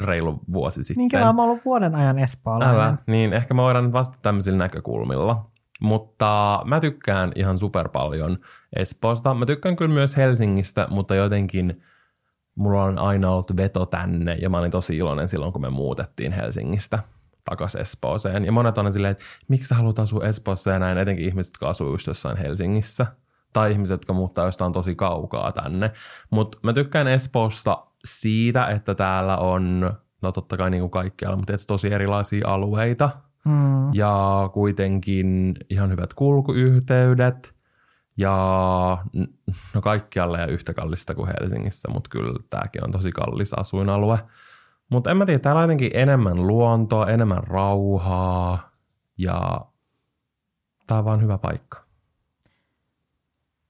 reilu 0.01 0.41
vuosi 0.53 0.83
sitten. 0.83 1.01
Niin 1.01 1.11
kyllä 1.11 1.33
mä 1.33 1.43
ollut 1.43 1.65
vuoden 1.65 1.95
ajan 1.95 2.19
espoolainen. 2.19 2.81
Älä, 2.81 2.97
niin 3.07 3.33
ehkä 3.33 3.55
mä 3.55 3.63
voidaan 3.63 3.85
nyt 3.85 3.93
vastata 3.93 4.19
tämmöisillä 4.23 4.59
näkökulmilla. 4.59 5.51
Mutta 5.81 6.63
mä 6.65 6.81
tykkään 6.81 7.33
ihan 7.35 7.59
super 7.59 7.89
paljon 7.89 8.39
Espoosta. 8.77 9.35
Mä 9.35 9.47
tykkään 9.47 9.77
kyllä 9.77 9.95
myös 9.95 10.17
Helsingistä, 10.17 10.87
mutta 10.91 11.15
jotenkin 11.15 11.83
mulla 12.55 12.85
on 12.85 12.99
aina 12.99 13.31
ollut 13.31 13.57
veto 13.57 13.87
tänne 13.87 14.35
ja 14.35 14.51
mä 14.51 14.59
olin 14.59 14.71
tosi 14.71 14.97
iloinen 14.97 15.29
silloin, 15.29 15.53
kun 15.53 15.63
me 15.63 15.71
muutettiin 15.71 16.33
Helsingistä 16.33 16.99
takaisin 17.45 17.81
Espooseen. 17.81 18.45
Ja 18.45 18.53
monet 18.53 18.79
on 18.79 18.93
silleen, 18.93 19.13
että 19.13 19.25
miksi 19.49 19.69
sä 19.69 19.75
haluat 19.75 19.99
asua 19.99 20.25
Espoossa 20.25 20.71
ja 20.71 20.79
näin, 20.79 20.99
etenkin 20.99 21.25
ihmiset, 21.25 21.51
jotka 21.51 21.69
asuu 21.69 21.91
just 21.91 22.07
jossain 22.07 22.37
Helsingissä. 22.37 23.07
Tai 23.53 23.73
ihmiset, 23.73 23.95
jotka 23.95 24.13
muuttaa 24.13 24.45
jostain 24.45 24.73
tosi 24.73 24.95
kaukaa 24.95 25.53
tänne. 25.53 25.91
Mutta 26.31 26.59
mä 26.63 26.73
tykkään 26.73 27.09
Espoosta 27.09 27.87
siitä, 28.05 28.67
että 28.67 28.95
täällä 28.95 29.37
on, 29.37 29.93
no 30.23 30.33
totta 30.33 30.57
kai 30.57 30.71
niin 30.71 30.81
kuin 30.81 30.91
kaikkialla, 30.91 31.37
mutta 31.37 31.53
tosi 31.67 31.93
erilaisia 31.93 32.49
alueita. 32.49 33.11
Mm. 33.45 33.95
Ja 33.95 34.51
kuitenkin 34.53 35.55
ihan 35.71 35.91
hyvät 35.91 36.15
kulkuyhteydet. 36.15 37.60
Ja 38.17 39.05
no 39.75 39.81
kaikkialla 39.83 40.39
ja 40.39 40.47
yhtä 40.47 40.75
kallista 40.75 41.15
kuin 41.15 41.31
Helsingissä, 41.41 41.89
mutta 41.93 42.11
kyllä 42.11 42.39
tämäkin 42.51 42.85
on 42.85 42.93
tosi 42.93 43.13
kallis 43.13 43.53
asuinalue. 43.55 44.19
Mutta 44.91 45.11
en 45.11 45.17
mä 45.17 45.27
tiedä, 45.27 45.39
täällä 45.39 45.59
on 45.59 45.65
jotenkin 45.65 45.91
enemmän 45.95 46.47
luontoa, 46.47 47.07
enemmän 47.07 47.45
rauhaa 47.45 48.71
ja 49.19 49.61
tää 50.87 50.99
on 50.99 51.05
vaan 51.05 51.23
hyvä 51.23 51.39
paikka. 51.39 51.85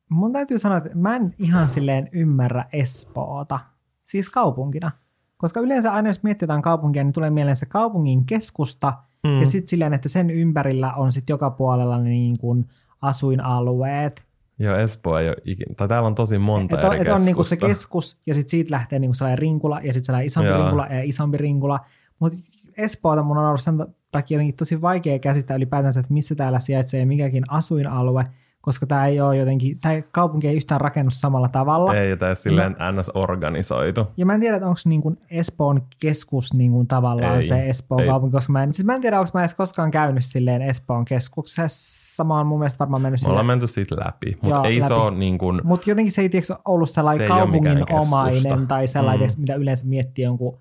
Mun 0.08 0.32
täytyy 0.32 0.58
sanoa, 0.58 0.78
että 0.78 0.90
mä 0.94 1.16
en 1.16 1.34
ihan 1.38 1.68
silleen 1.68 2.08
ymmärrä 2.12 2.64
Espoota. 2.72 3.60
Siis 4.04 4.30
kaupunkina. 4.30 4.90
koska 5.36 5.60
yleensä 5.60 5.92
aina 5.92 6.08
jos 6.08 6.22
mietitään 6.22 6.62
kaupunkia, 6.62 7.04
niin 7.04 7.14
tulee 7.14 7.30
mieleen 7.30 7.56
se 7.56 7.66
kaupungin 7.66 8.26
keskusta, 8.26 8.92
mm. 9.24 9.40
ja 9.40 9.46
sitten 9.46 9.68
silleen, 9.68 9.94
että 9.94 10.08
sen 10.08 10.30
ympärillä 10.30 10.92
on 10.92 11.12
sitten 11.12 11.34
joka 11.34 11.50
puolella 11.50 11.98
niin 11.98 12.38
kuin 12.38 12.68
asuinalueet. 13.02 14.29
Joo, 14.60 14.76
Espoo 14.76 15.18
ei 15.18 15.28
ole 15.28 15.36
ikinä, 15.44 15.74
tai 15.76 15.88
täällä 15.88 16.06
on 16.06 16.14
tosi 16.14 16.38
monta 16.38 16.78
et 16.78 16.84
eri 16.84 17.00
on, 17.00 17.06
et 17.06 17.12
on 17.12 17.24
niinku 17.24 17.44
se 17.44 17.56
keskus, 17.56 18.18
ja 18.26 18.34
sitten 18.34 18.50
siitä 18.50 18.70
lähtee 18.70 18.98
niinku 18.98 19.14
sellainen 19.14 19.38
rinkula, 19.38 19.80
ja 19.80 19.92
sitten 19.92 20.04
sellainen 20.04 20.26
isompi 20.26 20.48
Joo. 20.48 20.58
rinkula 20.62 20.86
ja 20.86 21.02
isompi 21.02 21.36
rinkula. 21.36 21.80
Mutta 22.18 22.38
Espoota 22.78 23.22
mun 23.22 23.38
on 23.38 23.46
ollut 23.46 23.60
sen 23.60 23.86
takia 24.12 24.34
jotenkin 24.34 24.56
tosi 24.56 24.82
vaikea 24.82 25.18
käsittää 25.18 25.56
ylipäätänsä, 25.56 26.00
että 26.00 26.12
missä 26.12 26.34
täällä 26.34 26.58
sijaitsee 26.58 27.04
mikäkin 27.04 27.44
asuinalue, 27.48 28.26
koska 28.60 28.86
tämä 28.86 29.06
ei 29.06 29.20
ole 29.20 29.36
jotenkin, 29.36 29.78
tämä 29.80 30.02
kaupunki 30.12 30.48
ei 30.48 30.56
yhtään 30.56 30.80
rakennut 30.80 31.14
samalla 31.14 31.48
tavalla. 31.48 31.94
Ei, 31.94 32.16
tai 32.16 32.36
silleen 32.36 32.76
ns. 32.98 33.10
organisoitu. 33.14 34.06
Ja 34.16 34.26
mä 34.26 34.34
en 34.34 34.40
tiedä, 34.40 34.56
että 34.56 34.66
onko 34.66 34.80
niin 34.84 35.02
kuin 35.02 35.18
Espoon 35.30 35.82
keskus 36.00 36.54
niin 36.54 36.72
kuin 36.72 36.86
tavallaan 36.86 37.36
Ei, 37.36 37.42
se 37.42 37.68
Espoon 37.68 38.00
ei. 38.00 38.06
kaupunki, 38.08 38.32
koska 38.32 38.52
mä 38.52 38.62
en, 38.62 38.72
siis 38.72 38.86
mä 38.86 38.94
en 38.94 39.00
tiedä, 39.00 39.20
onko 39.20 39.30
mä 39.34 39.40
edes 39.40 39.54
koskaan 39.54 39.90
käynyt 39.90 40.24
silleen 40.24 40.62
Espoon 40.62 41.04
keskuksessa. 41.04 41.99
Mä 42.24 42.36
oon 42.36 42.46
mun 42.46 42.58
mielestä 42.58 42.78
varmaan 42.78 43.02
mennyt 43.02 43.20
Me 43.24 43.28
ollaan 43.30 43.46
menty 43.46 43.66
siitä 43.66 43.96
läpi, 44.04 44.38
mutta 44.42 44.68
ei 44.68 44.76
se 44.80 44.82
läpi. 44.82 44.94
ole 44.94 45.10
niin 45.18 45.38
kuin, 45.38 45.60
Mutta 45.64 45.90
jotenkin 45.90 46.12
se 46.12 46.22
ei 46.22 46.28
tiedätkö, 46.28 46.56
ollut 46.64 46.90
sellainen 46.90 47.26
Se 47.28 47.28
kaupunginomainen 47.28 48.66
tai 48.68 48.86
sellainen, 48.86 49.28
Mm. 49.28 49.34
mm. 49.36 49.40
mitä 49.40 49.54
yleensä 49.54 49.86
miettii 49.86 50.24
jonkun 50.24 50.58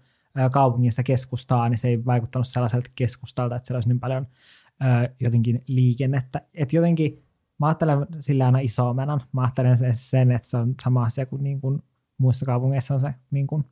kaupungista 0.52 1.04
keskustaa, 1.04 1.70
niin 1.70 1.78
se 1.78 1.88
ei 1.88 2.06
vaikuttanut 2.06 2.48
sellaiselta 2.48 2.90
keskustalta, 2.96 3.56
että 3.56 3.68
siellä 3.68 3.78
olisi 3.78 3.90
niin 3.90 4.00
paljon 4.00 4.28
ö, 4.82 5.10
jotenkin 5.20 5.64
liikennettä. 5.68 6.42
Että 6.54 6.76
jotenkin 6.76 7.24
mä 7.60 7.68
ajattelen 7.68 8.08
sillä 8.20 8.46
aina 8.46 8.60
isomenan. 8.60 9.22
Mä 9.32 9.42
ajattelen 9.42 9.78
sen- 9.94 10.32
että 10.32 10.48
se 10.50 10.58
on 10.58 10.76
sama 10.84 11.04
asia 11.04 11.26
kuin, 11.26 11.44
niin 11.44 11.62
kuin 11.62 11.84
muissa 12.18 12.46
kaupungeissa 12.46 12.94
on 12.94 13.00
se 13.00 13.14
niin 13.32 13.48
kuin 13.48 13.66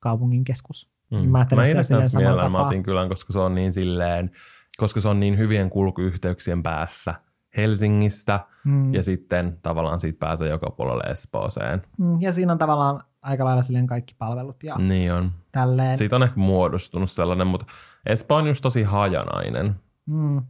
kaupungin 0.00 0.44
keskus. 0.44 0.88
mm. 1.10 1.16
Mä 1.18 1.46
mä 1.54 1.64
sitä 1.66 1.82
silleen 1.82 2.08
samalla 2.08 2.42
tapaa. 2.42 2.64
Matin 2.64 2.82
kylän, 2.82 3.08
koska 3.08 3.32
se 3.32 3.38
on 3.38 3.54
niin 3.54 3.72
silleen, 3.72 4.30
koska 4.76 5.00
se 5.00 5.08
on 5.08 5.20
niin 5.20 5.38
hyvien 5.38 5.70
kulkuyhteyksien 5.70 6.62
päässä 6.62 7.14
Helsingistä, 7.56 8.40
Mm. 8.64 8.94
ja 8.94 9.02
sitten 9.02 9.58
tavallaan 9.62 10.00
siitä 10.00 10.18
pääsee 10.18 10.48
joka 10.48 10.70
puolelle 10.70 11.02
Espooseen. 11.10 11.82
Mm, 11.98 12.20
Ja 12.20 12.32
siinä 12.32 12.52
on 12.52 12.58
tavallaan 12.58 13.04
aika 13.22 13.44
lailla 13.44 13.62
silleen 13.62 13.86
kaikki 13.86 14.14
palvelut 14.18 14.62
ja. 14.62 14.76
Niin 14.78 15.12
on. 15.12 15.32
tälleen. 15.52 15.98
Siitä 15.98 16.16
on 16.16 16.22
ehkä 16.22 16.40
muodostunut 16.40 17.10
sellainen, 17.10 17.46
mutta 17.46 17.66
Espoo 18.06 18.36
on 18.38 18.46
just 18.46 18.62
tosi 18.62 18.82
hajanainen, 18.82 19.74
Mm. 20.06 20.42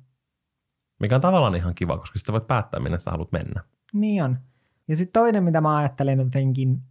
mikä 1.01 1.15
on 1.15 1.21
tavallaan 1.21 1.55
ihan 1.55 1.75
kiva, 1.75 1.99
koska 1.99 2.19
sitten 2.19 2.27
sä 2.27 2.33
voit 2.33 2.47
päättää, 2.47 2.81
minne 2.81 2.99
sä 2.99 3.11
haluat 3.11 3.33
mennä. 3.33 3.63
Niin 3.93 4.23
on. 4.25 4.39
Ja 4.89 4.97
sitten 4.97 5.13
toinen, 5.23 5.45
mitä 5.45 5.61
mä 5.61 5.77
ajattelen 5.77 6.19
jotenkin 6.19 6.83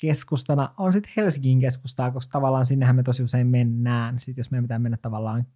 keskustana, 0.00 0.68
on 0.76 0.92
sitten 0.92 1.12
Helsingin 1.16 1.60
keskustaa, 1.60 2.10
koska 2.10 2.32
tavallaan 2.32 2.66
sinnehän 2.66 2.96
me 2.96 3.02
tosi 3.02 3.22
usein 3.22 3.46
mennään, 3.46 4.18
sit 4.18 4.36
jos 4.36 4.50
meidän 4.50 4.64
pitää 4.64 4.78
mennä 4.78 4.96
tavallaan 5.02 5.46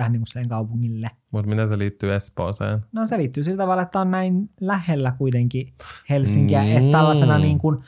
vähän 0.00 0.12
niin 0.12 0.22
kuin 0.34 0.48
kaupungille. 0.48 1.10
Mutta 1.30 1.48
miten 1.50 1.68
se 1.68 1.78
liittyy 1.78 2.14
Espooseen? 2.14 2.84
No 2.92 3.06
se 3.06 3.18
liittyy 3.18 3.44
sillä 3.44 3.56
tavalla, 3.58 3.82
että 3.82 4.00
on 4.00 4.10
näin 4.10 4.50
lähellä 4.60 5.12
kuitenkin 5.18 5.72
Helsinkiä, 6.10 6.62
Niin. 6.62 6.76
että 6.78 6.98
tällaisena 6.98 7.38
niin 7.38 7.58
kuin 7.58 7.78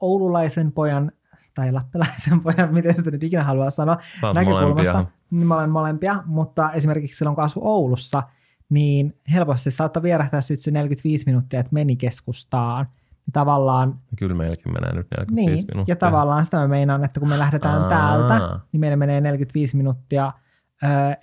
oululaisen 0.00 0.72
pojan 0.72 1.12
tai 1.54 1.72
lappilaisen 1.72 2.40
pojan, 2.40 2.74
miten 2.74 2.96
sitä 2.96 3.10
nyt 3.10 3.22
ikinä 3.22 3.44
haluaa 3.44 3.70
sanoa, 3.70 3.98
näkökulmasta, 4.34 4.92
molempia. 4.92 5.12
niin 5.30 5.46
mä 5.46 5.54
olen 5.56 5.70
molempia, 5.70 6.22
mutta 6.26 6.72
esimerkiksi 6.72 7.18
silloin 7.18 7.34
kun 7.34 7.44
asui 7.44 7.62
Oulussa, 7.66 8.22
niin 8.68 9.16
helposti 9.32 9.70
saattoi 9.70 10.02
vierähtää 10.02 10.40
sitten 10.40 10.62
se 10.64 10.70
45 10.70 11.22
minuuttia, 11.26 11.60
että 11.60 11.72
meni 11.72 11.96
keskustaan. 11.96 12.86
Niin 13.26 13.32
tavallaan, 13.32 13.98
Kyllä 14.16 14.34
meilläkin 14.34 14.72
menee 14.72 14.92
nyt 14.94 15.06
45 15.10 15.34
niin, 15.34 15.66
minuuttia. 15.74 15.92
ja 15.92 15.96
tavallaan 15.96 16.44
sitä 16.44 16.56
mä 16.56 16.68
meinaan, 16.68 17.04
että 17.04 17.20
kun 17.20 17.28
me 17.28 17.38
lähdetään 17.38 17.82
Aa. 17.82 17.88
täältä, 17.88 18.60
niin 18.72 18.80
meillä 18.80 18.96
menee 18.96 19.20
45 19.20 19.76
minuuttia 19.76 20.32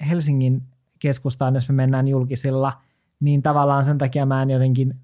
Helsingin 0.10 0.63
keskustaan, 1.00 1.56
jos 1.56 1.69
me 1.69 1.76
mennään 1.76 2.08
julkisilla, 2.08 2.82
niin 3.19 3.41
tavallaan 3.41 3.86
sen 3.86 3.97
takia 3.97 4.26
mä 4.26 4.41
en 4.41 4.50
jotenkin, 4.50 4.95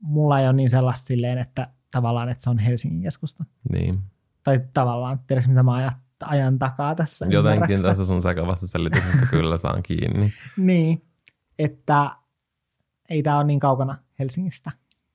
mulla 0.00 0.40
ei 0.40 0.46
ole 0.46 0.52
niin 0.52 0.70
sellaista 0.70 1.06
silleen, 1.06 1.38
että 1.38 1.68
tavallaan, 1.90 2.28
että 2.28 2.42
se 2.42 2.50
on 2.50 2.58
Helsingin 2.58 3.02
keskusta. 3.02 3.44
Niin. 3.72 3.98
Tai 4.44 4.60
tavallaan, 4.74 5.20
tiedätkö 5.26 5.48
mitä 5.48 5.62
mä 5.62 5.74
ajan, 5.74 5.92
ajan 6.24 6.58
takaa 6.58 6.94
tässä? 6.94 7.26
Jotenkin 7.30 7.82
tässä 7.82 8.04
sun 8.04 8.22
sekavasta 8.22 8.66
selityksestä 8.66 9.26
kyllä 9.26 9.56
saan 9.56 9.82
kiinni. 9.82 10.32
Niin, 10.56 11.02
että 11.58 12.10
ei 13.10 13.22
tämä 13.22 13.36
ole 13.36 13.44
niin 13.44 13.60
kaukana 13.60 13.98
Helsingistä. 14.18 14.70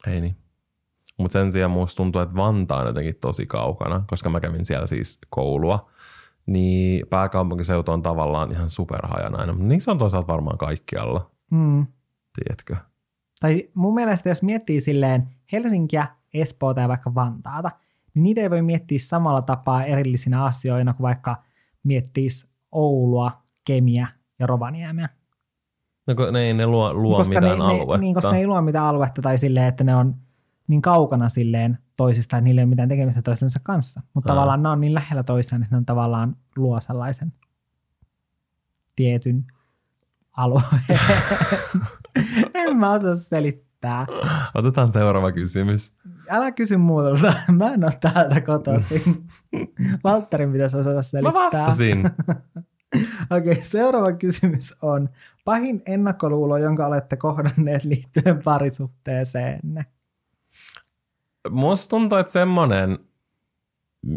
Ei 0.07 0.21
niin. 0.21 0.35
Mutta 1.17 1.33
sen 1.33 1.51
sijaan 1.51 1.71
musta 1.71 1.97
tuntuu, 1.97 2.21
että 2.21 2.35
Vantaa 2.35 2.79
on 2.79 2.87
jotenkin 2.87 3.15
tosi 3.21 3.45
kaukana, 3.45 4.03
koska 4.07 4.29
mä 4.29 4.39
kävin 4.39 4.65
siellä 4.65 4.87
siis 4.87 5.19
koulua. 5.29 5.89
Niin 6.45 7.05
pääkaupunkiseutu 7.09 7.91
on 7.91 8.01
tavallaan 8.01 8.51
ihan 8.51 8.69
superhajanainen, 8.69 9.55
mutta 9.55 9.67
niissä 9.67 9.91
on 9.91 9.97
toisaalta 9.97 10.27
varmaan 10.33 10.57
kaikkialla, 10.57 11.31
Mm. 11.51 11.85
tiedätkö? 12.35 12.75
Tai 13.39 13.69
mun 13.73 13.93
mielestä, 13.93 14.29
jos 14.29 14.43
miettii 14.43 14.81
silleen 14.81 15.29
Helsinkiä, 15.51 16.07
Espoota 16.33 16.81
ja 16.81 16.87
vaikka 16.87 17.15
Vantaata, 17.15 17.71
niin 18.13 18.23
niitä 18.23 18.41
ei 18.41 18.49
voi 18.49 18.61
miettiä 18.61 18.99
samalla 19.01 19.41
tapaa 19.41 19.83
erillisinä 19.85 20.43
asioina 20.43 20.93
kuin 20.93 21.03
vaikka 21.03 21.43
miettis 21.83 22.47
Oulua, 22.71 23.31
Kemiä 23.67 24.07
ja 24.39 24.47
Rovaniemeä. 24.47 25.09
No 26.07 26.15
kun 26.15 26.33
ne 26.33 26.39
ei 26.39 26.53
ne 26.53 26.67
luo, 26.67 26.93
luo 26.93 27.17
koska 27.17 27.41
mitään 27.41 27.59
ne, 27.59 27.65
aluetta. 27.65 27.93
Ne, 27.97 28.01
niin, 28.01 28.15
koska 28.15 28.31
ne 28.31 28.37
ei 28.37 28.47
luo 28.47 28.61
mitään 28.61 28.85
aluetta 28.85 29.21
tai 29.21 29.37
silleen, 29.37 29.67
että 29.67 29.83
ne 29.83 29.95
on 29.95 30.15
niin 30.67 30.81
kaukana 30.81 31.29
silleen 31.29 31.77
toisistaan, 31.97 32.43
niillä 32.43 32.61
ei 32.61 32.63
ole 32.63 32.69
mitään 32.69 32.89
tekemistä 32.89 33.21
toistensa 33.21 33.59
kanssa. 33.63 34.01
Mutta 34.13 34.31
Aa. 34.31 34.35
tavallaan 34.35 34.63
ne 34.63 34.69
on 34.69 34.81
niin 34.81 34.93
lähellä 34.93 35.23
toisiaan, 35.23 35.63
että 35.63 35.75
ne 35.75 35.77
on 35.77 35.85
tavallaan 35.85 36.35
luo 36.55 36.81
sellaisen 36.81 37.33
tietyn 38.95 39.45
alueen. 40.37 40.81
en 42.53 42.77
mä 42.77 42.91
osaa 42.91 43.15
selittää. 43.15 44.05
Otetaan 44.53 44.91
seuraava 44.91 45.31
kysymys. 45.31 45.93
Älä 46.29 46.51
kysy 46.51 46.77
muuta, 46.77 47.33
mä 47.57 47.73
en 47.73 47.83
ole 47.83 47.93
täältä 48.01 48.41
kotoisin. 48.41 49.27
Valtterin 50.03 50.51
pitäisi 50.51 50.77
osata 50.77 51.01
selittää. 51.01 51.33
Mä 51.33 51.45
vastasin. 51.45 52.11
Okei, 53.29 53.51
okay, 53.51 53.63
seuraava 53.63 54.13
kysymys 54.13 54.75
on 54.81 55.09
pahin 55.45 55.81
ennakkoluulo, 55.85 56.57
jonka 56.57 56.87
olette 56.87 57.17
kohdanneet 57.17 57.83
liittyen 57.83 58.41
parisuhteeseenne. 58.43 59.85
Musta 61.49 61.89
tuntuu, 61.89 62.17
että 62.17 62.31
semmonen, 62.31 62.99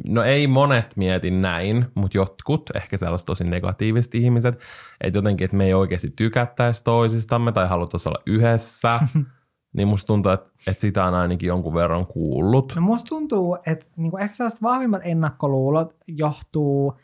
no 0.06 0.22
ei 0.22 0.46
monet 0.46 0.96
mieti 0.96 1.30
näin, 1.30 1.86
mutta 1.94 2.18
jotkut, 2.18 2.70
ehkä 2.74 2.96
sellaiset 2.96 3.26
tosi 3.26 3.44
negatiiviset 3.44 4.14
ihmiset, 4.14 4.60
että 5.00 5.18
jotenkin, 5.18 5.44
että 5.44 5.56
me 5.56 5.64
ei 5.64 5.74
oikeasti 5.74 6.12
tykättäisi 6.16 6.84
toisistamme 6.84 7.52
tai 7.52 7.68
haluttaisiin 7.68 8.10
olla 8.10 8.22
yhdessä, 8.26 9.00
niin 9.76 9.88
musta 9.88 10.06
tuntuu, 10.06 10.32
että, 10.32 10.50
että 10.66 10.80
sitä 10.80 11.04
on 11.04 11.14
ainakin 11.14 11.46
jonkun 11.46 11.74
verran 11.74 12.06
kuullut. 12.06 12.72
No 12.76 12.82
musta 12.82 13.08
tuntuu, 13.08 13.58
että 13.66 13.86
niinku 13.96 14.16
ehkä 14.16 14.36
sellaiset 14.36 14.62
vahvimmat 14.62 15.02
ennakkoluulot 15.04 15.96
johtuu 16.06 16.98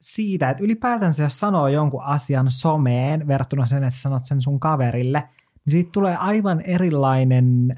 siitä, 0.00 0.50
että 0.50 0.64
ylipäätänsä 0.64 1.22
jos 1.22 1.40
sanoo 1.40 1.68
jonkun 1.68 2.02
asian 2.02 2.50
someen 2.50 3.28
verrattuna 3.28 3.66
sen, 3.66 3.84
että 3.84 4.00
sanot 4.00 4.24
sen 4.24 4.40
sun 4.40 4.60
kaverille, 4.60 5.28
niin 5.64 5.72
siitä 5.72 5.90
tulee 5.92 6.16
aivan 6.16 6.60
erilainen, 6.60 7.76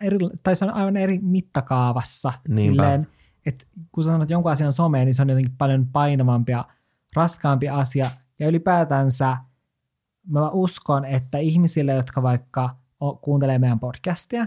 eri, 0.00 0.18
tai 0.42 0.56
se 0.56 0.64
on 0.64 0.70
aivan 0.70 0.96
eri 0.96 1.18
mittakaavassa. 1.22 2.32
Niinpä. 2.48 2.62
Silleen, 2.82 3.06
että 3.46 3.64
kun 3.92 4.04
sä 4.04 4.10
sanot 4.10 4.30
jonkun 4.30 4.52
asian 4.52 4.72
someen, 4.72 5.06
niin 5.06 5.14
se 5.14 5.22
on 5.22 5.28
jotenkin 5.28 5.56
paljon 5.58 5.86
painavampi 5.86 6.52
ja 6.52 6.64
raskaampi 7.16 7.68
asia. 7.68 8.10
Ja 8.38 8.48
ylipäätänsä 8.48 9.36
mä 10.28 10.50
uskon, 10.50 11.04
että 11.04 11.38
ihmisille, 11.38 11.92
jotka 11.92 12.22
vaikka 12.22 12.76
kuuntelee 13.20 13.58
meidän 13.58 13.80
podcastia, 13.80 14.46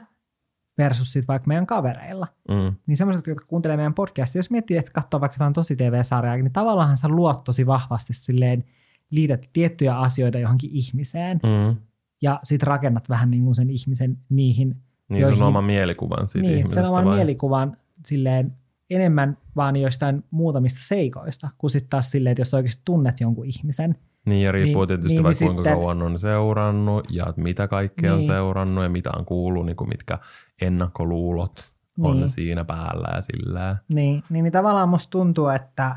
versus 0.77 1.13
sit 1.13 1.27
vaikka 1.27 1.47
meidän 1.47 1.65
kavereilla, 1.67 2.27
Mm. 2.49 2.75
niin 2.87 2.97
semmoiset, 2.97 3.27
jotka 3.27 3.45
kuuntelee 3.45 3.77
meidän 3.77 3.93
podcastia, 3.93 4.39
jos 4.39 4.49
miettii, 4.51 4.77
että 4.77 4.91
katsoo 4.91 5.21
vaikka 5.21 5.35
jotain 5.35 5.53
tosi 5.53 5.75
TV-sarjaa, 5.75 6.35
niin 6.35 6.53
tavallaan 6.53 6.97
sä 6.97 7.07
luot 7.07 7.43
tosi 7.43 7.65
vahvasti 7.67 8.13
silleen, 8.13 8.63
liität 9.09 9.49
tiettyjä 9.53 9.97
asioita 9.99 10.39
johonkin 10.39 10.69
ihmiseen, 10.73 11.39
Mm. 11.43 11.75
ja 12.21 12.39
sit 12.43 12.63
rakennat 12.63 13.09
vähän 13.09 13.31
niin 13.31 13.43
kuin 13.43 13.55
sen 13.55 13.69
ihmisen 13.69 14.17
niihin, 14.29 14.75
Niin 15.09 15.21
Joihin- 15.21 15.37
sun 15.37 15.47
oma 15.47 15.61
mielikuvan 15.61 16.27
siitä 16.27 16.47
niin, 16.47 16.57
ihmisestä 16.57 16.81
sen 16.83 16.91
oman 16.91 17.05
vai? 17.05 17.15
mielikuvan 17.15 17.77
silleen 18.05 18.53
enemmän 18.89 19.37
vaan 19.55 19.75
joistain 19.75 20.23
muutamista 20.31 20.79
seikoista, 20.83 21.49
kuin 21.57 21.71
sitten 21.71 21.89
taas 21.89 22.11
silleen, 22.11 22.31
että 22.31 22.41
jos 22.41 22.53
oikeasti 22.53 22.81
tunnet 22.85 23.19
jonkun 23.19 23.45
ihmisen, 23.45 23.95
Niin 24.25 24.45
ja 24.45 24.51
riippuu 24.51 24.81
Niin, 24.81 24.87
tietysti 24.87 25.13
niin, 25.13 25.23
vaikka 25.23 25.45
niin 25.45 25.53
kuinka 25.55 25.69
sitten- 25.69 25.79
kauan 25.79 26.01
on 26.01 26.19
seurannut 26.19 27.07
ja 27.09 27.33
mitä 27.35 27.67
kaikkea 27.67 28.13
on 28.13 28.19
Niin. 28.19 28.27
seurannut 28.27 28.83
ja 28.83 28.89
mitä 28.89 29.09
on 29.17 29.25
kuullut, 29.25 29.65
niin 29.65 29.75
kuin 29.75 29.89
mitkä 29.89 30.17
ennakkoluulot 30.61 31.71
on 31.99 32.17
Niin. 32.17 32.29
siinä 32.29 32.65
päällä 32.65 33.07
ja 33.15 33.21
sillä. 33.21 33.77
niin, 33.93 34.23
niin, 34.29 34.43
niin 34.43 34.51
tavallaan 34.53 34.89
musta 34.89 35.09
tuntuu, 35.11 35.47
että 35.47 35.95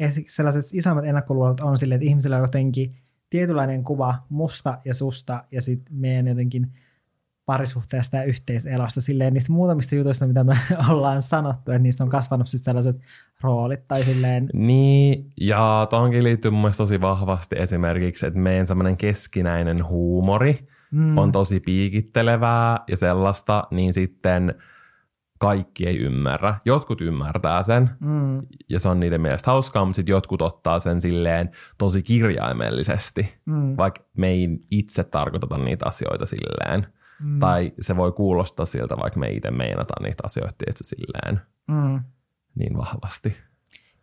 että 0.00 0.20
sellaiset 0.28 0.64
isommat 0.72 1.04
ennakkoluulot 1.04 1.60
on 1.60 1.78
silleen, 1.78 1.96
että 2.00 2.08
ihmisillä 2.08 2.36
on 2.36 2.42
jotenkin 2.42 2.90
tietynlainen 3.30 3.84
kuva 3.84 4.14
musta 4.28 4.78
ja 4.84 4.94
susta 4.94 5.44
ja 5.52 5.62
sitten 5.62 5.96
meidän 5.96 6.26
jotenkin 6.26 6.72
parisuhteesta 7.46 8.16
ja 8.16 8.24
yhteiselosta, 8.24 9.00
silleen 9.00 9.34
niistä 9.34 9.52
muutamista 9.52 9.94
jutuista, 9.94 10.26
mitä 10.26 10.44
me 10.44 10.56
ollaan 10.90 11.22
sanottu, 11.22 11.72
että 11.72 11.82
niistä 11.82 12.04
on 12.04 12.10
kasvanut 12.10 12.46
sitten 12.46 12.64
sellaiset 12.64 12.96
roolit 13.40 13.88
tai 13.88 14.04
silleen. 14.04 14.48
Niin, 14.54 15.30
ja 15.40 15.86
tuohonkin 15.90 16.24
liittyy 16.24 16.50
mun 16.50 16.60
mielestä 16.60 16.82
tosi 16.82 17.00
vahvasti 17.00 17.56
esimerkiksi, 17.58 18.26
että 18.26 18.38
meidän 18.38 18.66
semmoinen 18.66 18.96
keskinäinen 18.96 19.84
huumori 19.84 20.68
mm. 20.90 21.18
on 21.18 21.32
tosi 21.32 21.60
piikittelevää 21.60 22.78
ja 22.88 22.96
sellaista, 22.96 23.64
niin 23.70 23.92
sitten 23.92 24.54
kaikki 25.38 25.86
ei 25.86 25.98
ymmärrä. 25.98 26.54
Jotkut 26.64 27.00
ymmärtää 27.00 27.62
sen 27.62 27.90
mm. 28.00 28.42
ja 28.68 28.80
se 28.80 28.88
on 28.88 29.00
niiden 29.00 29.20
mielestä 29.20 29.50
hauskaa, 29.50 29.84
mutta 29.84 29.96
sitten 29.96 30.12
jotkut 30.12 30.42
ottaa 30.42 30.78
sen 30.78 31.00
silleen 31.00 31.50
tosi 31.78 32.02
kirjaimellisesti, 32.02 33.34
mm. 33.46 33.76
vaikka 33.76 34.02
me 34.16 34.28
ei 34.28 34.48
itse 34.70 35.04
tarkoiteta 35.04 35.58
niitä 35.58 35.86
asioita 35.86 36.26
silleen. 36.26 36.86
Mm. 37.22 37.38
Tai 37.38 37.72
se 37.80 37.96
voi 37.96 38.12
kuulostaa 38.12 38.66
siltä, 38.66 38.96
vaikka 38.96 39.20
me 39.20 39.30
itse 39.30 39.50
meinataan 39.50 40.02
niitä 40.02 40.22
asioita 40.26 40.64
itse 40.70 40.84
silleen 40.84 41.40
mm. 41.68 42.00
niin 42.54 42.78
vahvasti. 42.78 43.36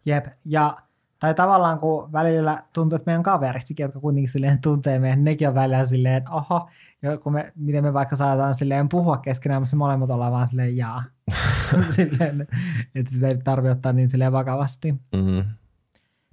Jep, 0.06 0.26
ja 0.46 0.78
tai 1.20 1.34
tavallaan 1.34 1.80
kun 1.80 2.12
välillä 2.12 2.64
tuntuu, 2.74 2.96
että 2.96 3.10
meidän 3.10 3.24
kaveritkin, 3.24 3.84
jotka 3.84 4.00
kuitenkin 4.00 4.32
silleen 4.32 4.62
tuntee 4.62 5.00
meidän, 5.00 5.24
nekin 5.24 5.48
on 5.48 5.56
välillä 5.56 5.86
silleen, 5.86 6.16
että 6.16 6.32
oho, 6.32 6.70
ja 7.02 7.18
kun 7.18 7.34
me, 7.34 7.54
miten 7.56 7.84
me 7.84 7.94
vaikka 7.94 8.16
saadaan 8.16 8.54
silleen 8.54 8.90
puhua 8.90 9.18
keskenään, 9.18 9.62
mutta 9.62 9.76
molemmat 9.76 10.10
ollaan 10.10 10.32
vaan 10.32 10.48
silleen 10.48 10.78
jaa. 10.78 11.04
silleen, 11.96 12.48
että 12.96 13.12
sitä 13.14 13.28
ei 13.28 13.38
tarvitse 13.38 13.72
ottaa 13.72 13.94
niin 13.94 14.10
silleen 14.10 14.32
vakavasti. 14.32 14.92
Mm-hmm. 14.92 15.44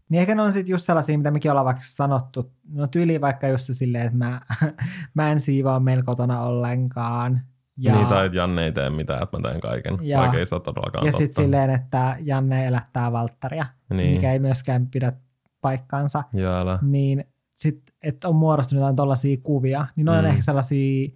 Niin 0.09 0.21
ehkä 0.21 0.35
ne 0.35 0.43
on 0.43 0.53
sitten 0.53 0.73
just 0.73 0.87
sellaisia, 0.87 1.19
mitä 1.19 1.31
mekin 1.31 1.51
ollaan 1.51 1.65
vaikka 1.65 1.83
sanottu. 1.85 2.53
No 2.73 2.87
tyyli 2.87 3.21
vaikka 3.21 3.49
just 3.49 3.69
silleen, 3.73 4.07
että 4.07 4.19
mä, 4.19 4.41
mä 5.15 5.33
en 5.33 5.41
siivoa 5.41 5.81
meillä 5.81 6.03
kotona 6.03 6.43
ollenkaan. 6.43 7.43
Ja, 7.77 7.95
niin, 7.95 8.07
tai 8.07 8.27
että 8.27 8.39
Janne 8.39 8.65
ei 8.65 8.73
tee 8.73 8.91
mitään, 8.91 9.23
että 9.23 9.39
mä 9.39 9.49
teen 9.49 9.61
kaiken, 9.61 9.99
ja, 10.03 10.19
vaikka 10.19 10.37
ei 10.37 10.45
ole 10.53 10.61
todellakaan 10.61 11.07
Ja 11.07 11.13
sitten 11.13 11.45
silleen, 11.45 11.71
että 11.71 12.17
Janne 12.21 12.67
elättää 12.67 13.13
Valttaria, 13.13 13.67
niin. 13.91 14.15
mikä 14.15 14.33
ei 14.33 14.39
myöskään 14.39 14.87
pidä 14.87 15.13
paikkaansa. 15.61 16.25
Jäällä. 16.33 16.79
Niin 16.83 17.25
sitten, 17.55 17.95
että 18.03 18.29
on 18.29 18.37
muodostunut 18.37 18.81
jotain 18.81 18.97
tollaisia 18.97 19.37
kuvia, 19.43 19.87
niin 19.97 20.05
ne 20.05 20.13
mm. 20.13 20.19
on 20.19 20.27
ehkä 20.27 20.43
sellaisia, 20.43 21.09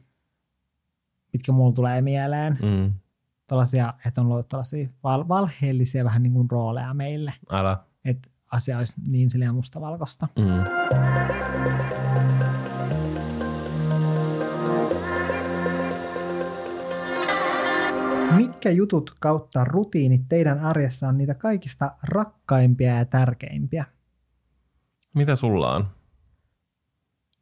mitkä 1.33 1.53
mulla 1.53 1.73
tulee 1.73 2.03
mieleen. 2.03 2.59
Mm. 2.63 2.93
Tollaisia, 3.49 3.95
että 4.07 4.21
on 4.21 4.29
luotu 4.29 4.47
tollaisia 4.49 4.89
val- 5.03 5.29
valheellisia 5.29 6.05
vähän 6.05 6.23
niin 6.23 6.33
kuin 6.33 6.51
rooleja 6.51 6.95
meille. 6.95 7.33
Älä. 7.53 7.79
Että 8.05 8.29
asia 8.51 8.79
olisi 8.79 9.01
niin 9.09 9.31
silleen 9.31 9.55
mustavalkoista. 9.55 10.29
Mm. 10.39 10.65
Mitkä 18.37 18.71
jutut 18.71 19.15
kautta 19.21 19.65
rutiinit 19.65 20.23
teidän 20.29 20.59
arjessa 20.59 21.09
on 21.09 21.19
niitä 21.19 21.35
kaikista 21.35 21.91
rakkaimpia 22.03 22.95
ja 22.95 23.05
tärkeimpiä? 23.05 23.85
Mitä 25.15 25.37
sulla 25.37 25.75
on? 25.75 26.00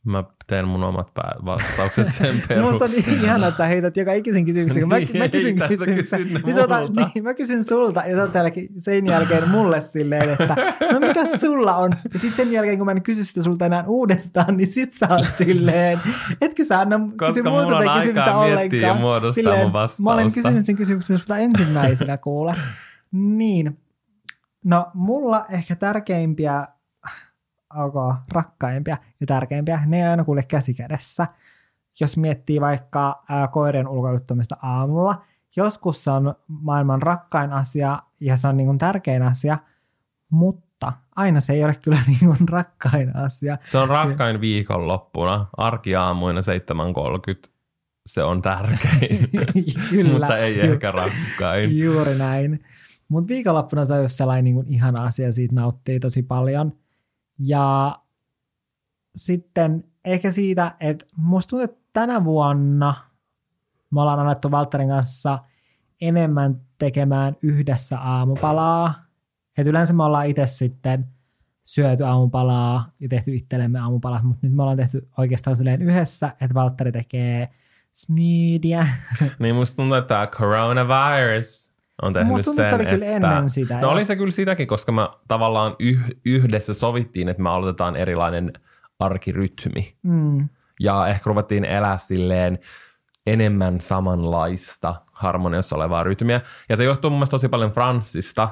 Mä 0.09 0.25
teen 0.47 0.68
mun 0.68 0.85
omat 0.85 1.11
vastaukset 1.44 2.12
sen 2.12 2.42
perusteella. 2.49 2.66
Musta 2.71 2.85
on 2.85 2.90
niin 2.90 3.25
ihana, 3.25 3.47
että 3.47 3.59
sä 3.59 3.66
heität 3.66 3.97
joka 3.97 4.12
ikisen 4.12 4.44
kysymyksen. 4.44 4.88
Mä, 4.88 4.99
niin, 4.99 5.18
mä 5.18 5.29
kysyn 5.29 5.59
kysymyksen. 5.68 6.25
Niin, 6.44 6.55
sota, 6.55 6.81
niin, 6.81 7.25
mä 7.25 7.35
kysyn 7.35 7.64
sulta 7.64 8.01
ja 8.01 8.27
sä 8.27 8.42
sen 8.79 9.07
jälkeen 9.07 9.49
mulle 9.49 9.83
silleen, 9.83 10.31
että 10.31 10.57
no 10.92 11.01
mikä 11.01 11.38
sulla 11.38 11.77
on? 11.77 11.94
Ja 12.12 12.18
sitten 12.18 12.47
sen 12.47 12.53
jälkeen, 12.53 12.79
kun 12.79 12.87
mä 12.87 12.92
en 12.92 13.03
kysy 13.03 13.25
sitä 13.25 13.42
sulta 13.42 13.66
enää 13.66 13.85
uudestaan, 13.87 14.57
niin 14.57 14.68
sit 14.68 14.92
sä 14.92 15.09
oot 15.11 15.27
silleen, 15.38 16.01
etkö 16.40 16.64
sä 16.64 16.81
anna 16.81 17.01
kysy 17.27 17.42
muuta 17.42 17.85
tai 17.85 17.99
kysymystä 17.99 18.37
ollenkaan. 18.37 19.33
silleen. 19.33 19.73
Mä 20.03 20.12
olen 20.12 20.33
kysynyt 20.33 20.66
sen 20.66 20.77
kysymyksen 20.77 21.18
sulta 21.18 21.38
ensimmäisenä 21.38 22.18
kuule. 22.18 22.55
Niin. 23.12 23.79
No 24.64 24.87
mulla 24.94 25.44
ehkä 25.51 25.77
tärkeimpiä 25.77 26.66
okay, 27.76 28.20
rakkaimpia 28.33 28.96
ja 29.20 29.26
tärkeimpiä, 29.26 29.83
ne 29.87 29.96
ei 30.02 30.07
aina 30.07 30.24
kuule 30.24 30.42
käsi 30.42 30.74
kädessä. 30.74 31.26
Jos 32.00 32.16
miettii 32.16 32.61
vaikka 32.61 33.24
ää, 33.28 33.48
koirien 33.48 33.88
ulkoiluttamista 33.88 34.57
aamulla, 34.62 35.22
joskus 35.57 36.04
se 36.04 36.11
on 36.11 36.35
maailman 36.48 37.02
rakkain 37.02 37.52
asia 37.52 38.02
ja 38.20 38.37
se 38.37 38.48
on 38.48 38.57
niin 38.57 38.66
kuin 38.66 38.78
tärkein 38.78 39.22
asia, 39.22 39.59
mutta 40.31 40.92
aina 41.16 41.40
se 41.40 41.52
ei 41.52 41.64
ole 41.64 41.74
kyllä 41.83 42.02
niin 42.07 42.18
kuin 42.37 42.48
rakkain 42.48 43.16
asia. 43.16 43.59
Se 43.62 43.78
on 43.78 43.88
rakkain 43.88 44.40
viikonloppuna, 44.40 45.46
arkiaamuina 45.57 46.40
7.30 46.40 47.50
se 48.07 48.22
on 48.22 48.42
tärkein, 48.42 49.28
Kyllä, 49.90 50.12
mutta 50.12 50.38
ei 50.38 50.57
ju- 50.57 50.72
ehkä 50.72 50.90
rakkain. 50.90 51.78
Juuri 51.78 52.14
näin. 52.14 52.64
Mutta 53.09 53.28
viikonloppuna 53.28 53.85
se 53.85 53.94
on 53.94 54.02
just 54.02 54.14
sellainen 54.14 54.44
niin 54.44 54.54
kuin 54.54 54.66
ihana 54.66 55.04
asia, 55.04 55.33
siitä 55.33 55.54
nauttii 55.54 56.00
tosi 56.00 56.22
paljon– 56.22 56.72
ja 57.38 57.98
sitten 59.16 59.85
ehkä 60.05 60.31
siitä, 60.31 60.77
että 60.81 61.07
musta 61.16 61.51
tuntuu, 61.51 61.64
että 61.64 61.81
tänä 61.92 62.24
vuonna 62.24 62.94
me 63.90 64.01
ollaan 64.01 64.20
annettu 64.20 64.51
Valtterin 64.51 64.88
kanssa 64.88 65.38
enemmän 66.01 66.61
tekemään 66.79 67.37
yhdessä 67.42 67.98
aamupalaa. 67.98 68.94
Et 69.59 69.66
yleensä 69.66 69.92
me 69.92 70.05
ollaan 70.05 70.27
itse 70.27 70.46
sitten 70.46 71.07
syöty 71.64 72.05
aamupalaa 72.05 72.92
ja 73.01 73.09
tehty 73.09 73.35
itsellemme 73.35 73.79
aamupalaa, 73.79 74.22
mutta 74.22 74.46
nyt 74.46 74.57
me 74.57 74.62
ollaan 74.62 74.79
tehty 74.79 75.09
oikeastaan 75.18 75.57
silleen 75.57 75.83
yhdessä, 75.83 76.27
että 76.40 76.55
Valtteri 76.55 76.92
tekee 76.92 77.48
smoothie. 77.92 78.87
Niin 79.38 79.55
musta 79.55 79.77
tuntuu, 79.77 79.96
että 79.96 80.09
tämä 80.09 80.27
coronavirus 80.27 81.78
on 82.02 82.12
tehnyt 82.12 82.32
Musta 82.32 82.54
sen, 82.54 82.68
se 82.68 82.74
oli 82.74 82.87
kyllä 82.87 83.06
että... 83.06 83.28
ennen 83.28 83.50
sitä. 83.50 83.74
No 83.74 83.80
ja... 83.80 83.88
oli 83.88 84.04
se 84.04 84.16
kyllä 84.16 84.30
sitäkin, 84.30 84.68
koska 84.68 84.92
me 84.92 85.08
tavallaan 85.28 85.76
yh- 85.78 86.16
yhdessä 86.24 86.74
sovittiin, 86.74 87.28
että 87.28 87.42
me 87.42 87.50
aloitetaan 87.50 87.96
erilainen 87.96 88.52
arkirytmi. 88.98 89.94
Mm. 90.02 90.48
Ja 90.80 91.06
ehkä 91.06 91.22
ruvettiin 91.26 91.64
elää 91.64 91.98
silleen 91.98 92.58
enemmän 93.26 93.80
samanlaista 93.80 94.94
harmoniassa 95.12 95.76
olevaa 95.76 96.02
rytmiä. 96.02 96.40
Ja 96.68 96.76
se 96.76 96.84
johtuu 96.84 97.11
mun 97.11 97.18
mielestä 97.18 97.30
tosi 97.30 97.48
paljon 97.48 97.70
Franssista, 97.70 98.48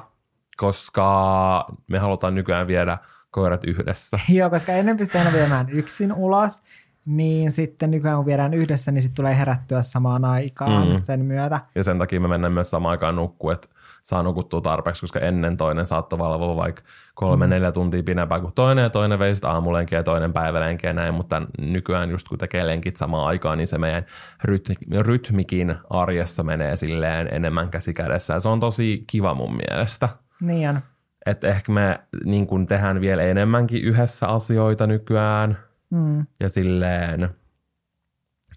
koska 0.57 1.65
me 1.91 1.99
halutaan 1.99 2.35
nykyään 2.35 2.67
viedä 2.67 2.97
koirat 3.31 3.63
yhdessä. 3.63 4.19
Joo, 4.29 4.49
koska 4.49 4.71
ennen 4.71 4.97
pystyi 4.97 5.19
aina 5.19 5.33
viemään 5.33 5.69
yksin 5.69 6.13
ulos 6.13 6.61
niin 7.07 7.51
sitten 7.51 7.91
nykyään 7.91 8.17
kun 8.17 8.25
viedään 8.25 8.53
yhdessä, 8.53 8.91
niin 8.91 9.01
sitten 9.01 9.15
tulee 9.15 9.37
herättyä 9.37 9.81
samaan 9.81 10.25
aikaan 10.25 10.87
mm. 10.87 11.01
sen 11.01 11.25
myötä. 11.25 11.59
Ja 11.75 11.83
sen 11.83 11.97
takia 11.97 12.19
me 12.19 12.27
mennään 12.27 12.53
myös 12.53 12.69
samaan 12.69 12.91
aikaan 12.91 13.15
nukkua, 13.15 13.53
että 13.53 13.67
saa 14.03 14.23
nukuttua 14.23 14.61
tarpeeksi, 14.61 15.01
koska 15.01 15.19
ennen 15.19 15.57
toinen 15.57 15.85
saattoi 15.85 16.19
valvoa 16.19 16.55
vaikka 16.55 16.81
kolme, 17.15 17.45
mm. 17.45 17.49
neljä 17.49 17.71
tuntia 17.71 18.03
pidempään 18.03 18.41
kuin 18.41 18.53
toinen, 18.53 18.83
ja 18.83 18.89
toinen 18.89 19.19
vei 19.19 19.35
sitten 19.35 19.51
aamulenkiä 19.51 19.99
ja 19.99 20.03
toinen 20.03 20.33
päivälenkiä 20.33 20.89
ja 20.89 20.93
näin, 20.93 21.13
mutta 21.13 21.41
nykyään 21.57 22.09
just 22.09 22.27
kun 22.27 22.37
tekee 22.37 22.67
lenkit 22.67 22.97
samaan 22.97 23.27
aikaan, 23.27 23.57
niin 23.57 23.67
se 23.67 23.77
meidän 23.77 24.05
rytmi, 24.43 24.75
rytmikin 25.01 25.75
arjessa 25.89 26.43
menee 26.43 26.75
silleen 26.75 27.29
enemmän 27.31 27.69
käsi 27.69 27.93
kädessä, 27.93 28.33
ja 28.33 28.39
se 28.39 28.49
on 28.49 28.59
tosi 28.59 29.03
kiva 29.07 29.33
mun 29.33 29.55
mielestä. 29.55 30.09
Niin 30.41 30.69
on. 30.69 30.79
Että 31.25 31.47
ehkä 31.47 31.71
me 31.71 31.99
niin 32.25 32.47
kun 32.47 32.65
tehdään 32.65 33.01
vielä 33.01 33.23
enemmänkin 33.23 33.83
yhdessä 33.83 34.27
asioita 34.27 34.87
nykyään, 34.87 35.57
Mm. 35.89 36.25
Ja 36.39 36.49
silleen, 36.49 37.29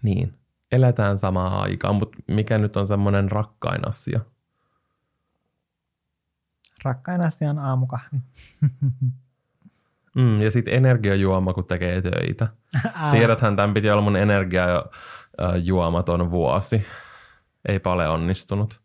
niin, 0.03 0.33
eletään 0.71 1.17
samaa 1.17 1.61
aikaa, 1.61 1.93
mutta 1.93 2.17
mikä 2.27 2.57
nyt 2.57 2.77
on 2.77 2.87
semmoinen 2.87 3.31
rakkain 3.31 3.87
asia? 3.87 4.19
Rakkain 6.83 7.21
asia 7.21 7.49
on 7.49 7.59
aamukahvi. 7.59 8.17
mm, 10.15 10.41
ja 10.41 10.51
sitten 10.51 10.73
energiajuoma, 10.73 11.53
kun 11.53 11.65
tekee 11.65 12.01
töitä. 12.01 12.47
Tiedäthän, 13.11 13.55
tämän 13.55 13.73
piti 13.73 13.89
olla 13.89 14.01
mun 14.01 14.15
energiajuomaton 14.15 16.31
vuosi. 16.31 16.85
Eipä 17.67 17.91
ole 17.91 18.09
onnistunut. 18.09 18.81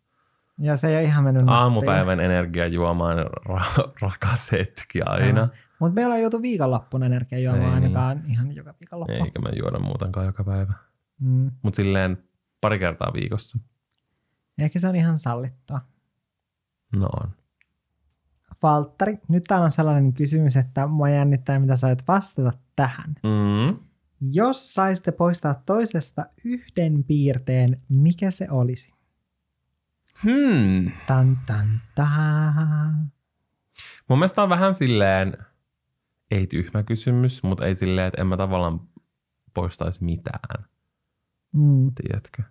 Ja 0.59 0.77
se 0.77 0.89
ei 0.89 0.97
ole 0.97 1.03
ihan 1.03 1.25
mennyt 1.25 1.43
Aamupäivän 1.47 2.21
energiajuoma 2.21 3.05
on 3.05 3.19
ra- 3.49 3.91
rakas 4.03 4.53
hetki 4.53 5.03
aina. 5.03 5.41
Ja. 5.41 5.49
Mutta 5.81 5.95
meillä 5.95 6.15
on 6.15 6.21
joutu 6.21 6.43
viikonloppuna 6.43 7.07
energiajuomaan 7.07 7.75
ainakaan 7.75 8.17
niin. 8.17 8.31
ihan 8.31 8.55
joka 8.55 8.75
viikonloppu. 8.81 9.13
Eikä 9.13 9.41
me 9.41 9.51
juoda 9.59 9.79
muutenkaan 9.79 10.27
joka 10.27 10.45
päivä. 10.45 10.73
Mm. 11.21 11.51
Mutta 11.63 11.77
silleen 11.77 12.25
pari 12.61 12.79
kertaa 12.79 13.13
viikossa. 13.15 13.59
Ehkä 14.59 14.79
se 14.79 14.89
on 14.89 14.97
ihan 14.97 15.19
sallittua. 15.19 15.81
No 16.97 17.09
on. 17.23 17.31
Valtteri, 18.63 19.19
nyt 19.29 19.45
täällä 19.49 19.65
on 19.65 19.71
sellainen 19.71 20.13
kysymys, 20.13 20.57
että 20.57 20.87
mua 20.87 21.09
jännittää, 21.09 21.59
mitä 21.59 21.77
sä 21.77 21.97
vastata 22.09 22.53
tähän. 22.77 23.15
Mm. 23.23 23.79
Jos 24.21 24.75
saisitte 24.75 25.13
poistaa 25.13 25.55
toisesta 25.67 26.27
yhden 26.45 27.05
piirteen, 27.05 27.83
mikä 27.89 28.31
se 28.31 28.47
olisi? 28.51 28.95
Hmm. 30.23 30.91
Tan, 31.07 31.39
tan, 31.47 31.81
tan. 31.95 33.13
Mun 34.09 34.19
mielestä 34.19 34.43
on 34.43 34.49
vähän 34.49 34.75
silleen, 34.75 35.37
ei 36.31 36.47
tyhmä 36.47 36.83
kysymys, 36.83 37.43
mutta 37.43 37.67
ei 37.67 37.75
silleen, 37.75 38.07
että 38.07 38.21
en 38.21 38.27
mä 38.27 38.37
tavallaan 38.37 38.81
poistaisi 39.55 40.05
mitään. 40.05 40.65
Mm. 41.53 41.91
tiedätkö? 41.95 42.43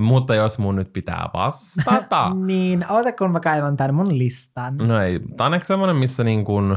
Mutta 0.00 0.34
jos 0.34 0.58
mun 0.58 0.76
nyt 0.76 0.92
pitää 0.92 1.28
vastata. 1.34 2.30
Niin, 2.46 2.84
oota 2.88 3.12
kun 3.12 3.32
mä 3.32 3.40
kaivan 3.40 3.76
tämän 3.76 3.94
mun 3.94 4.18
listan. 4.18 4.76
no 4.76 5.00
ei, 5.00 5.20
tää 5.36 5.46
on 5.46 5.54
ehkä 5.54 5.66
semmonen, 5.66 5.96
missä 5.96 6.24
niin 6.24 6.44
kuin, 6.44 6.76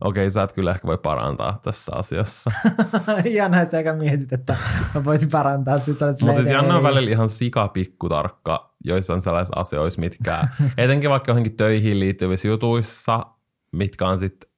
okei 0.00 0.30
sä 0.30 0.42
et 0.42 0.52
kyllä 0.52 0.70
ehkä 0.70 0.86
voi 0.86 0.98
parantaa 0.98 1.60
tässä 1.64 1.92
asiassa. 1.96 2.50
Ihanaa, 3.24 3.60
että 3.60 3.70
sä 3.72 3.78
eikä 3.78 3.92
mietit, 3.92 4.32
että 4.32 4.56
mä 4.94 5.04
voisin 5.04 5.28
parantaa. 5.32 5.74
Olet 5.74 6.22
Mutta 6.22 6.42
siis 6.42 6.48
Janne 6.48 6.74
on 6.74 6.82
välillä 6.82 7.10
ihan 7.10 7.28
sikapikkutarkka 7.28 8.74
joissain 8.84 9.20
sellaisissa 9.20 9.60
asioissa, 9.60 10.00
mitkä, 10.00 10.48
etenkin 10.78 11.10
vaikka 11.10 11.30
johonkin 11.30 11.56
töihin 11.56 12.00
liittyvissä 12.00 12.48
jutuissa, 12.48 13.26
mitkä 13.72 14.08
on 14.08 14.18
sit, 14.18 14.53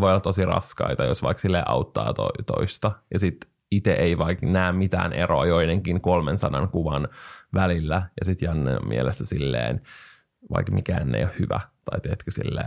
voi 0.00 0.10
olla 0.10 0.20
tosi 0.20 0.44
raskaita, 0.44 1.04
jos 1.04 1.22
vaikka 1.22 1.40
sille 1.40 1.62
auttaa 1.66 2.14
to, 2.14 2.30
toista. 2.46 2.92
Ja 3.12 3.18
sitten 3.18 3.50
itse 3.70 3.92
ei 3.92 4.18
vaikka 4.18 4.46
näe 4.46 4.72
mitään 4.72 5.12
eroa 5.12 5.46
joidenkin 5.46 6.00
300 6.00 6.66
kuvan 6.66 7.08
välillä. 7.54 7.94
Ja 8.20 8.24
sitten 8.24 8.46
Janne 8.46 8.76
on 8.76 8.88
mielestä 8.88 9.24
silleen, 9.24 9.80
vaikka 10.50 10.72
mikään 10.72 11.14
ei 11.14 11.24
ole 11.24 11.32
hyvä. 11.38 11.60
Tai 11.84 12.00
tiedätkö 12.00 12.30
silleen, 12.30 12.66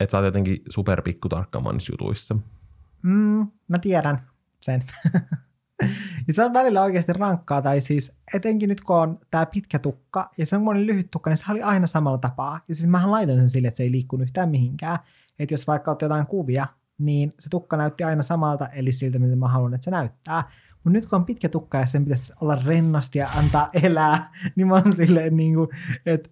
että 0.00 0.10
sä 0.10 0.18
oot 0.18 0.24
jotenkin 0.24 0.62
superpikkutarkka 0.68 1.60
monissa 1.60 1.92
jutuissa. 1.92 2.36
Mm, 3.02 3.46
mä 3.68 3.78
tiedän 3.78 4.18
sen. 4.60 4.84
ja 6.28 6.34
se 6.34 6.44
on 6.44 6.52
välillä 6.52 6.82
oikeasti 6.82 7.12
rankkaa, 7.12 7.62
tai 7.62 7.80
siis 7.80 8.12
etenkin 8.34 8.68
nyt 8.68 8.80
kun 8.80 8.96
on 8.96 9.18
tää 9.30 9.46
pitkä 9.46 9.78
tukka 9.78 10.30
ja 10.38 10.46
se 10.46 10.56
on 10.56 10.86
lyhyt 10.86 11.10
tukka, 11.10 11.30
niin 11.30 11.38
se 11.38 11.44
oli 11.50 11.62
aina 11.62 11.86
samalla 11.86 12.18
tapaa. 12.18 12.60
Ja 12.68 12.74
siis 12.74 12.88
mähän 12.88 13.10
laitoin 13.10 13.38
sen 13.38 13.50
sille, 13.50 13.68
että 13.68 13.76
se 13.76 13.82
ei 13.82 13.90
liikkunut 13.90 14.22
yhtään 14.24 14.48
mihinkään. 14.48 14.98
Että 15.38 15.52
jos 15.52 15.66
vaikka 15.66 15.90
otti 15.90 16.04
jotain 16.04 16.26
kuvia, 16.26 16.66
niin 16.98 17.34
se 17.38 17.50
tukka 17.50 17.76
näytti 17.76 18.04
aina 18.04 18.22
samalta, 18.22 18.68
eli 18.68 18.92
siltä, 18.92 19.18
mitä 19.18 19.36
mä 19.36 19.48
haluan, 19.48 19.74
että 19.74 19.84
se 19.84 19.90
näyttää. 19.90 20.42
Mutta 20.74 20.90
nyt 20.90 21.06
kun 21.06 21.18
on 21.18 21.26
pitkä 21.26 21.48
tukka 21.48 21.78
ja 21.78 21.86
sen 21.86 22.04
pitäisi 22.04 22.32
olla 22.40 22.58
rennosti 22.66 23.18
ja 23.18 23.28
antaa 23.36 23.70
elää, 23.82 24.30
niin 24.56 24.68
mä 24.68 24.74
oon 24.74 24.92
silleen, 24.96 25.36
niin 25.36 25.54
kuin, 25.54 25.68
että, 26.06 26.30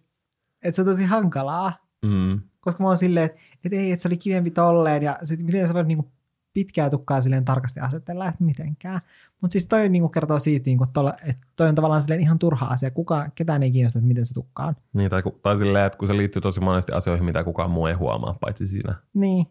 että 0.63 0.77
se 0.77 0.83
on 0.83 0.87
tosi 0.87 1.05
hankalaa 1.05 1.91
Mm. 2.07 2.41
koska 2.61 2.83
mä 2.83 2.89
oon 2.89 2.97
silleen, 2.97 3.27
että, 3.27 3.41
että 3.65 3.77
ei, 3.77 3.93
että 3.93 4.03
se 4.03 4.09
oli 4.09 4.17
kivempi 4.17 4.51
tolleen, 4.51 5.03
ja 5.03 5.19
sit 5.23 5.43
miten 5.43 5.69
sä 5.69 5.75
voit 5.75 5.87
niinku 5.87 6.13
pitkää 6.53 6.91
tukkaa 6.91 7.21
silleen 7.21 7.45
tarkasti 7.45 7.81
asetella, 7.81 8.27
että 8.29 8.45
mitenkään. 8.45 9.01
Mutta 9.41 9.53
siis 9.53 9.67
toi 9.67 9.89
niinku 9.89 10.09
kertoo 10.09 10.39
siitä, 10.39 10.67
niinku, 10.67 10.85
tolla, 10.93 11.15
että 11.27 11.47
toi 11.57 11.69
on 11.69 11.75
tavallaan 11.75 12.03
silleen 12.03 12.21
ihan 12.21 12.39
turha 12.39 12.67
asia. 12.67 12.91
Kuka, 12.91 13.29
ketään 13.35 13.63
ei 13.63 13.71
kiinnosta, 13.71 13.99
että 13.99 14.09
miten 14.09 14.27
se 14.27 14.35
tukka 14.35 14.63
on. 14.65 14.77
Niin, 14.93 15.11
tai, 15.11 15.23
ku- 15.23 15.41
tai 15.43 15.57
silleen, 15.57 15.87
että 15.87 15.99
kun 15.99 16.09
se 16.09 16.17
liittyy 16.17 16.43
tosi 16.43 16.61
monesti 16.61 16.93
asioihin, 16.93 17.25
mitä 17.25 17.45
kukaan 17.45 17.71
muu 17.71 17.87
ei 17.87 17.95
huomaa, 17.95 18.37
paitsi 18.41 18.67
siinä. 18.67 18.95
Niin. 19.15 19.47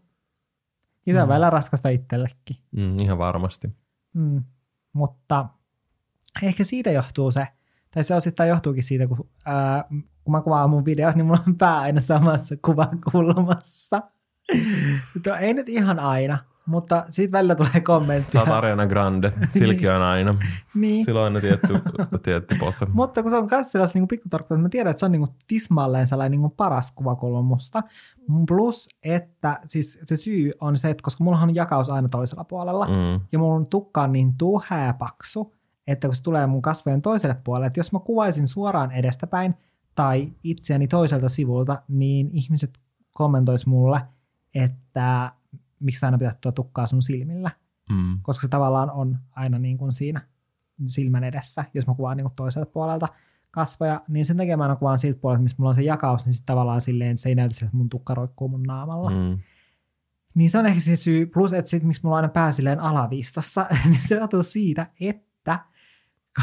Ja 1.05 1.13
se 1.13 1.21
on 1.21 1.27
Mm. 1.27 1.29
välillä 1.29 1.49
raskasta 1.49 1.89
itsellekin. 1.89 2.57
Mm, 2.71 2.99
ihan 2.99 3.17
varmasti. 3.17 3.69
Mm. 4.13 4.43
Mutta 4.93 5.45
ehkä 6.43 6.63
siitä 6.63 6.91
johtuu 6.91 7.31
se, 7.31 7.47
tai 7.93 8.03
se 8.03 8.15
osittain 8.15 8.49
johtuukin 8.49 8.83
siitä, 8.83 9.07
kun, 9.07 9.29
ää, 9.45 9.83
kun 10.23 10.31
mä 10.31 10.41
kuvaan 10.41 10.69
mun 10.69 10.85
videot, 10.85 11.15
niin 11.15 11.25
mulla 11.25 11.43
on 11.47 11.55
pää 11.57 11.79
aina 11.79 12.01
samassa 12.01 12.55
kuvakulmassa. 12.65 14.01
Ei 15.39 15.53
nyt 15.53 15.69
ihan 15.69 15.99
aina, 15.99 16.37
mutta 16.69 17.05
siitä 17.09 17.31
välillä 17.31 17.55
tulee 17.55 17.71
Sä 17.73 17.81
kommentteja. 17.81 18.41
oot 18.41 18.49
Ariana 18.49 18.87
Grande, 18.87 19.33
silki 19.49 19.89
on 19.89 20.01
aina. 20.01 20.35
niin. 20.75 21.05
Sillä 21.05 21.19
on 21.19 21.25
aina 21.25 21.41
tietty, 21.41 21.73
tietty 22.23 22.55
pose. 22.59 22.85
Mutta 22.93 23.21
kun 23.21 23.31
se 23.31 23.37
on 23.37 23.47
myös 23.51 23.71
sellaista 23.71 23.99
niin 23.99 24.07
pikkutarkkaa, 24.07 24.55
että 24.55 24.61
mä 24.63 24.69
tiedän, 24.69 24.91
että 24.91 24.99
se 24.99 25.05
on 25.05 25.11
niin 25.11 25.25
tismalleen 25.47 26.07
sellainen 26.07 26.41
niin 26.41 26.51
paras 26.51 26.91
kuvakulma 26.91 27.41
musta. 27.41 27.83
Plus, 28.47 28.89
että 29.03 29.59
siis 29.65 29.99
se 30.03 30.15
syy 30.15 30.51
on 30.61 30.77
se, 30.77 30.89
että 30.89 31.03
koska 31.03 31.23
mulla 31.23 31.39
on 31.39 31.55
jakaus 31.55 31.89
aina 31.89 32.09
toisella 32.09 32.43
puolella, 32.43 32.85
mm. 32.87 32.93
Mm. 32.93 33.19
ja 33.31 33.39
mun 33.39 33.67
tukka 33.67 34.01
on 34.01 34.11
niin 34.11 34.37
tuhää 34.37 34.93
paksu, 34.93 35.55
että 35.87 36.07
kun 36.07 36.15
se 36.15 36.23
tulee 36.23 36.47
mun 36.47 36.61
kasvojen 36.61 37.01
toiselle 37.01 37.37
puolelle, 37.43 37.67
että 37.67 37.79
jos 37.79 37.91
mä 37.91 37.99
kuvaisin 37.99 38.47
suoraan 38.47 38.91
edestäpäin 38.91 39.55
tai 39.95 40.31
itseäni 40.43 40.87
toiselta 40.87 41.29
sivulta, 41.29 41.81
niin 41.87 42.29
ihmiset 42.33 42.79
kommentois 43.13 43.65
mulle, 43.65 44.01
että 44.55 45.31
miksi 45.79 46.05
aina 46.05 46.17
pitää 46.17 46.35
tuo 46.41 46.51
tukkaa 46.51 46.87
sun 46.87 47.01
silmillä, 47.01 47.51
Mm. 47.89 48.19
koska 48.21 48.41
se 48.41 48.47
tavallaan 48.47 48.91
on 48.91 49.17
aina 49.31 49.59
niin 49.59 49.77
kuin 49.77 49.93
siinä 49.93 50.21
silmän 50.85 51.23
edessä, 51.23 51.65
jos 51.73 51.87
mä 51.87 51.93
kuvaan 51.93 52.17
niin 52.17 52.25
kuin 52.25 52.33
toiselta 52.35 52.71
puolelta 52.71 53.07
kasvoja, 53.51 54.01
niin 54.07 54.25
sen 54.25 54.37
takia 54.37 54.57
mä 54.57 54.63
aina 54.63 54.75
kuvaan 54.75 54.99
siltä 54.99 55.19
puolelta, 55.19 55.43
missä 55.43 55.55
mulla 55.59 55.69
on 55.69 55.75
se 55.75 55.81
jakaus, 55.81 56.25
niin 56.25 56.33
sitten 56.33 56.45
tavallaan 56.45 56.81
silleen, 56.81 57.11
että 57.11 57.21
se 57.21 57.29
ei 57.29 57.35
näytä 57.35 57.53
siltä, 57.53 57.65
että 57.65 57.77
mun 57.77 57.89
tukka 57.89 58.13
roikkuu 58.13 58.47
mun 58.47 58.63
naamalla. 58.63 59.09
Mm. 59.09 59.15
Mm. 59.15 59.37
Niin 60.35 60.49
se 60.49 60.57
on 60.57 60.65
ehkä 60.65 60.79
se 60.79 60.95
syy, 60.95 61.25
plus 61.25 61.53
että 61.53 61.69
sit, 61.71 61.83
miksi 61.83 62.01
mulla 62.03 62.15
on 62.15 62.23
aina 62.23 62.33
pää 62.33 62.51
silleen 62.51 62.79
alaviistossa, 62.79 63.67
niin 63.89 64.01
se 64.07 64.15
johtuu 64.15 64.43
siitä, 64.43 64.87
että 65.01 65.59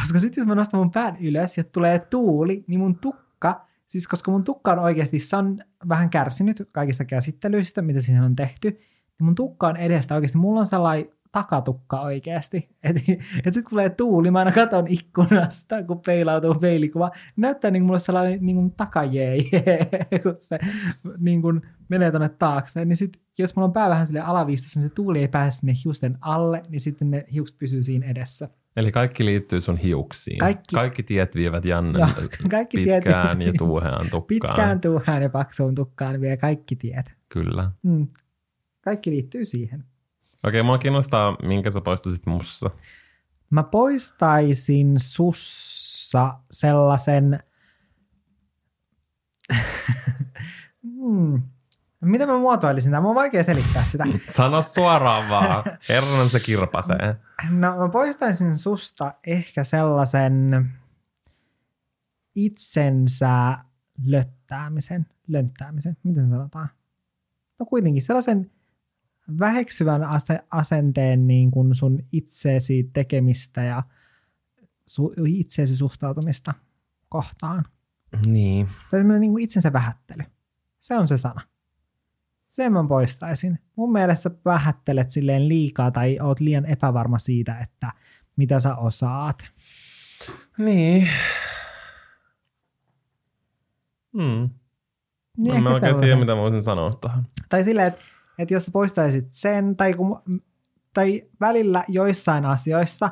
koska 0.01 0.19
sitten 0.21 0.43
jos 0.43 0.49
mä 0.49 0.55
nostan 0.55 0.81
mun 0.81 0.91
pään 0.91 1.17
ylös 1.21 1.59
ja 1.59 1.65
tulee 1.65 1.99
tuuli, 1.99 2.65
niin 2.67 2.81
mun 2.81 2.99
tukka, 2.99 3.67
siis 3.87 4.09
koska 4.09 4.31
mun 4.31 4.45
tukka 4.45 4.73
on 4.73 4.79
oikeasti, 4.79 5.19
se 5.19 5.37
on 5.37 5.59
vähän 5.89 6.11
kärsinyt 6.11 6.69
kaikista 6.73 7.05
käsittelyistä, 7.05 7.83
mitä 7.83 8.01
siihen 8.01 8.23
on 8.23 8.37
tehty, 8.37 8.79
niin 9.19 9.25
mun 9.25 9.35
tukka 9.35 9.67
on 9.67 9.77
edestä 9.77 10.15
oikeasti, 10.15 10.39
mulla 10.39 10.61
on 10.61 10.67
sellainen 10.67 11.07
takatukka 11.33 12.01
oikeasti. 12.01 12.69
Että 12.83 13.01
et 13.09 13.23
sitten 13.45 13.63
kun 13.63 13.71
tulee 13.71 13.91
tuuli, 13.91 14.31
mä 14.31 14.39
aina 14.39 14.53
katon 14.53 14.87
ikkunasta, 14.89 15.83
kun 15.83 16.01
peilautuu 16.07 16.55
peilikuva, 16.55 17.11
näyttää 17.37 17.71
niin 17.71 17.85
mulle 17.85 17.99
sellainen 17.99 18.39
niin 18.43 18.57
kuin 18.57 18.73
takajee, 18.73 19.39
kun 20.23 20.33
se 20.37 20.59
niin 21.19 21.43
kuin 21.43 21.63
menee 21.89 22.13
tonne 22.13 22.29
taakse. 22.29 22.85
Niin 22.85 22.97
sit, 22.97 23.13
jos 23.39 23.57
mulla 23.57 23.67
on 23.67 23.73
pää 23.73 23.89
vähän 23.91 24.07
sille 24.07 24.21
alaviistossa, 24.21 24.81
niin 24.81 24.89
se 24.89 24.95
tuuli 24.95 25.19
ei 25.21 25.29
pääse 25.29 25.59
sinne 25.59 25.75
hiusten 25.85 26.19
alle, 26.21 26.63
niin 26.69 26.81
sitten 26.81 27.11
ne 27.11 27.25
hiukset 27.35 27.59
pysyy 27.59 27.83
siinä 27.83 28.07
edessä. 28.07 28.49
Eli 28.77 28.93
kaikki 28.93 29.25
liittyy 29.25 29.61
sun 29.61 29.77
hiuksiin. 29.77 30.39
Kaikki- 30.39 30.77
kaikki 30.77 31.03
tiet 31.03 31.35
vievät 31.35 31.65
Jannen 31.65 32.01
Joo, 32.01 32.09
kaikki 32.51 32.77
tiet- 32.85 32.95
pitkään 33.05 33.43
ja 33.43 33.53
tuuheaan 33.59 34.07
tukkaan. 34.11 34.27
Pitkään 34.27 34.81
tuuhaan 34.81 35.23
ja 35.23 35.31
paksuun 35.31 35.75
tukkaan 35.75 36.21
vie 36.21 36.37
kaikki 36.37 36.77
tiet. 36.77 37.15
Kyllä. 37.29 37.71
Mm. 37.83 38.07
Kaikki 38.87 39.11
liittyy 39.11 39.45
siihen. 39.45 39.85
Okei, 40.45 40.63
mua 40.63 40.79
kiinnostaa, 40.79 41.37
minkä 41.43 41.71
sä 41.71 41.81
poistasit 41.81 42.27
mussa. 42.27 42.71
Mä 43.51 43.63
poistaisin 43.63 45.01
sussa 45.01 46.35
sellaisen... 46.51 47.41
hmm. 50.83 51.43
Miten 52.01 52.29
mä 52.29 52.39
muotoilisin 52.39 52.93
tämä? 52.93 53.01
Mun 53.01 53.11
on 53.11 53.15
vaikea 53.15 53.45
selittää 53.45 53.85
sitä. 53.85 54.05
Sano 54.31 54.63
suoraan 54.63 55.31
vaan. 55.31 55.65
Herran 55.89 56.31
se 56.31 56.41
kirpasee. 56.41 57.17
No 57.51 57.77
mä 57.77 57.89
poistaisin 57.89 58.59
susta 58.59 59.15
ehkä 59.27 59.65
sellaisen 59.65 60.71
itsensä 62.35 63.59
löttäämisen. 64.05 65.07
Lönttäämisen, 65.29 65.97
miten 66.03 66.31
sanotaan? 66.31 66.69
No 67.59 67.67
kuitenkin 67.67 68.03
sellaisen 68.03 68.51
väheksyvän 69.39 70.05
ase- 70.05 70.45
asenteen 70.51 71.27
niin 71.27 71.51
kuin 71.51 71.75
sun 71.75 71.99
itseesi 72.13 72.91
tekemistä 72.93 73.63
ja 73.63 73.83
su- 74.91 75.27
itseesi 75.29 75.77
suhtautumista 75.77 76.55
kohtaan. 77.09 77.65
Niin. 78.27 78.69
Tai 78.91 79.01
semmoinen 79.01 79.21
niin 79.21 79.33
kuin 79.33 79.45
itsensä 79.45 79.73
vähättely. 79.73 80.23
Se 80.79 80.99
on 80.99 81.09
se 81.09 81.17
sana. 81.17 81.41
Sen 82.49 82.73
mä 82.73 82.85
poistaisin. 82.89 83.59
Mun 83.77 83.93
mielestä 83.93 84.31
vähättelet 84.45 85.11
silleen 85.11 85.49
liikaa 85.49 85.91
tai 85.91 86.19
oot 86.21 86.41
liian 86.41 86.67
epävarma 86.67 87.19
siitä, 87.19 87.59
että 87.59 87.93
mitä 88.37 88.61
sä 88.61 88.77
osaat. 88.77 89.49
Niin. 90.59 91.09
Hmm. 94.13 94.51
Niin 95.37 95.57
en 95.57 95.63
mä 95.63 95.71
oikein 95.71 95.97
tiedä, 95.97 96.17
mitä 96.17 96.35
mä 96.35 96.41
voisin 96.41 96.63
sanoa 96.63 96.95
tähän. 96.95 97.27
Tai 97.49 97.65
silleen, 97.65 97.89
että, 97.89 98.03
että 98.39 98.55
jos 98.55 98.65
sä 98.65 98.71
poistaisit 98.71 99.27
sen, 99.31 99.77
tai, 99.77 99.95
kun, 99.95 100.23
tai 100.95 101.23
välillä 101.41 101.85
joissain 101.89 102.45
asioissa, 102.45 103.11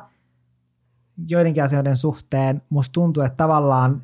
joidenkin 1.27 1.63
asioiden 1.63 1.95
suhteen, 1.95 2.61
musta 2.69 2.93
tuntuu, 2.93 3.23
että 3.23 3.37
tavallaan 3.37 4.03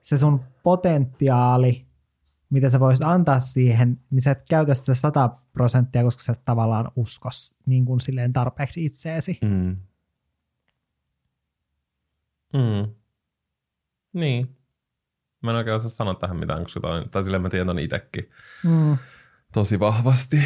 se 0.00 0.16
sun 0.16 0.40
potentiaali, 0.62 1.86
mitä 2.50 2.70
sä 2.70 2.80
voisit 2.80 3.04
antaa 3.04 3.40
siihen, 3.40 4.00
niin 4.10 4.22
sä 4.22 4.30
et 4.30 4.42
käytä 4.50 4.74
sitä 4.74 4.94
100 4.94 5.30
prosenttia, 5.52 6.02
koska 6.02 6.22
sä 6.22 6.32
et 6.32 6.44
tavallaan 6.44 6.92
uskos 6.96 7.56
niin 7.66 7.84
kuin 7.84 8.00
silleen 8.00 8.32
tarpeeksi 8.32 8.84
itseesi. 8.84 9.38
Mm. 9.44 9.76
Mm. 12.52 12.94
Niin. 14.12 14.56
Mä 15.42 15.50
en 15.50 15.56
oikein 15.56 15.76
osaa 15.76 15.88
sanoa 15.88 16.14
tähän 16.14 16.36
mitään, 16.36 16.62
koska 16.62 16.80
toi, 16.80 17.04
tai 17.10 17.24
silleen 17.24 17.42
mä 17.42 17.50
tiedän 17.50 17.66
ton 17.66 17.78
itekin 17.78 18.30
Mm. 18.64 18.96
Tosi 19.52 19.80
vahvasti. 19.80 20.36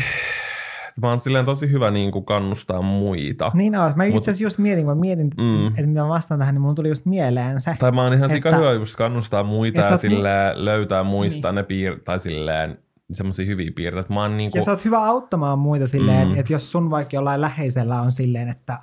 Mä 1.02 1.08
oon 1.08 1.18
silleen 1.20 1.44
tosi 1.44 1.70
hyvä 1.70 1.90
niin 1.90 2.12
kuin 2.12 2.24
kannustaa 2.24 2.82
muita. 2.82 3.50
Niin 3.54 3.76
on. 3.76 3.92
Mä 3.96 4.04
itse 4.04 4.18
asiassa 4.18 4.44
just 4.44 4.58
mietin, 4.58 4.84
kun 4.84 4.96
mä 4.96 5.00
mietin, 5.00 5.30
Mm. 5.38 5.66
että 5.66 5.86
mitä 5.86 6.04
vastaan 6.08 6.38
tähän, 6.40 6.54
niin 6.54 6.62
mulla 6.62 6.74
tuli 6.74 6.88
just 6.88 7.06
mieleen 7.06 7.60
se. 7.60 7.76
Tai 7.78 7.92
mä 7.92 8.02
oon 8.04 8.12
ihan 8.12 8.28
sika 8.30 8.56
hyvä 8.56 8.72
just 8.72 8.96
kannustaa 8.96 9.42
muita 9.42 9.80
ja 9.80 9.96
silleen 9.96 10.64
löytää 10.64 11.02
muista 11.04 11.52
niin. 11.52 11.54
ne 11.56 11.62
piir- 11.62 12.00
tai 12.04 12.20
silleen 12.20 12.78
semmosia 13.12 13.46
hyviä 13.46 13.70
piirteitä. 13.76 14.14
Mä 14.14 14.20
oon 14.22 14.36
niinku, 14.36 14.58
Ja 14.58 14.64
sä 14.64 14.70
oot 14.70 14.84
hyvä 14.84 14.98
auttamaan 14.98 15.58
muita 15.58 15.86
silleen, 15.86 16.28
Mm. 16.28 16.34
että 16.38 16.52
jos 16.52 16.72
sun 16.72 16.90
vaikka 16.90 17.16
jollain 17.16 17.40
läheisellä 17.40 18.00
on 18.00 18.12
silleen, 18.12 18.48
että 18.48 18.78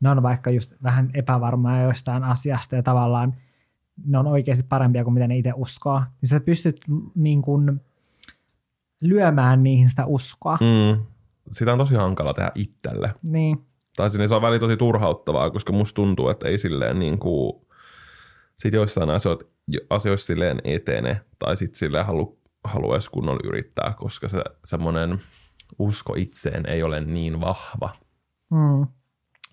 ne 0.00 0.10
on 0.10 0.22
vaikka 0.22 0.50
just 0.50 0.72
vähän 0.82 1.10
epävarmaa 1.14 1.80
joistain 1.82 2.24
asiasta 2.24 2.76
ja 2.76 2.82
tavallaan 2.82 3.34
ne 4.06 4.18
on 4.18 4.26
oikeasti 4.26 4.64
parempia 4.68 5.04
kuin 5.04 5.14
mitä 5.14 5.26
ne 5.28 5.36
itse 5.36 5.52
uskoo, 5.56 6.02
niin 6.20 6.28
sä 6.28 6.40
pystyt 6.40 6.80
niin 7.14 7.42
kuin 7.42 7.80
lyömään 9.08 9.62
niihin 9.62 9.90
sitä 9.90 10.06
uskoa. 10.06 10.58
Mm. 10.60 11.04
Sitä 11.50 11.72
on 11.72 11.78
tosi 11.78 11.94
hankala 11.94 12.34
tehdä 12.34 12.52
itselle. 12.54 13.14
Niin. 13.22 13.66
Tai 13.96 14.10
sinne 14.10 14.28
se 14.28 14.34
on 14.34 14.42
väliin 14.42 14.60
tosi 14.60 14.76
turhauttavaa, 14.76 15.50
koska 15.50 15.72
musta 15.72 15.94
tuntuu, 15.94 16.28
että 16.28 16.48
ei 16.48 16.58
silleen 16.58 16.98
niin 16.98 17.18
kuin, 17.18 17.66
sit 18.58 18.74
joissain 18.74 19.10
asioissa, 19.10 19.46
asioissa 19.90 20.26
silleen 20.26 20.60
etene, 20.64 21.20
tai 21.38 21.56
sitten 21.56 21.78
silleen 21.78 22.06
halu, 22.06 22.38
haluaisi 22.64 23.10
kunnolla 23.10 23.40
yrittää, 23.44 23.94
koska 23.98 24.28
se 24.28 24.44
semmoinen 24.64 25.20
usko 25.78 26.14
itseen 26.16 26.66
ei 26.66 26.82
ole 26.82 27.00
niin 27.00 27.40
vahva. 27.40 27.90
Mm. 28.50 28.86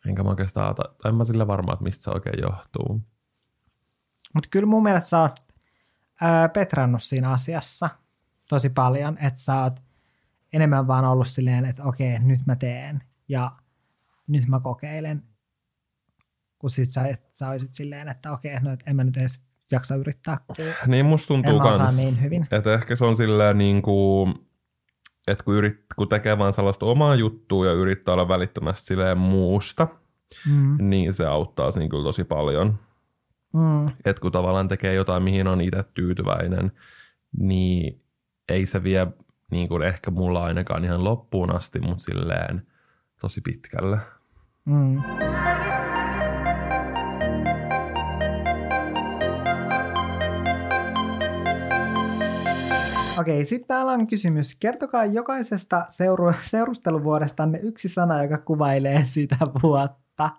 Enkä 0.09 0.23
mä 0.23 0.29
oikeastaan, 0.29 0.75
tai 0.75 0.85
en 1.05 1.15
mä 1.15 1.23
sille 1.23 1.47
varma, 1.47 1.73
että 1.73 1.83
mistä 1.83 2.03
se 2.03 2.11
oikein 2.11 2.41
johtuu. 2.41 3.01
Mutta 4.33 4.49
kyllä 4.49 4.65
mun 4.65 4.83
mielestä 4.83 5.09
sä 5.09 5.21
oot 5.21 5.35
ää, 6.21 6.49
petrannut 6.49 7.03
siinä 7.03 7.29
asiassa 7.29 7.89
tosi 8.51 8.69
paljon, 8.69 9.17
että 9.17 9.39
sä 9.39 9.63
oot 9.63 9.79
enemmän 10.53 10.87
vaan 10.87 11.05
ollut 11.05 11.27
silleen, 11.27 11.65
että 11.65 11.83
okei, 11.83 12.19
nyt 12.19 12.39
mä 12.45 12.55
teen 12.55 12.99
ja 13.27 13.51
nyt 14.27 14.47
mä 14.47 14.59
kokeilen, 14.59 15.23
kun 16.59 16.69
sit 16.69 16.89
sä, 16.89 17.07
et, 17.07 17.29
sä 17.33 17.49
olisit 17.49 17.73
silleen, 17.73 18.07
että 18.09 18.31
okei, 18.31 18.55
no 18.61 18.71
et 18.73 18.83
en 18.85 18.95
mä 18.95 19.03
nyt 19.03 19.17
edes 19.17 19.41
jaksa 19.71 19.95
yrittää, 19.95 20.37
kun 20.47 20.55
Niin 20.87 21.05
musta 21.05 21.27
tuntuu 21.27 21.55
en 21.55 21.61
kans, 21.61 21.97
niin 21.97 22.21
hyvin. 22.21 22.43
että 22.51 22.73
ehkä 22.73 22.95
se 22.95 23.05
on 23.05 23.15
silleen 23.15 23.57
niin 23.57 23.81
kuin, 23.81 24.33
että 25.27 25.43
kun, 25.43 25.55
yrit, 25.55 25.77
kun 25.95 26.09
tekee 26.09 26.37
vaan 26.37 26.53
sellaista 26.53 26.85
omaa 26.85 27.15
juttua 27.15 27.65
ja 27.65 27.71
yrittää 27.73 28.13
olla 28.13 28.27
välittömästi 28.27 28.85
silleen 28.85 29.17
muusta, 29.17 29.87
Mm, 30.47 30.77
niin 30.89 31.13
se 31.13 31.25
auttaa 31.25 31.71
siinä 31.71 31.89
kyllä 31.89 32.03
tosi 32.03 32.23
paljon. 32.23 32.79
mm, 33.53 33.85
Että 34.05 34.21
kun 34.21 34.31
tavallaan 34.31 34.67
tekee 34.67 34.93
jotain, 34.93 35.23
mihin 35.23 35.47
on 35.47 35.61
itse 35.61 35.83
tyytyväinen, 35.93 36.71
niin 37.37 38.00
ei 38.51 38.65
se 38.65 38.83
vie 38.83 39.07
niin 39.51 39.67
kuin 39.67 39.83
ehkä 39.83 40.11
mulla 40.11 40.43
ainakaan 40.43 40.85
ihan 40.85 41.03
loppuun 41.03 41.55
asti, 41.55 41.79
mutta 41.79 42.03
silleen 42.03 42.67
tosi 43.21 43.41
pitkälle. 43.41 43.97
mm. 44.65 45.01
Okei, 53.19 53.45
sitten 53.45 53.67
täällä 53.67 53.91
on 53.91 54.07
kysymys. 54.07 54.55
Kertokaa 54.59 55.05
jokaisesta 55.05 55.85
seuru- 55.89 56.33
seurusteluvuodestanne 56.41 57.59
yksi 57.63 57.89
sana, 57.89 58.23
joka 58.23 58.37
kuvailee 58.37 59.05
sitä 59.05 59.37
vuotta. 59.63 60.29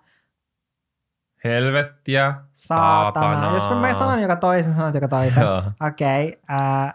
Helvettiä, 1.43 2.33
Saatana. 2.51 3.25
saatana. 3.25 3.53
Jos 3.53 3.69
mä 3.81 3.93
sanon 3.93 4.21
joka 4.21 4.35
toisen, 4.35 4.75
sanot 4.75 4.93
joka 4.95 5.07
toisen. 5.07 5.43
Joo. 5.43 5.63
Okei, 5.87 6.41
ää, 6.47 6.93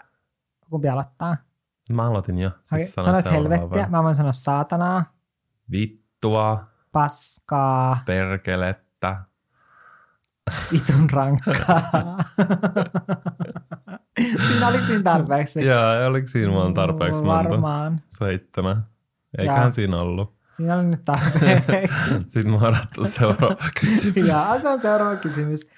kumpi 0.71 0.89
aloittaa? 0.89 1.37
Mä 1.93 2.07
aloitin 2.07 2.39
jo. 2.39 2.51
Sanon 2.63 2.87
sanoit 2.89 3.25
helvettiä, 3.31 3.87
mä 3.91 4.03
voin 4.03 4.15
sanoa 4.15 4.33
saatanaa, 4.33 5.05
Vittua, 5.71 6.65
paskaa, 6.93 7.99
perkelettä. 8.07 9.17
vitun 10.73 11.11
rankkaa. 11.11 12.19
siinä 14.47 14.69
oli 14.69 14.81
siinä 14.81 15.03
tarpeeksi. 15.03 15.67
Joo, 15.67 16.07
oliko 16.07 16.27
siinä 16.27 16.53
vaan 16.53 16.75
tarpeeksi 16.75 17.23
monta? 17.23 17.51
Varmaan. 17.51 18.01
Seitsemän. 18.09 18.87
Eiköhän 19.39 19.63
Joo. 19.63 19.71
siinä 19.71 19.97
ollut. 19.97 20.39
Siinä 20.51 20.75
oli 20.75 20.85
nyt 20.85 21.05
tarpeeksi. 21.05 21.99
Sitten 22.27 22.53
mä 22.53 22.59
odotan 22.59 23.07
seuraava 23.07 23.57
kysymys. 23.81 24.17
ja 24.29 24.39
otetaan 24.43 24.81
seuraava 24.81 25.17
kysymys. 25.17 25.69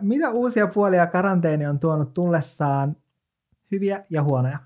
Mitä 0.00 0.30
uusia 0.30 0.66
puolia 0.66 1.06
karanteeni 1.06 1.66
on 1.66 1.78
tuonut 1.78 2.14
tullessaan 2.14 2.96
hyviä 3.70 4.04
ja 4.10 4.22
huonoja? 4.22 4.58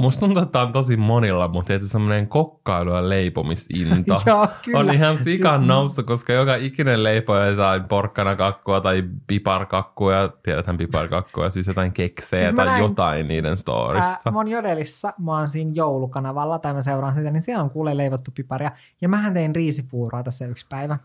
Musta 0.00 0.20
tuntuu, 0.20 0.42
että 0.42 0.60
on 0.60 0.72
tosi 0.72 0.96
monilla, 0.96 1.48
mutta 1.48 1.66
tietysti 1.66 1.92
semmoinen 1.92 2.28
kokkailu 2.28 2.90
ja 2.90 3.08
leipomisinto 3.08 4.20
Joo, 4.26 4.48
kyllä. 4.64 4.78
on 4.78 4.94
ihan 4.94 5.18
sikan 5.18 5.60
Siis- 5.60 5.68
noussut, 5.68 6.06
koska 6.06 6.32
joka 6.32 6.54
ikinen 6.54 7.04
leipoo 7.04 7.44
jotain 7.44 7.84
porkkanakakkua 7.84 8.80
tai 8.80 9.04
piparkakkua, 9.26 10.14
ja 10.14 10.28
tiedetään 10.42 10.76
piparkakkua, 10.76 11.50
siis 11.50 11.66
jotain 11.66 11.92
keksejä 11.92 12.42
Siis 12.42 12.56
tai 12.56 12.66
näin- 12.66 12.82
jotain 12.82 13.28
niiden 13.28 13.56
storissa. 13.56 14.08
Ää, 14.26 14.32
mä 14.32 14.38
oon 14.38 14.48
Jodelissa, 14.48 15.12
mä 15.18 15.32
oon 15.38 15.48
siinä 15.48 15.72
joulukanavalla, 15.74 16.58
tai 16.58 16.74
mä 16.74 16.82
seuraan 16.82 17.14
sitä, 17.14 17.30
niin 17.30 17.40
siellä 17.40 17.62
on 17.64 17.70
kuule 17.70 17.96
leivottu 17.96 18.30
piparia. 18.34 18.70
Ja 19.00 19.08
mähän 19.08 19.34
tein 19.34 19.54
riisipuuroa 19.54 20.22
tässä 20.22 20.46
yksi 20.46 20.66
päivä. 20.68 20.98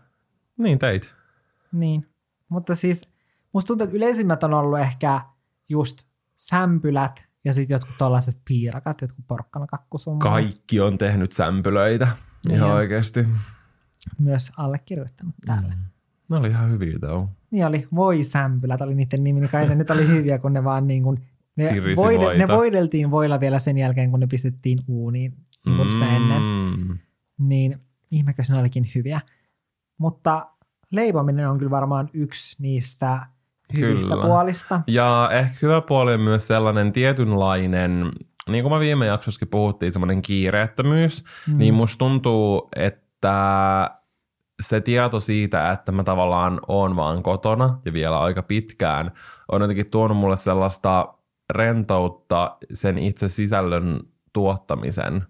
Niin 0.58 0.78
teit. 0.78 1.14
Niin. 1.72 2.06
Mutta 2.48 2.74
siis 2.74 3.02
musta 3.52 3.66
tuntuu, 3.68 3.84
että 3.84 3.96
yleisimmät 3.96 4.42
on 4.42 4.54
ollut 4.54 4.78
ehkä 4.78 5.20
just 5.68 5.98
sämpylät 6.34 7.26
ja 7.44 7.52
sitten 7.52 7.74
jotkut 7.74 7.98
tollaiset 7.98 8.38
piirakat, 8.44 9.00
jotkut 9.00 9.26
porkkanakakkusummat. 9.26 10.22
Kaikki 10.22 10.80
on 10.80 10.98
tehnyt 10.98 11.32
sämpylöitä. 11.32 12.08
Niin 12.46 12.56
Ihan 12.56 12.70
oikeasti. 12.70 13.26
Myös 14.18 14.52
allekirjoittanut 14.56 15.34
täällä. 15.46 15.68
Mm. 15.68 15.84
Ne 16.30 16.36
oli 16.36 16.48
ihan 16.48 16.70
hyviä 16.70 16.98
tau. 16.98 17.26
Niin 17.50 17.66
oli, 17.66 17.88
voi 17.94 18.24
sämpylät 18.24 18.80
oli 18.80 18.94
niiden 18.94 19.24
nimi, 19.24 19.40
niin 19.40 19.50
kai 19.50 19.68
ne 19.68 19.74
nyt 19.74 19.90
oli 19.90 20.08
hyviä, 20.08 20.38
kun 20.38 20.52
ne 20.52 20.64
vaan 20.64 20.86
niin 20.86 21.02
kuin, 21.02 21.20
ne, 21.56 21.70
voide, 21.96 22.38
ne 22.38 22.48
voideltiin 22.48 23.10
voilla 23.10 23.40
vielä 23.40 23.58
sen 23.58 23.78
jälkeen, 23.78 24.10
kun 24.10 24.20
ne 24.20 24.26
pistettiin 24.26 24.78
uuniin 24.88 25.36
niin 25.66 25.90
sitä 25.90 26.16
ennen. 26.16 26.42
Mm. 26.78 26.98
Niin 27.38 27.76
ihmekös 28.10 28.50
ne 28.50 28.58
olikin 28.58 28.90
hyviä. 28.94 29.20
Mutta 29.98 30.50
leipominen 30.90 31.48
on 31.48 31.58
kyllä 31.58 31.70
varmaan 31.70 32.10
yksi 32.12 32.62
niistä 32.62 33.26
hyvistä 33.78 34.10
Kyllä. 34.10 34.26
puolista. 34.26 34.80
Ja 34.86 35.30
ehkä 35.32 35.56
hyvä 35.62 35.80
puoli 35.80 36.14
on 36.14 36.20
myös 36.20 36.46
sellainen 36.46 36.92
tietynlainen, 36.92 38.10
niin 38.48 38.62
kuin 38.64 38.72
mä 38.72 38.80
viime 38.80 39.06
jaksossakin 39.06 39.48
puhuttiin, 39.48 39.92
semmoinen 39.92 40.22
kiireettömyys, 40.22 41.24
mm. 41.48 41.58
niin 41.58 41.74
musta 41.74 41.98
tuntuu, 41.98 42.68
että 42.76 43.90
se 44.62 44.80
tieto 44.80 45.20
siitä, 45.20 45.72
että 45.72 45.92
mä 45.92 46.04
tavallaan 46.04 46.60
oon 46.68 46.96
vaan 46.96 47.22
kotona 47.22 47.78
ja 47.84 47.92
vielä 47.92 48.20
aika 48.20 48.42
pitkään, 48.42 49.12
on 49.52 49.60
jotenkin 49.60 49.90
tuonut 49.90 50.16
mulle 50.16 50.36
sellaista 50.36 51.14
rentoutta 51.50 52.56
sen 52.72 52.98
itse 52.98 53.28
sisällön 53.28 54.00
tuottamisen 54.32 55.26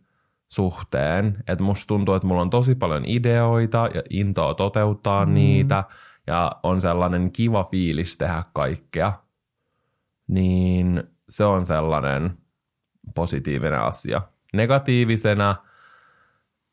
suhteen. 0.52 1.36
Että 1.48 1.64
musta 1.64 1.86
tuntuu, 1.86 2.14
että 2.14 2.28
mulla 2.28 2.42
on 2.42 2.50
tosi 2.50 2.74
paljon 2.74 3.04
ideoita 3.06 3.88
ja 3.94 4.02
intoa 4.10 4.54
toteuttaa 4.54 5.26
mm. 5.26 5.34
niitä 5.34 5.84
ja 6.26 6.52
on 6.62 6.80
sellainen 6.80 7.32
kiva 7.32 7.64
fiilis 7.70 8.18
tehdä 8.18 8.44
kaikkea. 8.52 9.12
Niin 10.28 11.02
se 11.28 11.44
on 11.44 11.66
sellainen 11.66 12.38
positiivinen 13.14 13.80
asia. 13.80 14.22
Negatiivisena 14.52 15.56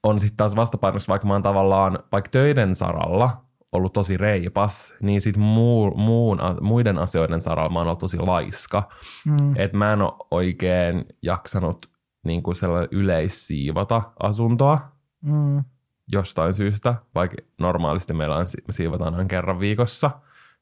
on 0.04 0.20
sitten 0.20 0.38
taas 0.38 0.56
vastapainossa, 0.56 1.10
vaikka 1.10 1.28
mä 1.28 1.34
oon 1.34 1.42
tavallaan 1.42 2.00
vaikka 2.12 2.30
töiden 2.30 2.76
saralla 2.76 3.46
ollut 3.72 3.94
tosi 3.94 4.18
reipas, 4.18 4.94
niin 5.02 5.22
sitten 5.22 5.44
muu, 5.44 5.98
muun, 5.98 6.40
muiden 6.62 6.98
asioiden 6.98 7.42
saralla 7.42 7.70
mä 7.70 7.80
oon 7.80 7.88
ollut 7.88 8.00
tosi 8.00 8.18
laiska. 8.18 8.90
Mm. 9.26 9.54
Että 9.56 9.78
mä 9.78 9.94
en 9.94 10.02
ole 10.02 10.14
oikein 10.32 11.06
jaksanut 11.22 11.90
niin 12.24 12.44
kuin 12.44 12.56
sellainen 12.56 12.90
yleissiivota 12.92 14.02
asuntoa 14.24 14.92
Mm. 15.22 15.64
Jostain 16.08 16.54
syystä, 16.54 16.96
vaikka 17.16 17.38
normaalisti 17.60 18.14
meillä 18.14 18.36
on, 18.36 18.46
me 18.68 18.74
siivotaan 18.74 19.14
aina 19.14 19.28
kerran 19.28 19.60
viikossa, 19.60 20.12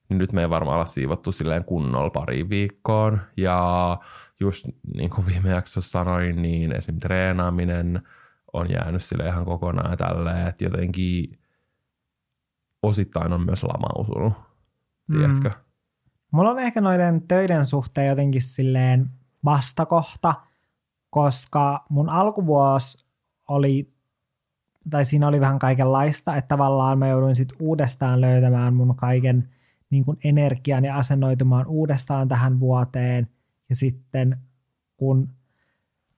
niin 0.10 0.18
nyt 0.18 0.34
me 0.34 0.42
ei 0.42 0.50
varmaan 0.50 0.76
olla 0.76 0.86
siivottu 0.86 1.32
silleen 1.32 1.66
kunnolla 1.66 2.10
pari 2.10 2.50
viikkoon. 2.50 3.22
Ja 3.38 4.00
just 4.40 4.66
niin 4.96 5.10
kuin 5.10 5.28
viime 5.28 5.50
jaksossa 5.50 5.92
sanoin, 5.92 6.42
niin 6.42 6.76
esim. 6.76 7.00
treenaaminen 7.00 8.02
on 8.54 8.72
jäänyt 8.72 9.04
sille 9.04 9.28
ihan 9.28 9.46
kokonaan 9.46 9.98
tälleen, 9.98 10.48
että 10.48 10.64
jotenkin 10.64 11.40
osittain 12.84 13.34
on 13.34 13.46
myös 13.46 13.64
lamautunut, 13.64 14.34
tiedätkö? 15.12 15.50
Mm. 15.50 15.56
Mulla 16.32 16.50
on 16.50 16.60
ehkä 16.60 16.82
noiden 16.82 17.28
töiden 17.28 17.66
suhteen 17.66 18.08
jotenkin 18.08 18.42
silleen 18.42 19.12
vastakohta, 19.46 20.36
koska 21.10 21.86
mun 21.90 22.10
alkuvuosi 22.10 23.06
oli, 23.48 23.94
tai 24.90 25.06
siinä 25.06 25.28
oli 25.28 25.42
vähän 25.42 25.60
kaikenlaista, 25.60 26.36
että 26.36 26.48
tavallaan 26.48 27.00
mä 27.00 27.08
jouduin 27.08 27.36
sitten 27.36 27.58
uudestaan 27.62 28.22
löytämään 28.22 28.74
mun 28.74 28.96
kaiken 28.96 29.50
niin 29.90 30.06
kuin 30.06 30.18
energian 30.24 30.86
ja 30.86 30.96
asennoitumaan 30.96 31.68
uudestaan 31.68 32.28
tähän 32.28 32.60
vuoteen. 32.60 33.28
Ja 33.70 33.76
sitten 33.76 34.38
kun 34.98 35.30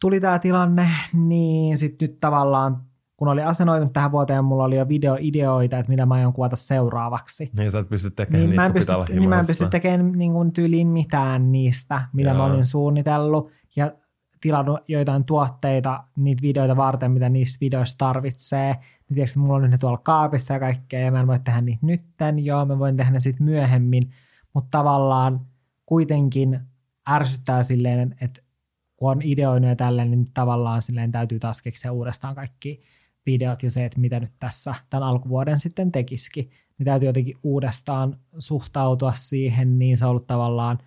tuli 0.02 0.20
tämä 0.20 0.40
tilanne, 0.40 0.88
niin 1.14 1.78
sitten 1.78 2.10
nyt 2.10 2.20
tavallaan 2.20 2.84
kun 3.22 3.28
oli 3.28 3.42
asennoitunut 3.42 3.94
tähän 3.94 4.12
vuoteen, 4.12 4.46
mulla 4.46 4.64
oli 4.64 4.78
jo 4.78 4.88
videoideoita, 4.88 5.78
että 5.78 5.90
mitä 5.90 6.06
mä 6.06 6.14
aion 6.14 6.34
kuvata 6.34 6.56
seuraavaksi. 6.56 7.52
Niin 7.58 7.72
sä 7.72 7.80
et 7.80 7.90
pysty 7.90 8.12
tekemään 8.12 8.46
Niin, 8.46 8.56
mä 8.56 8.66
en 8.66 8.74
pysty, 8.74 8.92
niin 9.10 9.30
mä 9.30 9.40
en 9.40 9.48
pysty 9.48 9.68
tekemään 9.68 10.12
niin 10.12 10.34
kuin 10.34 10.54
tyyliin 10.54 10.88
mitään 10.88 11.52
niistä, 11.52 12.02
mitä 12.14 12.30
Joo. 12.30 12.38
mä 12.38 12.46
olin 12.46 12.66
suunnitellut. 12.66 13.52
Ja 13.76 13.92
tilannut 14.42 14.80
joitain 14.88 15.26
tuotteita, 15.26 16.04
niitä 16.16 16.42
videoita 16.42 16.76
varten, 16.78 17.12
mitä 17.12 17.30
niissä 17.30 17.58
videoissa 17.62 17.98
tarvitsee. 17.98 18.74
Niin 18.74 19.16
tiedätkö, 19.16 19.40
mulla 19.40 19.56
on 19.56 19.62
nyt 19.62 19.72
ne 19.72 19.78
tuolla 19.78 19.98
kaapissa 19.98 20.54
ja 20.54 20.60
kaikkea, 20.60 21.00
ja 21.00 21.12
mä 21.12 21.20
en 21.20 21.28
voi 21.28 21.40
tehdä 21.40 21.62
niitä 21.62 21.86
nytten, 21.86 22.46
joo, 22.46 22.66
mä 22.66 22.80
voin 22.80 22.98
tehdä 22.98 23.12
ne 23.12 23.20
sitten 23.20 23.46
myöhemmin, 23.46 24.12
mutta 24.54 24.78
tavallaan 24.78 25.46
kuitenkin 25.86 26.60
ärsyttää 27.10 27.64
silleen, 27.64 28.16
että 28.22 28.42
kun 28.96 29.12
on 29.12 29.22
ideoinut 29.22 29.70
ja 29.70 29.76
tälleen, 29.76 30.12
niin 30.12 30.26
tavallaan 30.34 30.82
silleen 30.82 31.12
täytyy 31.12 31.40
taas 31.40 31.62
keksiä 31.62 31.92
uudestaan 31.92 32.36
kaikki 32.36 32.84
videot 33.26 33.64
ja 33.64 33.72
se, 33.72 33.86
että 33.86 34.00
mitä 34.00 34.20
nyt 34.20 34.32
tässä 34.40 34.76
tämän 34.90 35.08
alkuvuoden 35.08 35.60
sitten 35.60 35.92
tekisikin, 35.92 36.50
niin 36.78 36.86
täytyy 36.86 37.10
jotenkin 37.10 37.38
uudestaan 37.44 38.18
suhtautua 38.38 39.14
siihen, 39.14 39.80
niin 39.80 39.98
se 39.98 40.06
on 40.06 40.12
ollut 40.12 40.28
tavallaan 40.28 40.78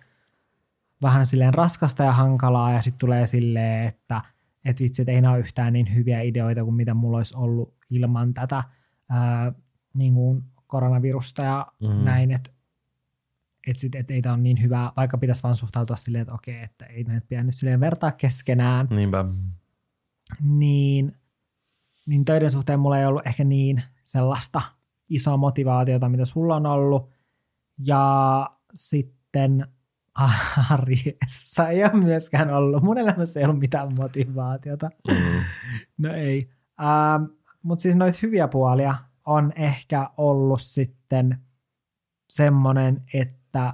vähän 1.01 1.25
silleen 1.25 1.53
raskasta 1.53 2.03
ja 2.03 2.13
hankalaa 2.13 2.71
ja 2.71 2.81
sitten 2.81 2.99
tulee 2.99 3.27
silleen, 3.27 3.87
että 3.87 4.21
et 4.65 4.79
vitsi, 4.79 5.01
et 5.01 5.09
ei 5.09 5.21
nämä 5.21 5.31
ole 5.31 5.39
yhtään 5.39 5.73
niin 5.73 5.95
hyviä 5.95 6.21
ideoita 6.21 6.63
kuin 6.63 6.75
mitä 6.75 6.93
mulla 6.93 7.17
olisi 7.17 7.37
ollut 7.37 7.73
ilman 7.89 8.33
tätä 8.33 8.63
ää, 9.09 9.53
niin 9.93 10.13
kuin 10.13 10.43
koronavirusta 10.67 11.43
ja 11.43 11.67
mm. 11.81 12.03
näin, 12.03 12.31
että 12.31 12.51
et 13.67 13.79
sit, 13.79 13.95
et 13.95 14.11
ei 14.11 14.21
tämä 14.21 14.33
ole 14.33 14.41
niin 14.41 14.61
hyvä, 14.61 14.91
vaikka 14.97 15.17
pitäisi 15.17 15.43
vaan 15.43 15.55
suhtautua 15.55 15.95
silleen, 15.95 16.21
että 16.21 16.33
okei, 16.33 16.63
että 16.63 16.85
ei 16.85 17.03
näitä 17.03 17.27
pidä 17.29 17.43
nyt 17.43 17.55
silleen 17.55 17.79
vertaa 17.79 18.11
keskenään. 18.11 18.87
Niinpä. 18.89 19.25
Niin, 20.41 21.17
niin 22.05 22.25
töiden 22.25 22.51
suhteen 22.51 22.79
mulla 22.79 22.99
ei 22.99 23.05
ollut 23.05 23.27
ehkä 23.27 23.43
niin 23.43 23.83
sellaista 24.03 24.61
isoa 25.09 25.37
motivaatiota, 25.37 26.09
mitä 26.09 26.25
sulla 26.25 26.55
on 26.55 26.65
ollut. 26.65 27.09
Ja 27.85 28.49
sitten 28.73 29.67
arjessa 30.71 31.67
ei 31.69 31.83
ole 31.83 31.93
myöskään 31.93 32.53
ollut. 32.53 32.83
Mun 32.83 32.97
elämässä 32.97 33.39
ei 33.39 33.45
ollut 33.45 33.59
mitään 33.59 33.95
motivaatiota. 33.95 34.89
Mm. 35.11 35.43
No 35.97 36.13
ei. 36.13 36.49
Ähm, 36.81 37.23
Mutta 37.61 37.81
siis 37.81 37.95
noita 37.95 38.19
hyviä 38.21 38.47
puolia 38.47 38.95
on 39.25 39.53
ehkä 39.55 40.09
ollut 40.17 40.61
sitten 40.61 41.39
semmoinen, 42.29 43.03
että 43.13 43.73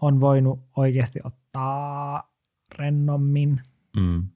on 0.00 0.20
voinut 0.20 0.60
oikeasti 0.76 1.20
ottaa 1.24 2.32
rennommin, 2.78 3.60
mm. 3.96 4.28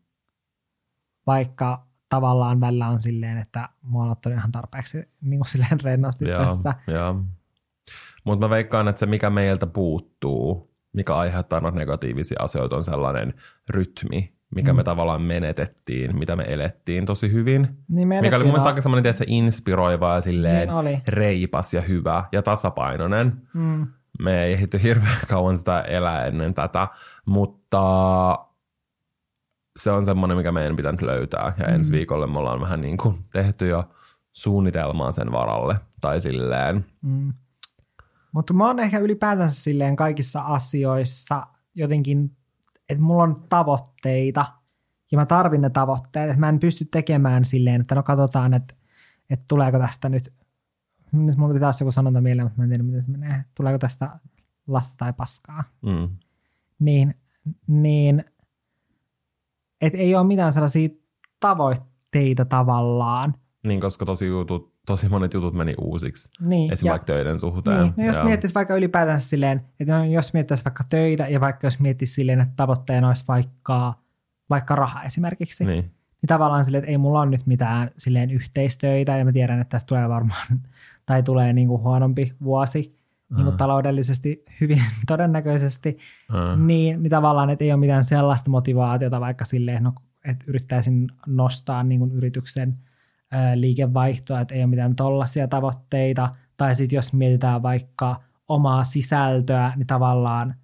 vaikka 1.26 1.86
tavallaan 2.08 2.60
välillä 2.60 2.88
on 2.88 3.00
silleen, 3.00 3.38
että 3.38 3.68
mua 3.82 4.02
on 4.02 4.10
ottanut 4.10 4.38
ihan 4.38 4.52
tarpeeksi 4.52 4.98
niin 5.20 5.38
kuin 5.40 5.48
silleen 5.48 5.80
rennosti 5.82 6.28
joo, 6.28 6.46
tästä. 6.46 6.74
Mutta 8.24 8.46
mä 8.46 8.50
veikkaan, 8.50 8.88
että 8.88 9.00
se 9.00 9.06
mikä 9.06 9.30
meiltä 9.30 9.66
puuttuu, 9.66 10.75
mikä 10.96 11.14
aiheuttaa 11.14 11.60
noita 11.60 11.78
negatiivisia 11.78 12.38
asioita, 12.42 12.76
on 12.76 12.84
sellainen 12.84 13.34
rytmi, 13.70 14.32
mikä 14.54 14.72
mm. 14.72 14.76
me 14.76 14.84
tavallaan 14.84 15.22
menetettiin, 15.22 16.18
mitä 16.18 16.36
me 16.36 16.44
elettiin 16.48 17.06
tosi 17.06 17.32
hyvin. 17.32 17.68
Niin 17.88 18.08
mikä 18.08 18.36
oli 18.36 18.44
mun 18.44 18.52
mielestä 18.52 18.68
aika 18.68 18.80
semmoinen, 18.80 19.10
että 19.10 19.18
se 19.18 19.24
inspiroiva 19.28 20.14
ja 20.14 20.20
silleen 20.20 20.68
niin 20.84 21.02
reipas 21.08 21.74
ja 21.74 21.80
hyvä 21.80 22.24
ja 22.32 22.42
tasapainoinen. 22.42 23.32
Mm. 23.54 23.86
Me 24.18 24.44
ei 24.44 24.52
ehditty 24.52 24.82
hirveän 24.82 25.18
kauan 25.28 25.58
sitä 25.58 25.80
elää 25.80 26.26
ennen 26.26 26.54
tätä, 26.54 26.88
mutta 27.26 27.78
se 29.76 29.90
on 29.90 30.04
semmoinen, 30.04 30.36
mikä 30.36 30.52
meidän 30.52 30.76
pitänyt 30.76 31.02
löytää. 31.02 31.52
Ja 31.58 31.66
mm. 31.68 31.74
ensi 31.74 31.92
viikolle 31.92 32.26
me 32.26 32.38
ollaan 32.38 32.60
vähän 32.60 32.80
niin 32.80 32.96
kuin 32.96 33.18
tehty 33.32 33.68
jo 33.68 33.84
suunnitelmaa 34.32 35.12
sen 35.12 35.32
varalle. 35.32 35.76
Tai 36.00 36.20
silleen. 36.20 36.84
Mm. 37.02 37.32
Mutta 38.36 38.54
mä 38.54 38.66
oon 38.66 38.78
ehkä 38.78 38.98
ylipäätänsä 38.98 39.62
silleen 39.62 39.96
kaikissa 39.96 40.40
asioissa 40.40 41.46
jotenkin, 41.74 42.36
että 42.88 43.02
mulla 43.02 43.22
on 43.22 43.44
tavoitteita 43.48 44.44
ja 45.12 45.18
mä 45.18 45.26
tarvin 45.26 45.60
ne 45.60 45.70
tavoitteet. 45.70 46.30
Että 46.30 46.40
mä 46.40 46.48
en 46.48 46.60
pysty 46.60 46.84
tekemään 46.84 47.44
silleen, 47.44 47.80
että 47.80 47.94
no 47.94 48.02
katsotaan, 48.02 48.54
että, 48.54 48.74
että 49.30 49.44
tuleeko 49.48 49.78
tästä 49.78 50.08
nyt, 50.08 50.32
nyt 51.12 51.36
mulla 51.36 51.50
tuli 51.50 51.60
taas 51.60 51.80
joku 51.80 51.92
sanonta 51.92 52.20
mieleen, 52.20 52.46
mutta 52.46 52.58
mä 52.58 52.64
en 52.64 52.70
tiedä, 52.70 52.82
miten 52.82 53.02
se 53.02 53.10
menee. 53.10 53.44
Tuleeko 53.54 53.78
tästä 53.78 54.20
lasta 54.66 54.94
tai 54.96 55.12
paskaa. 55.12 55.64
Mm. 55.82 56.08
Niin, 56.78 57.14
niin 57.66 58.24
että 59.80 59.98
ei 59.98 60.14
ole 60.14 60.26
mitään 60.26 60.52
sellaisia 60.52 60.88
tavoitteita 61.40 62.44
tavallaan. 62.44 63.34
Niin, 63.64 63.80
koska 63.80 64.04
tosi, 64.06 64.26
jutut, 64.26 64.74
tosi 64.86 65.08
monet 65.08 65.34
jutut 65.34 65.54
meni 65.54 65.74
uusiksi, 65.80 66.30
niin, 66.40 66.72
esimerkiksi 66.72 66.88
vaikka 66.88 67.06
töiden 67.06 67.38
suhteen. 67.38 67.82
Niin, 67.82 67.94
no 67.96 68.04
jos 68.04 68.24
miettisi 68.24 68.54
vaikka 68.54 68.74
ylipäätään 68.74 69.20
silleen, 69.20 69.62
että 69.80 70.04
jos 70.04 70.32
miettisi 70.32 70.64
vaikka 70.64 70.84
töitä 70.88 71.28
ja 71.28 71.40
vaikka 71.40 71.66
jos 71.66 71.80
miettisi 71.80 72.12
silleen, 72.12 72.40
että 72.40 72.54
tavoitteena 72.56 73.08
olisi 73.08 73.24
vaikka, 73.28 73.94
vaikka 74.50 74.76
raha 74.76 75.02
esimerkiksi, 75.02 75.64
niin. 75.64 75.84
niin 75.84 76.28
tavallaan 76.28 76.64
silleen, 76.64 76.84
että 76.84 76.90
ei 76.90 76.98
mulla 76.98 77.20
ole 77.20 77.30
nyt 77.30 77.46
mitään 77.46 77.90
silleen 77.98 78.30
yhteistöitä 78.30 79.16
ja 79.16 79.24
mä 79.24 79.32
tiedän, 79.32 79.60
että 79.60 79.70
tästä 79.70 79.86
tulee 79.86 80.08
varmaan, 80.08 80.46
tai 81.06 81.22
tulee 81.22 81.52
niin 81.52 81.68
kuin 81.68 81.82
huonompi 81.82 82.32
vuosi, 82.42 82.96
niin 83.36 83.44
kuin 83.44 83.56
taloudellisesti 83.56 84.44
hyvin 84.60 84.82
todennäköisesti, 85.06 85.98
mm. 86.32 86.66
niin, 86.66 87.02
niin 87.02 87.10
tavallaan, 87.10 87.50
että 87.50 87.64
ei 87.64 87.72
ole 87.72 87.80
mitään 87.80 88.04
sellaista 88.04 88.50
motivaatiota 88.50 89.20
vaikka 89.20 89.44
silleen, 89.44 89.82
no, 89.82 89.92
että 90.24 90.44
yrittäisin 90.48 91.08
nostaa 91.26 91.82
niin 91.82 91.98
kuin 91.98 92.12
yrityksen 92.12 92.78
liikevaihtoa, 93.54 94.40
että 94.40 94.54
ei 94.54 94.60
ole 94.60 94.70
mitään 94.70 94.96
tollaisia 94.96 95.48
tavoitteita, 95.48 96.34
tai 96.56 96.74
sitten 96.74 96.96
jos 96.96 97.12
mietitään 97.12 97.62
vaikka 97.62 98.22
omaa 98.48 98.84
sisältöä, 98.84 99.72
niin 99.76 99.86
tavallaan 99.86 100.54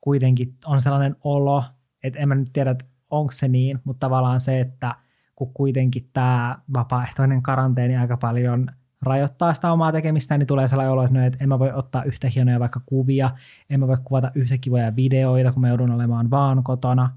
kuitenkin 0.00 0.54
on 0.66 0.80
sellainen 0.80 1.16
olo, 1.24 1.64
että 2.04 2.20
en 2.20 2.28
mä 2.28 2.34
nyt 2.34 2.52
tiedä, 2.52 2.70
että 2.70 2.84
onko 3.10 3.30
se 3.30 3.48
niin, 3.48 3.80
mutta 3.84 4.06
tavallaan 4.06 4.40
se, 4.40 4.60
että 4.60 4.94
kun 5.36 5.52
kuitenkin 5.54 6.10
tämä 6.12 6.58
vapaaehtoinen 6.74 7.42
karanteeni 7.42 7.96
aika 7.96 8.16
paljon– 8.16 8.66
rajoittaa 9.02 9.54
sitä 9.54 9.72
omaa 9.72 9.92
tekemistä, 9.92 10.38
niin 10.38 10.46
tulee 10.46 10.68
sellainen 10.68 10.92
olo, 10.92 11.04
että 11.04 11.38
en 11.40 11.48
mä 11.48 11.58
voi 11.58 11.72
ottaa 11.72 12.04
yhtä 12.04 12.28
hienoja 12.28 12.60
vaikka 12.60 12.80
kuvia, 12.86 13.30
en 13.70 13.80
mä 13.80 13.88
voi 13.88 13.96
kuvata 14.04 14.30
yhtä 14.34 14.58
kivoja 14.58 14.96
videoita, 14.96 15.52
kun 15.52 15.60
mä 15.60 15.68
joudun 15.68 15.90
olemaan 15.90 16.30
vaan 16.30 16.64
kotona. 16.64 17.10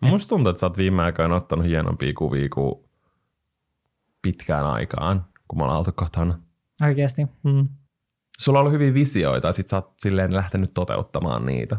Musta 0.00 0.28
tuntuu, 0.28 0.50
että 0.50 0.60
sä 0.60 0.66
oot 0.66 0.76
viime 0.76 1.02
aikoina 1.02 1.34
ottanut 1.34 1.66
hienompia 1.66 2.12
kuvia 2.18 2.48
kuin 2.48 2.74
pitkään 4.24 4.66
aikaan, 4.66 5.24
kun 5.48 5.58
mä 5.58 5.64
oon 5.64 5.76
oltu 5.76 5.92
kotona. 5.92 6.38
Oikeasti? 6.82 7.26
Mm. 7.42 7.68
Sulla 8.38 8.58
on 8.58 8.60
ollut 8.60 8.72
hyviä 8.72 8.94
visioita 8.94 9.46
ja 9.46 9.52
sit 9.52 9.68
sä 9.68 9.76
oot 9.76 9.94
silleen 9.98 10.34
lähtenyt 10.34 10.74
toteuttamaan 10.74 11.46
niitä. 11.46 11.76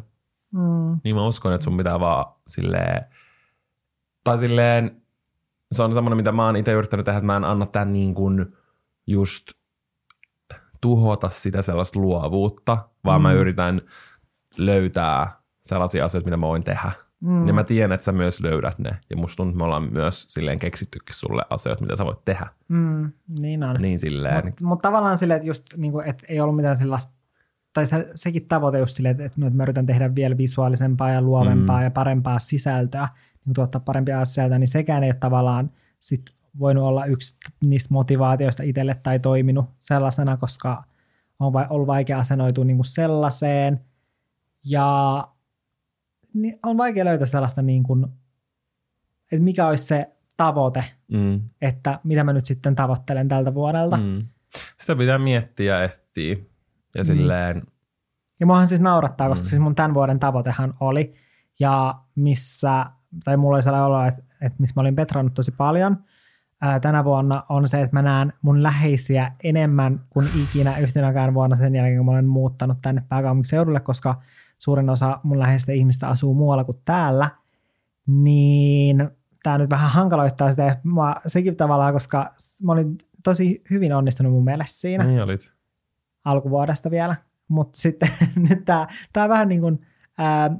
Mm. 0.51 0.99
Niin 1.03 1.15
mä 1.15 1.27
uskon, 1.27 1.53
että 1.53 1.63
sun 1.63 1.77
pitää 1.77 1.99
vaan 1.99 2.25
silleen, 2.47 3.05
tai 4.23 4.37
silleen, 4.37 5.01
se 5.71 5.83
on 5.83 5.93
semmoinen, 5.93 6.17
mitä 6.17 6.31
mä 6.31 6.45
oon 6.45 6.55
itse 6.55 6.71
yrittänyt 6.71 7.05
tehdä, 7.05 7.17
että 7.17 7.25
mä 7.25 7.37
en 7.37 7.43
anna 7.43 7.65
tämän 7.65 7.93
niin 7.93 8.15
kuin– 8.15 8.45
just 9.07 9.47
tuhota 10.81 11.29
sitä 11.29 11.61
sellaista 11.61 11.99
luovuutta, 11.99 12.77
vaan 13.05 13.21
mm. 13.21 13.23
mä 13.23 13.33
yritän 13.33 13.81
löytää 14.57 15.39
sellaisia 15.61 16.05
asioita, 16.05 16.27
mitä 16.27 16.37
mä 16.37 16.47
voin 16.47 16.63
tehdä. 16.63 16.91
Mm. 17.25 17.47
Ja 17.47 17.53
mä 17.53 17.63
tiedän, 17.63 17.91
että 17.91 18.03
sä 18.03 18.11
myös 18.11 18.39
löydät 18.39 18.79
ne. 18.79 18.97
Ja 19.09 19.17
musta 19.17 19.35
tuntuu, 19.35 19.49
että 19.49 19.57
me 19.57 19.63
ollaan 19.63 19.93
myös 19.93 20.25
silleen 20.27 20.59
keksittykin 20.59 21.15
sulle 21.15 21.41
asioita, 21.49 21.81
mitä 21.81 21.95
sä 21.95 22.05
voit 22.05 22.25
tehdä. 22.25 22.47
Mm, 22.67 23.11
niin 23.39 23.63
on. 23.63 23.75
Niin 23.81 23.99
silleen. 23.99 24.45
Mutta 24.45 24.65
mut 24.65 24.81
tavallaan 24.81 25.17
silleen, 25.17 25.35
että 25.35 25.47
just 25.47 25.63
niin 25.77 25.91
kuin, 25.91 26.07
että 26.07 26.25
ei 26.29 26.39
ollut 26.39 26.55
mitään 26.55 26.77
sellaista, 26.77 27.13
tai 27.73 27.85
se, 27.85 28.11
sekin 28.15 28.47
tavoite 28.47 28.79
just 28.79 28.95
silleen, 28.95 29.11
että, 29.11 29.25
että 29.25 29.55
mä 29.55 29.63
yritän 29.63 29.85
tehdä 29.85 30.15
vielä 30.15 30.37
visuaalisempaa 30.37 31.09
ja 31.09 31.21
luovempaa 31.21 31.77
mm. 31.77 31.83
ja 31.83 31.91
parempaa 31.91 32.39
sisältöä, 32.39 33.07
niin 33.45 33.53
tuottaa 33.53 33.81
parempia 33.85 34.25
sisältöä, 34.25 34.59
niin 34.59 34.67
sekään 34.67 35.03
ei 35.03 35.09
ole 35.09 35.17
tavallaan 35.19 35.71
sit 35.99 36.21
voinut 36.59 36.83
olla 36.83 37.05
yksi 37.05 37.37
niistä 37.65 37.87
motivaatioista 37.91 38.63
itselle 38.63 38.95
tai 39.03 39.19
toiminut 39.19 39.65
sellaisena, 39.79 40.37
koska 40.37 40.83
on 41.39 41.53
ollut 41.69 41.87
vaikea 41.87 42.19
asennoitua 42.19 42.65
niin 42.65 42.77
kuin 42.77 42.85
sellaiseen. 42.85 43.81
Ja 44.65 45.27
niin 46.35 46.59
on 46.63 46.77
vaikea 46.77 47.05
löytää 47.05 47.27
sellaista, 47.27 47.61
niin 47.61 47.83
kuin, 47.83 48.05
että 49.31 49.43
mikä 49.43 49.67
olisi 49.67 49.83
se 49.83 50.09
tavoite, 50.37 50.83
mm. 51.11 51.41
että 51.61 51.99
mitä 52.03 52.23
mä 52.23 52.33
nyt 52.33 52.45
sitten 52.45 52.75
tavoittelen 52.75 53.27
tältä 53.27 53.53
vuodelta. 53.53 53.97
Mm. 53.97 54.27
Sitä 54.79 54.95
pitää 54.95 55.17
miettiä 55.17 55.79
ja 55.79 55.83
etsiä. 55.83 56.35
Ja 56.95 57.03
mm. 57.03 57.05
silleen... 57.05 57.61
Ja 58.39 58.45
muahan 58.45 58.67
siis 58.67 58.81
naurattaa, 58.81 59.29
koska 59.29 59.45
mm. 59.45 59.49
siis 59.49 59.61
mun 59.61 59.75
tämän 59.75 59.93
vuoden 59.93 60.19
tavoitehan 60.19 60.73
oli, 60.79 61.13
ja 61.59 61.95
missä, 62.15 62.85
tai 63.23 63.37
mulla 63.37 63.55
oli 63.55 63.63
sellainen 63.63 63.87
olo, 63.87 64.03
että, 64.03 64.23
että 64.41 64.55
missä 64.59 64.73
mä 64.75 64.81
olin 64.81 64.95
petrannut 64.95 65.33
tosi 65.33 65.51
paljon– 65.51 65.97
ää, 66.61 66.79
tänä 66.79 67.03
vuonna 67.03 67.43
on 67.49 67.67
se, 67.67 67.81
että 67.81 67.95
mä 67.95 68.01
näen 68.01 68.33
mun 68.41 68.63
läheisiä 68.63 69.31
enemmän 69.43 70.01
kuin 70.09 70.27
ikinä 70.43 70.77
yhtenäkään 70.77 71.33
vuonna 71.33 71.55
sen 71.55 71.75
jälkeen, 71.75 71.97
kun 71.97 72.05
mä 72.05 72.11
olen 72.11 72.27
muuttanut 72.27 72.77
tänne 72.81 73.03
pääkaupunkiseudulle, 73.09 73.79
koska 73.79 74.21
suurin 74.57 74.89
osa 74.89 75.19
mun 75.23 75.39
läheisistä 75.39 75.71
ihmistä 75.71 76.07
asuu 76.07 76.33
muualla 76.33 76.63
kuin 76.63 76.81
täällä, 76.85 77.29
niin 78.07 79.09
tämä 79.43 79.57
nyt 79.57 79.69
vähän 79.69 79.91
hankaloittaa 79.91 80.49
sitä 80.49 80.77
mua 80.83 81.15
sekin 81.27 81.55
tavallaan, 81.55 81.93
koska 81.93 82.33
mä 82.63 82.71
olin 82.71 82.97
tosi 83.23 83.63
hyvin 83.69 83.93
onnistunut 83.93 84.31
mun 84.31 84.43
mielestä 84.43 84.79
siinä. 84.79 85.03
Niin 85.03 85.23
olit. 85.23 85.51
Alkuvuodesta 86.25 86.91
vielä, 86.91 87.15
mutta 87.47 87.79
sitten 87.79 88.09
nyt 88.49 88.65
tämä, 88.65 88.87
tämä 89.13 89.29
vähän 89.29 89.49
niin 89.49 89.61
kuin, 89.61 89.85
ää, 90.17 90.51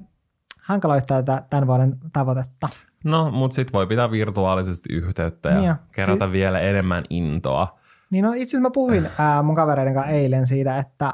hankaloittaa 0.64 1.24
tätä 1.24 1.44
tämän 1.50 1.68
vuoden 1.68 1.98
tavoitetta. 2.14 2.70
No, 3.04 3.32
mutta 3.32 3.56
sitten 3.56 3.74
voi 3.74 3.88
pitää 3.88 4.12
virtuaalisesti 4.12 4.94
yhteyttä 4.94 5.50
ja 5.50 5.56
Niin 5.56 5.66
ja 5.66 5.76
kerätä 5.92 6.26
si- 6.26 6.32
vielä 6.32 6.60
enemmän 6.60 7.04
intoa. 7.10 7.80
Niin 8.10 8.24
no 8.24 8.32
itse 8.32 8.44
asiassa 8.44 8.62
mä 8.62 8.72
puhuin 8.74 9.10
ää, 9.18 9.44
mun 9.44 9.56
kavereiden 9.56 9.94
kanssa 9.94 10.12
eilen 10.12 10.48
siitä, 10.48 10.78
että 10.78 11.14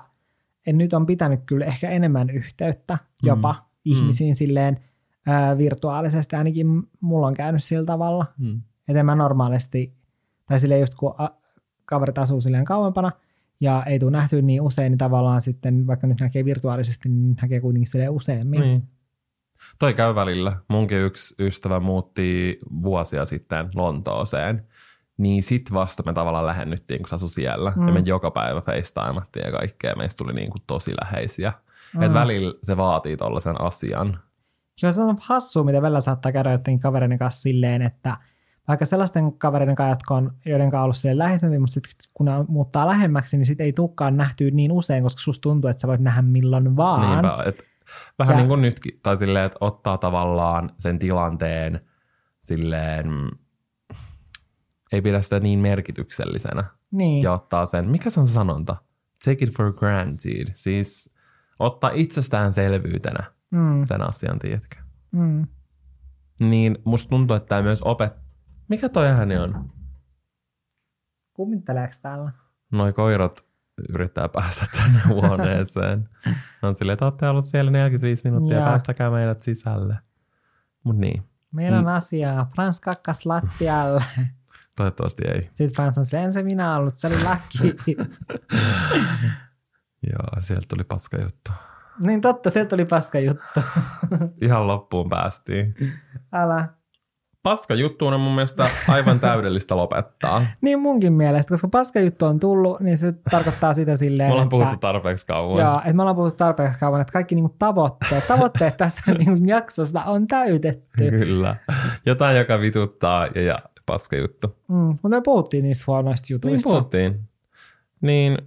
en 0.67 0.77
nyt 0.77 0.93
on 0.93 1.05
pitänyt 1.05 1.39
kyllä 1.45 1.65
ehkä 1.65 1.89
enemmän 1.89 2.29
yhteyttä 2.29 2.97
jopa 3.23 3.53
mm. 3.53 3.59
ihmisiin 3.85 4.31
mm. 4.31 4.35
silleen 4.35 4.79
ää, 5.27 5.57
virtuaalisesti. 5.57 6.35
Ainakin 6.35 6.67
mulla 6.99 7.27
on 7.27 7.33
käynyt 7.33 7.63
sillä 7.63 7.85
tavalla, 7.85 8.25
Hmm. 8.39 8.61
että 8.87 9.03
mä 9.03 9.15
normaalisti, 9.15 9.93
tai 10.45 10.59
silleen 10.59 10.81
just 10.81 10.95
kun 10.95 11.15
a, 11.17 11.29
kaverit 11.85 12.17
asuu 12.17 12.41
silleen 12.41 12.65
kauempana 12.65 13.11
ja 13.59 13.83
ei 13.83 13.99
tule 13.99 14.11
nähty 14.11 14.41
niin 14.41 14.61
usein, 14.61 14.91
niin 14.91 14.97
tavallaan 14.97 15.41
sitten 15.41 15.87
vaikka 15.87 16.07
nyt 16.07 16.19
näkee 16.19 16.45
virtuaalisesti, 16.45 17.09
niin 17.09 17.35
näkee 17.41 17.59
kuitenkin 17.59 17.91
silleen 17.91 18.11
useammin. 18.11 18.61
Niin. 18.61 18.83
Toi 19.79 19.93
käy 19.93 20.15
välillä. 20.15 20.57
Munkin 20.67 20.97
yksi 20.97 21.35
ystävä 21.39 21.79
muutti 21.79 22.59
vuosia 22.83 23.25
sitten 23.25 23.69
Lontooseen. 23.75 24.67
Niin 25.21 25.43
sit 25.43 25.73
vasta 25.73 26.03
me 26.05 26.13
tavallaan 26.13 26.45
lähennyttiin, 26.45 26.99
kun 26.99 27.07
se 27.07 27.15
asui 27.15 27.29
siellä. 27.29 27.73
Mm. 27.75 27.87
Ja 27.87 27.93
me 27.93 28.01
joka 28.05 28.31
päivä 28.31 28.61
facetimattiin 28.61 29.45
ja 29.45 29.51
kaikkea. 29.51 29.95
Meistä 29.95 30.17
tuli 30.17 30.33
niin 30.33 30.49
kuin 30.49 30.63
tosi 30.67 30.93
läheisiä. 31.01 31.53
Mm. 31.95 32.01
Et 32.01 32.13
välillä 32.13 32.53
se 32.63 32.77
vaatii 32.77 33.17
tollaisen 33.17 33.61
asian. 33.61 34.19
Kyllä 34.81 34.91
se 34.91 35.01
on 35.01 35.17
hassua, 35.21 35.63
miten 35.63 35.81
välillä 35.81 36.01
saattaa 36.01 36.31
käydä 36.31 36.51
jotenkin 36.51 36.79
kavereiden 36.79 37.19
kanssa 37.19 37.41
silleen, 37.41 37.81
että 37.81 38.17
vaikka 38.67 38.85
sellaisten 38.85 39.33
kavereiden 39.33 39.75
kanssa, 39.75 39.91
jotka 39.91 40.15
on, 40.15 40.33
joiden 40.45 40.71
kanssa 40.71 41.07
on 41.07 41.11
ollut 41.11 41.17
läheisemmin, 41.17 41.61
mutta 41.61 41.73
sitten 41.73 41.93
kun 42.13 42.25
ne 42.25 42.31
muuttaa 42.47 42.87
lähemmäksi, 42.87 43.37
niin 43.37 43.45
sitten 43.45 43.65
ei 43.65 43.73
tulekaan 43.73 44.17
nähtyä 44.17 44.51
niin 44.51 44.71
usein, 44.71 45.03
koska 45.03 45.21
susta 45.21 45.41
tuntuu, 45.41 45.69
että 45.69 45.81
sä 45.81 45.87
voit 45.87 46.01
nähdä 46.01 46.21
milloin 46.21 46.77
vaan. 46.77 47.11
Niinpä, 47.11 47.43
et 47.45 47.63
vähän 48.19 48.33
Ja- 48.33 48.37
niin 48.37 48.47
kuin 48.47 48.61
nytkin. 48.61 48.99
Tai 49.03 49.17
silleen, 49.17 49.45
että 49.45 49.57
ottaa 49.61 49.97
tavallaan 49.97 50.69
sen 50.77 50.99
tilanteen 50.99 51.81
silleen, 52.39 53.05
ei 54.91 55.01
pidä 55.01 55.21
sitä 55.21 55.39
niin 55.39 55.59
merkityksellisenä. 55.59 56.63
Niin. 56.91 57.23
ja 57.23 57.31
ottaa 57.33 57.65
sen, 57.65 57.89
mikä 57.89 58.09
se 58.09 58.19
on 58.19 58.27
se 58.27 58.33
sanonta? 58.33 58.75
Take 59.25 59.45
it 59.45 59.57
for 59.57 59.73
granted. 59.73 60.47
Siis 60.53 61.13
ottaa 61.59 61.91
itsestäänselvyytenä 61.93 63.23
Mm, 63.51 63.85
sen 63.85 64.01
asian, 64.01 64.39
tiedätkö? 64.39 64.75
mm. 65.11 65.47
Niin 66.39 66.77
musta 66.85 67.09
tuntuu, 67.09 67.35
että 67.35 67.47
tämä 67.47 67.61
myös 67.61 67.81
opet... 67.81 68.13
Mikä 68.67 68.89
toi 68.89 69.07
ääni 69.07 69.37
on? 69.37 69.71
Kummitteleeko 71.33 71.93
täällä? 72.01 72.31
Noi 72.71 72.93
koirat 72.93 73.45
yrittää 73.89 74.29
päästä 74.29 74.65
tänne 74.77 74.99
huoneeseen. 75.13 76.09
Ne 76.61 76.67
on 76.67 76.75
silleen, 76.75 76.93
että 76.93 77.05
olette 77.05 77.27
ollut 77.29 77.45
siellä 77.45 77.71
45 77.71 78.21
minuuttia, 78.23 78.57
Jaa. 78.57 78.65
päästäkää 78.69 79.09
meidät 79.11 79.41
sisälle. 79.41 79.97
Mut 80.83 80.97
niin, 80.97 81.23
Meillä 81.51 81.77
on 81.77 81.83
Mm. 81.83 81.87
asiaa. 81.91 82.49
Frans 82.55 82.79
kakkas 82.81 83.25
lattialle. 83.25 84.03
Toivottavasti 84.75 85.23
ei. 85.27 85.49
Sitten 85.53 85.75
Frans 85.75 85.97
on 85.97 86.05
silleen, 86.05 86.25
en 86.25 86.33
se 86.33 86.43
minä 86.43 86.77
ollut, 86.77 86.93
se 86.93 87.07
oli 87.07 87.23
laki. 87.23 87.75
Joo, 90.09 90.41
sieltä 90.41 90.65
tuli 90.69 90.83
paska 90.83 91.17
juttu. 91.21 91.51
niin 92.03 92.21
totta, 92.21 92.49
se 92.49 92.65
tuli 92.65 92.85
paska 92.85 93.19
juttu. 93.19 93.59
Ihan 94.41 94.67
loppuun 94.67 95.09
päästiin. 95.09 95.75
Älä. 96.33 96.67
Paska 97.43 97.73
juttu 97.73 98.07
on 98.07 98.21
mun 98.21 98.35
mielestä 98.35 98.69
aivan 98.87 99.19
täydellistä 99.19 99.77
lopettaa. 99.77 100.43
Niin 100.61 100.79
munkin 100.79 101.13
mielestä, 101.13 101.49
koska 101.49 101.67
paska 101.67 101.99
juttu 101.99 102.25
on 102.25 102.39
tullut, 102.39 102.79
niin 102.79 102.97
se 102.97 103.13
tarkoittaa 103.31 103.73
sitä 103.73 103.95
silleen, 103.95 104.29
Me 104.29 104.33
ollaan 104.33 104.45
että... 104.45 104.49
puhuttu 104.49 104.77
tarpeeksi 104.77 105.25
kauan. 105.25 105.61
Joo, 105.61 105.77
että 105.77 105.93
me 105.93 106.01
ollaan 106.01 106.15
puhuttu 106.15 106.37
tarpeeksi 106.37 106.79
kauan, 106.79 107.01
että 107.01 107.13
kaikki 107.13 107.35
niinku 107.35 107.55
tavoitteet, 107.59 108.27
tavoitteet 108.27 108.77
tästä 108.77 109.01
niinku 109.11 109.45
jaksosta 109.45 110.03
on 110.03 110.27
täytetty. 110.27 111.09
Kyllä. 111.09 111.55
Jotain, 112.05 112.37
joka 112.37 112.59
vituttaa 112.59 113.27
ja, 113.35 113.41
ja 113.41 113.55
paska 113.91 114.15
juttu. 114.15 114.47
Mm, 114.67 114.75
mutta 114.75 115.09
me 115.09 115.21
puhuttiin 115.21 115.63
niistä 115.63 115.83
huonoista 115.87 116.25
Niin 116.25 116.35
jutuista. 116.35 116.69
puhuttiin. 116.69 117.19
Niin 118.01 118.37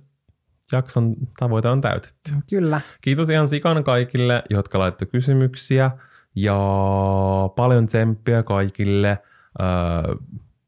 jakson 0.73 1.15
tavoite 1.39 1.69
on 1.69 1.81
täytetty. 1.81 2.33
Kyllä. 2.51 2.81
Kiitos 3.01 3.31
ihan 3.31 3.49
sikan 3.49 3.85
kaikille, 3.85 4.43
jotka 4.51 4.79
laittoi 4.79 5.07
kysymyksiä 5.09 5.91
ja 6.37 6.57
paljon 7.57 7.87
tsemppiä 7.87 8.43
kaikille 8.43 9.11
äh, 9.11 9.19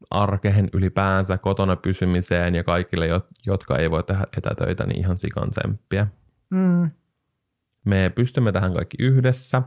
arkeen 0.09 0.69
ylipäänsä, 0.73 1.37
kotona 1.37 1.75
pysymiseen 1.75 2.55
ja 2.55 2.63
kaikille, 2.63 3.07
jo- 3.07 3.27
jotka 3.45 3.77
ei 3.77 3.91
voi 3.91 4.03
tehdä 4.03 4.23
etätöitä, 4.37 4.85
niin 4.85 4.99
ihan 4.99 5.17
sikan 5.17 5.49
tsemppiä. 5.49 6.07
Mm, 6.49 6.89
Me 7.85 8.11
pystymme 8.15 8.51
tähän 8.51 8.73
kaikki 8.73 8.97
yhdessä. 8.99 9.61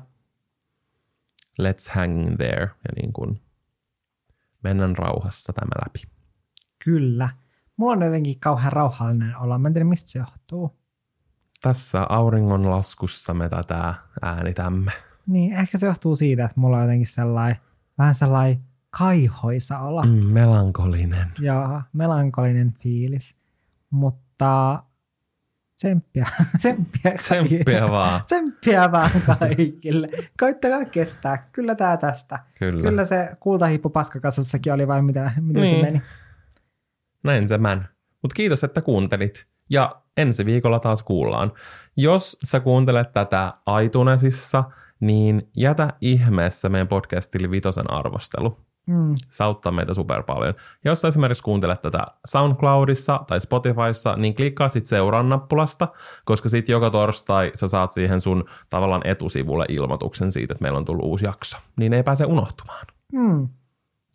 Let's 1.63 1.93
hang 1.95 2.37
there 2.37 2.61
ja 2.63 2.91
niin 3.03 3.13
kuin 3.13 3.41
mennään 4.63 4.97
rauhassa 4.97 5.53
tämä 5.53 5.83
läpi. 5.87 6.03
kyllä. 6.85 7.29
Mulla 7.77 7.93
on 7.93 8.03
jotenkin 8.03 8.41
kauhean 8.41 8.73
rauhallinen 8.73 9.37
olla. 9.37 9.59
Mä 9.59 9.69
en 9.69 9.75
tiedä, 9.75 9.85
mistä 9.89 10.11
se 10.11 10.19
johtuu. 10.19 10.77
Tässä 11.63 12.07
auringon 12.09 12.71
laskussa 12.71 13.35
me 13.35 13.49
tätä 13.49 13.95
äänitämme. 14.23 14.93
Niin, 15.27 15.53
ehkä 15.53 15.79
se 15.79 15.87
johtuu 15.87 16.17
siitä, 16.17 16.45
että 16.45 16.61
mulla 16.61 16.77
on 16.77 16.83
jotenkin 16.83 17.07
sellainen, 17.07 17.57
vähän 17.99 18.15
sellainen 18.15 18.61
kaihoisa 18.91 19.79
olo. 19.79 20.03
Mm, 20.03 20.11
melankolinen. 20.11 21.27
ja 21.41 21.83
melankolinen 21.93 22.73
fiilis. 22.73 23.35
Mutta 23.91 24.83
tsemppiä, 25.81 26.27
tsemppiä, 26.59 27.13
Tsemppiä 27.19 27.89
vaan. 27.91 28.25
tsemppiä 28.25 28.93
vaan 28.93 29.11
kaikille. 29.39 30.09
Koittakaa 30.41 30.85
kestää. 30.85 31.49
Kyllä 31.53 31.75
tää 31.75 31.97
tästä. 31.97 32.39
Kyllä. 32.59 32.89
Kyllä 32.91 33.05
se 33.05 33.29
kultahippu 33.41 33.91
paskakasassakin 33.91 34.73
oli 34.73 34.89
vai 34.89 35.03
mitä, 35.03 35.33
miten 35.41 35.63
Niin. 35.63 35.77
se 35.77 35.83
meni. 35.83 36.03
Näin 37.25 37.49
se 37.49 37.59
män. 37.59 37.89
Mutta 38.23 38.35
kiitos, 38.35 38.65
että 38.65 38.83
kuuntelit. 38.83 39.47
Ja 39.71 40.03
ensi 40.17 40.47
viikolla 40.47 40.79
taas 40.81 41.03
kuullaan. 41.03 41.53
Jos 41.97 42.39
sä 42.45 42.61
kuuntelet 42.61 43.13
tätä 43.13 43.55
iTunesissa, 43.85 44.65
niin 45.01 45.51
jätä 45.57 45.93
ihmeessä 46.01 46.69
meidän 46.69 46.89
podcastille 46.89 47.51
vitosen 47.51 47.91
arvostelu. 47.91 48.61
Mm, 48.87 49.15
Se 49.29 49.45
auttaa 49.45 49.73
meitä 49.73 49.95
super 49.95 50.23
paljon. 50.23 50.55
Jos 50.85 51.01
sä 51.01 51.09
esimerkiksi 51.09 51.43
kuuntelet 51.43 51.83
tätä 51.83 52.07
SoundCloudissa 52.27 53.21
tai 53.27 53.41
Spotifyssa, 53.41 54.17
niin 54.17 54.35
klikkaa 54.35 54.69
sit 54.69 54.87
seuraa 54.87 55.23
nappulasta, 55.23 55.89
koska 56.25 56.49
sit 56.49 56.69
joka 56.69 56.91
torstai 56.91 57.51
sä 57.55 57.69
saat 57.69 57.93
siihen 57.93 58.21
sun 58.21 58.45
tavallaan 58.71 59.03
etusivulle 59.05 59.65
ilmoituksen 59.69 60.33
siitä, 60.33 60.53
että 60.53 60.63
meillä 60.63 60.79
on 60.79 60.85
tullut 60.85 61.05
uusi 61.05 61.25
jakso. 61.27 61.57
Niin 61.77 61.93
ei 61.93 62.03
pääse 62.03 62.25
unohtumaan. 62.25 62.87
mm. 63.13 63.49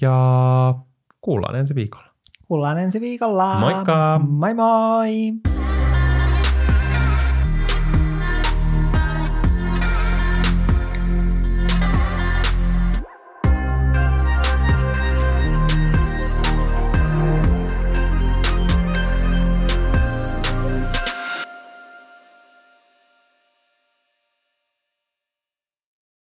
Ja 0.01 0.73
kuullaan 1.21 1.55
ensi 1.55 1.75
viikolla. 1.75 2.05
Kuullaan 2.47 2.77
ensi 2.77 3.01
viikolla. 3.01 3.55
Moikka! 3.59 4.19
Moi 4.27 4.53
moi! 4.53 5.54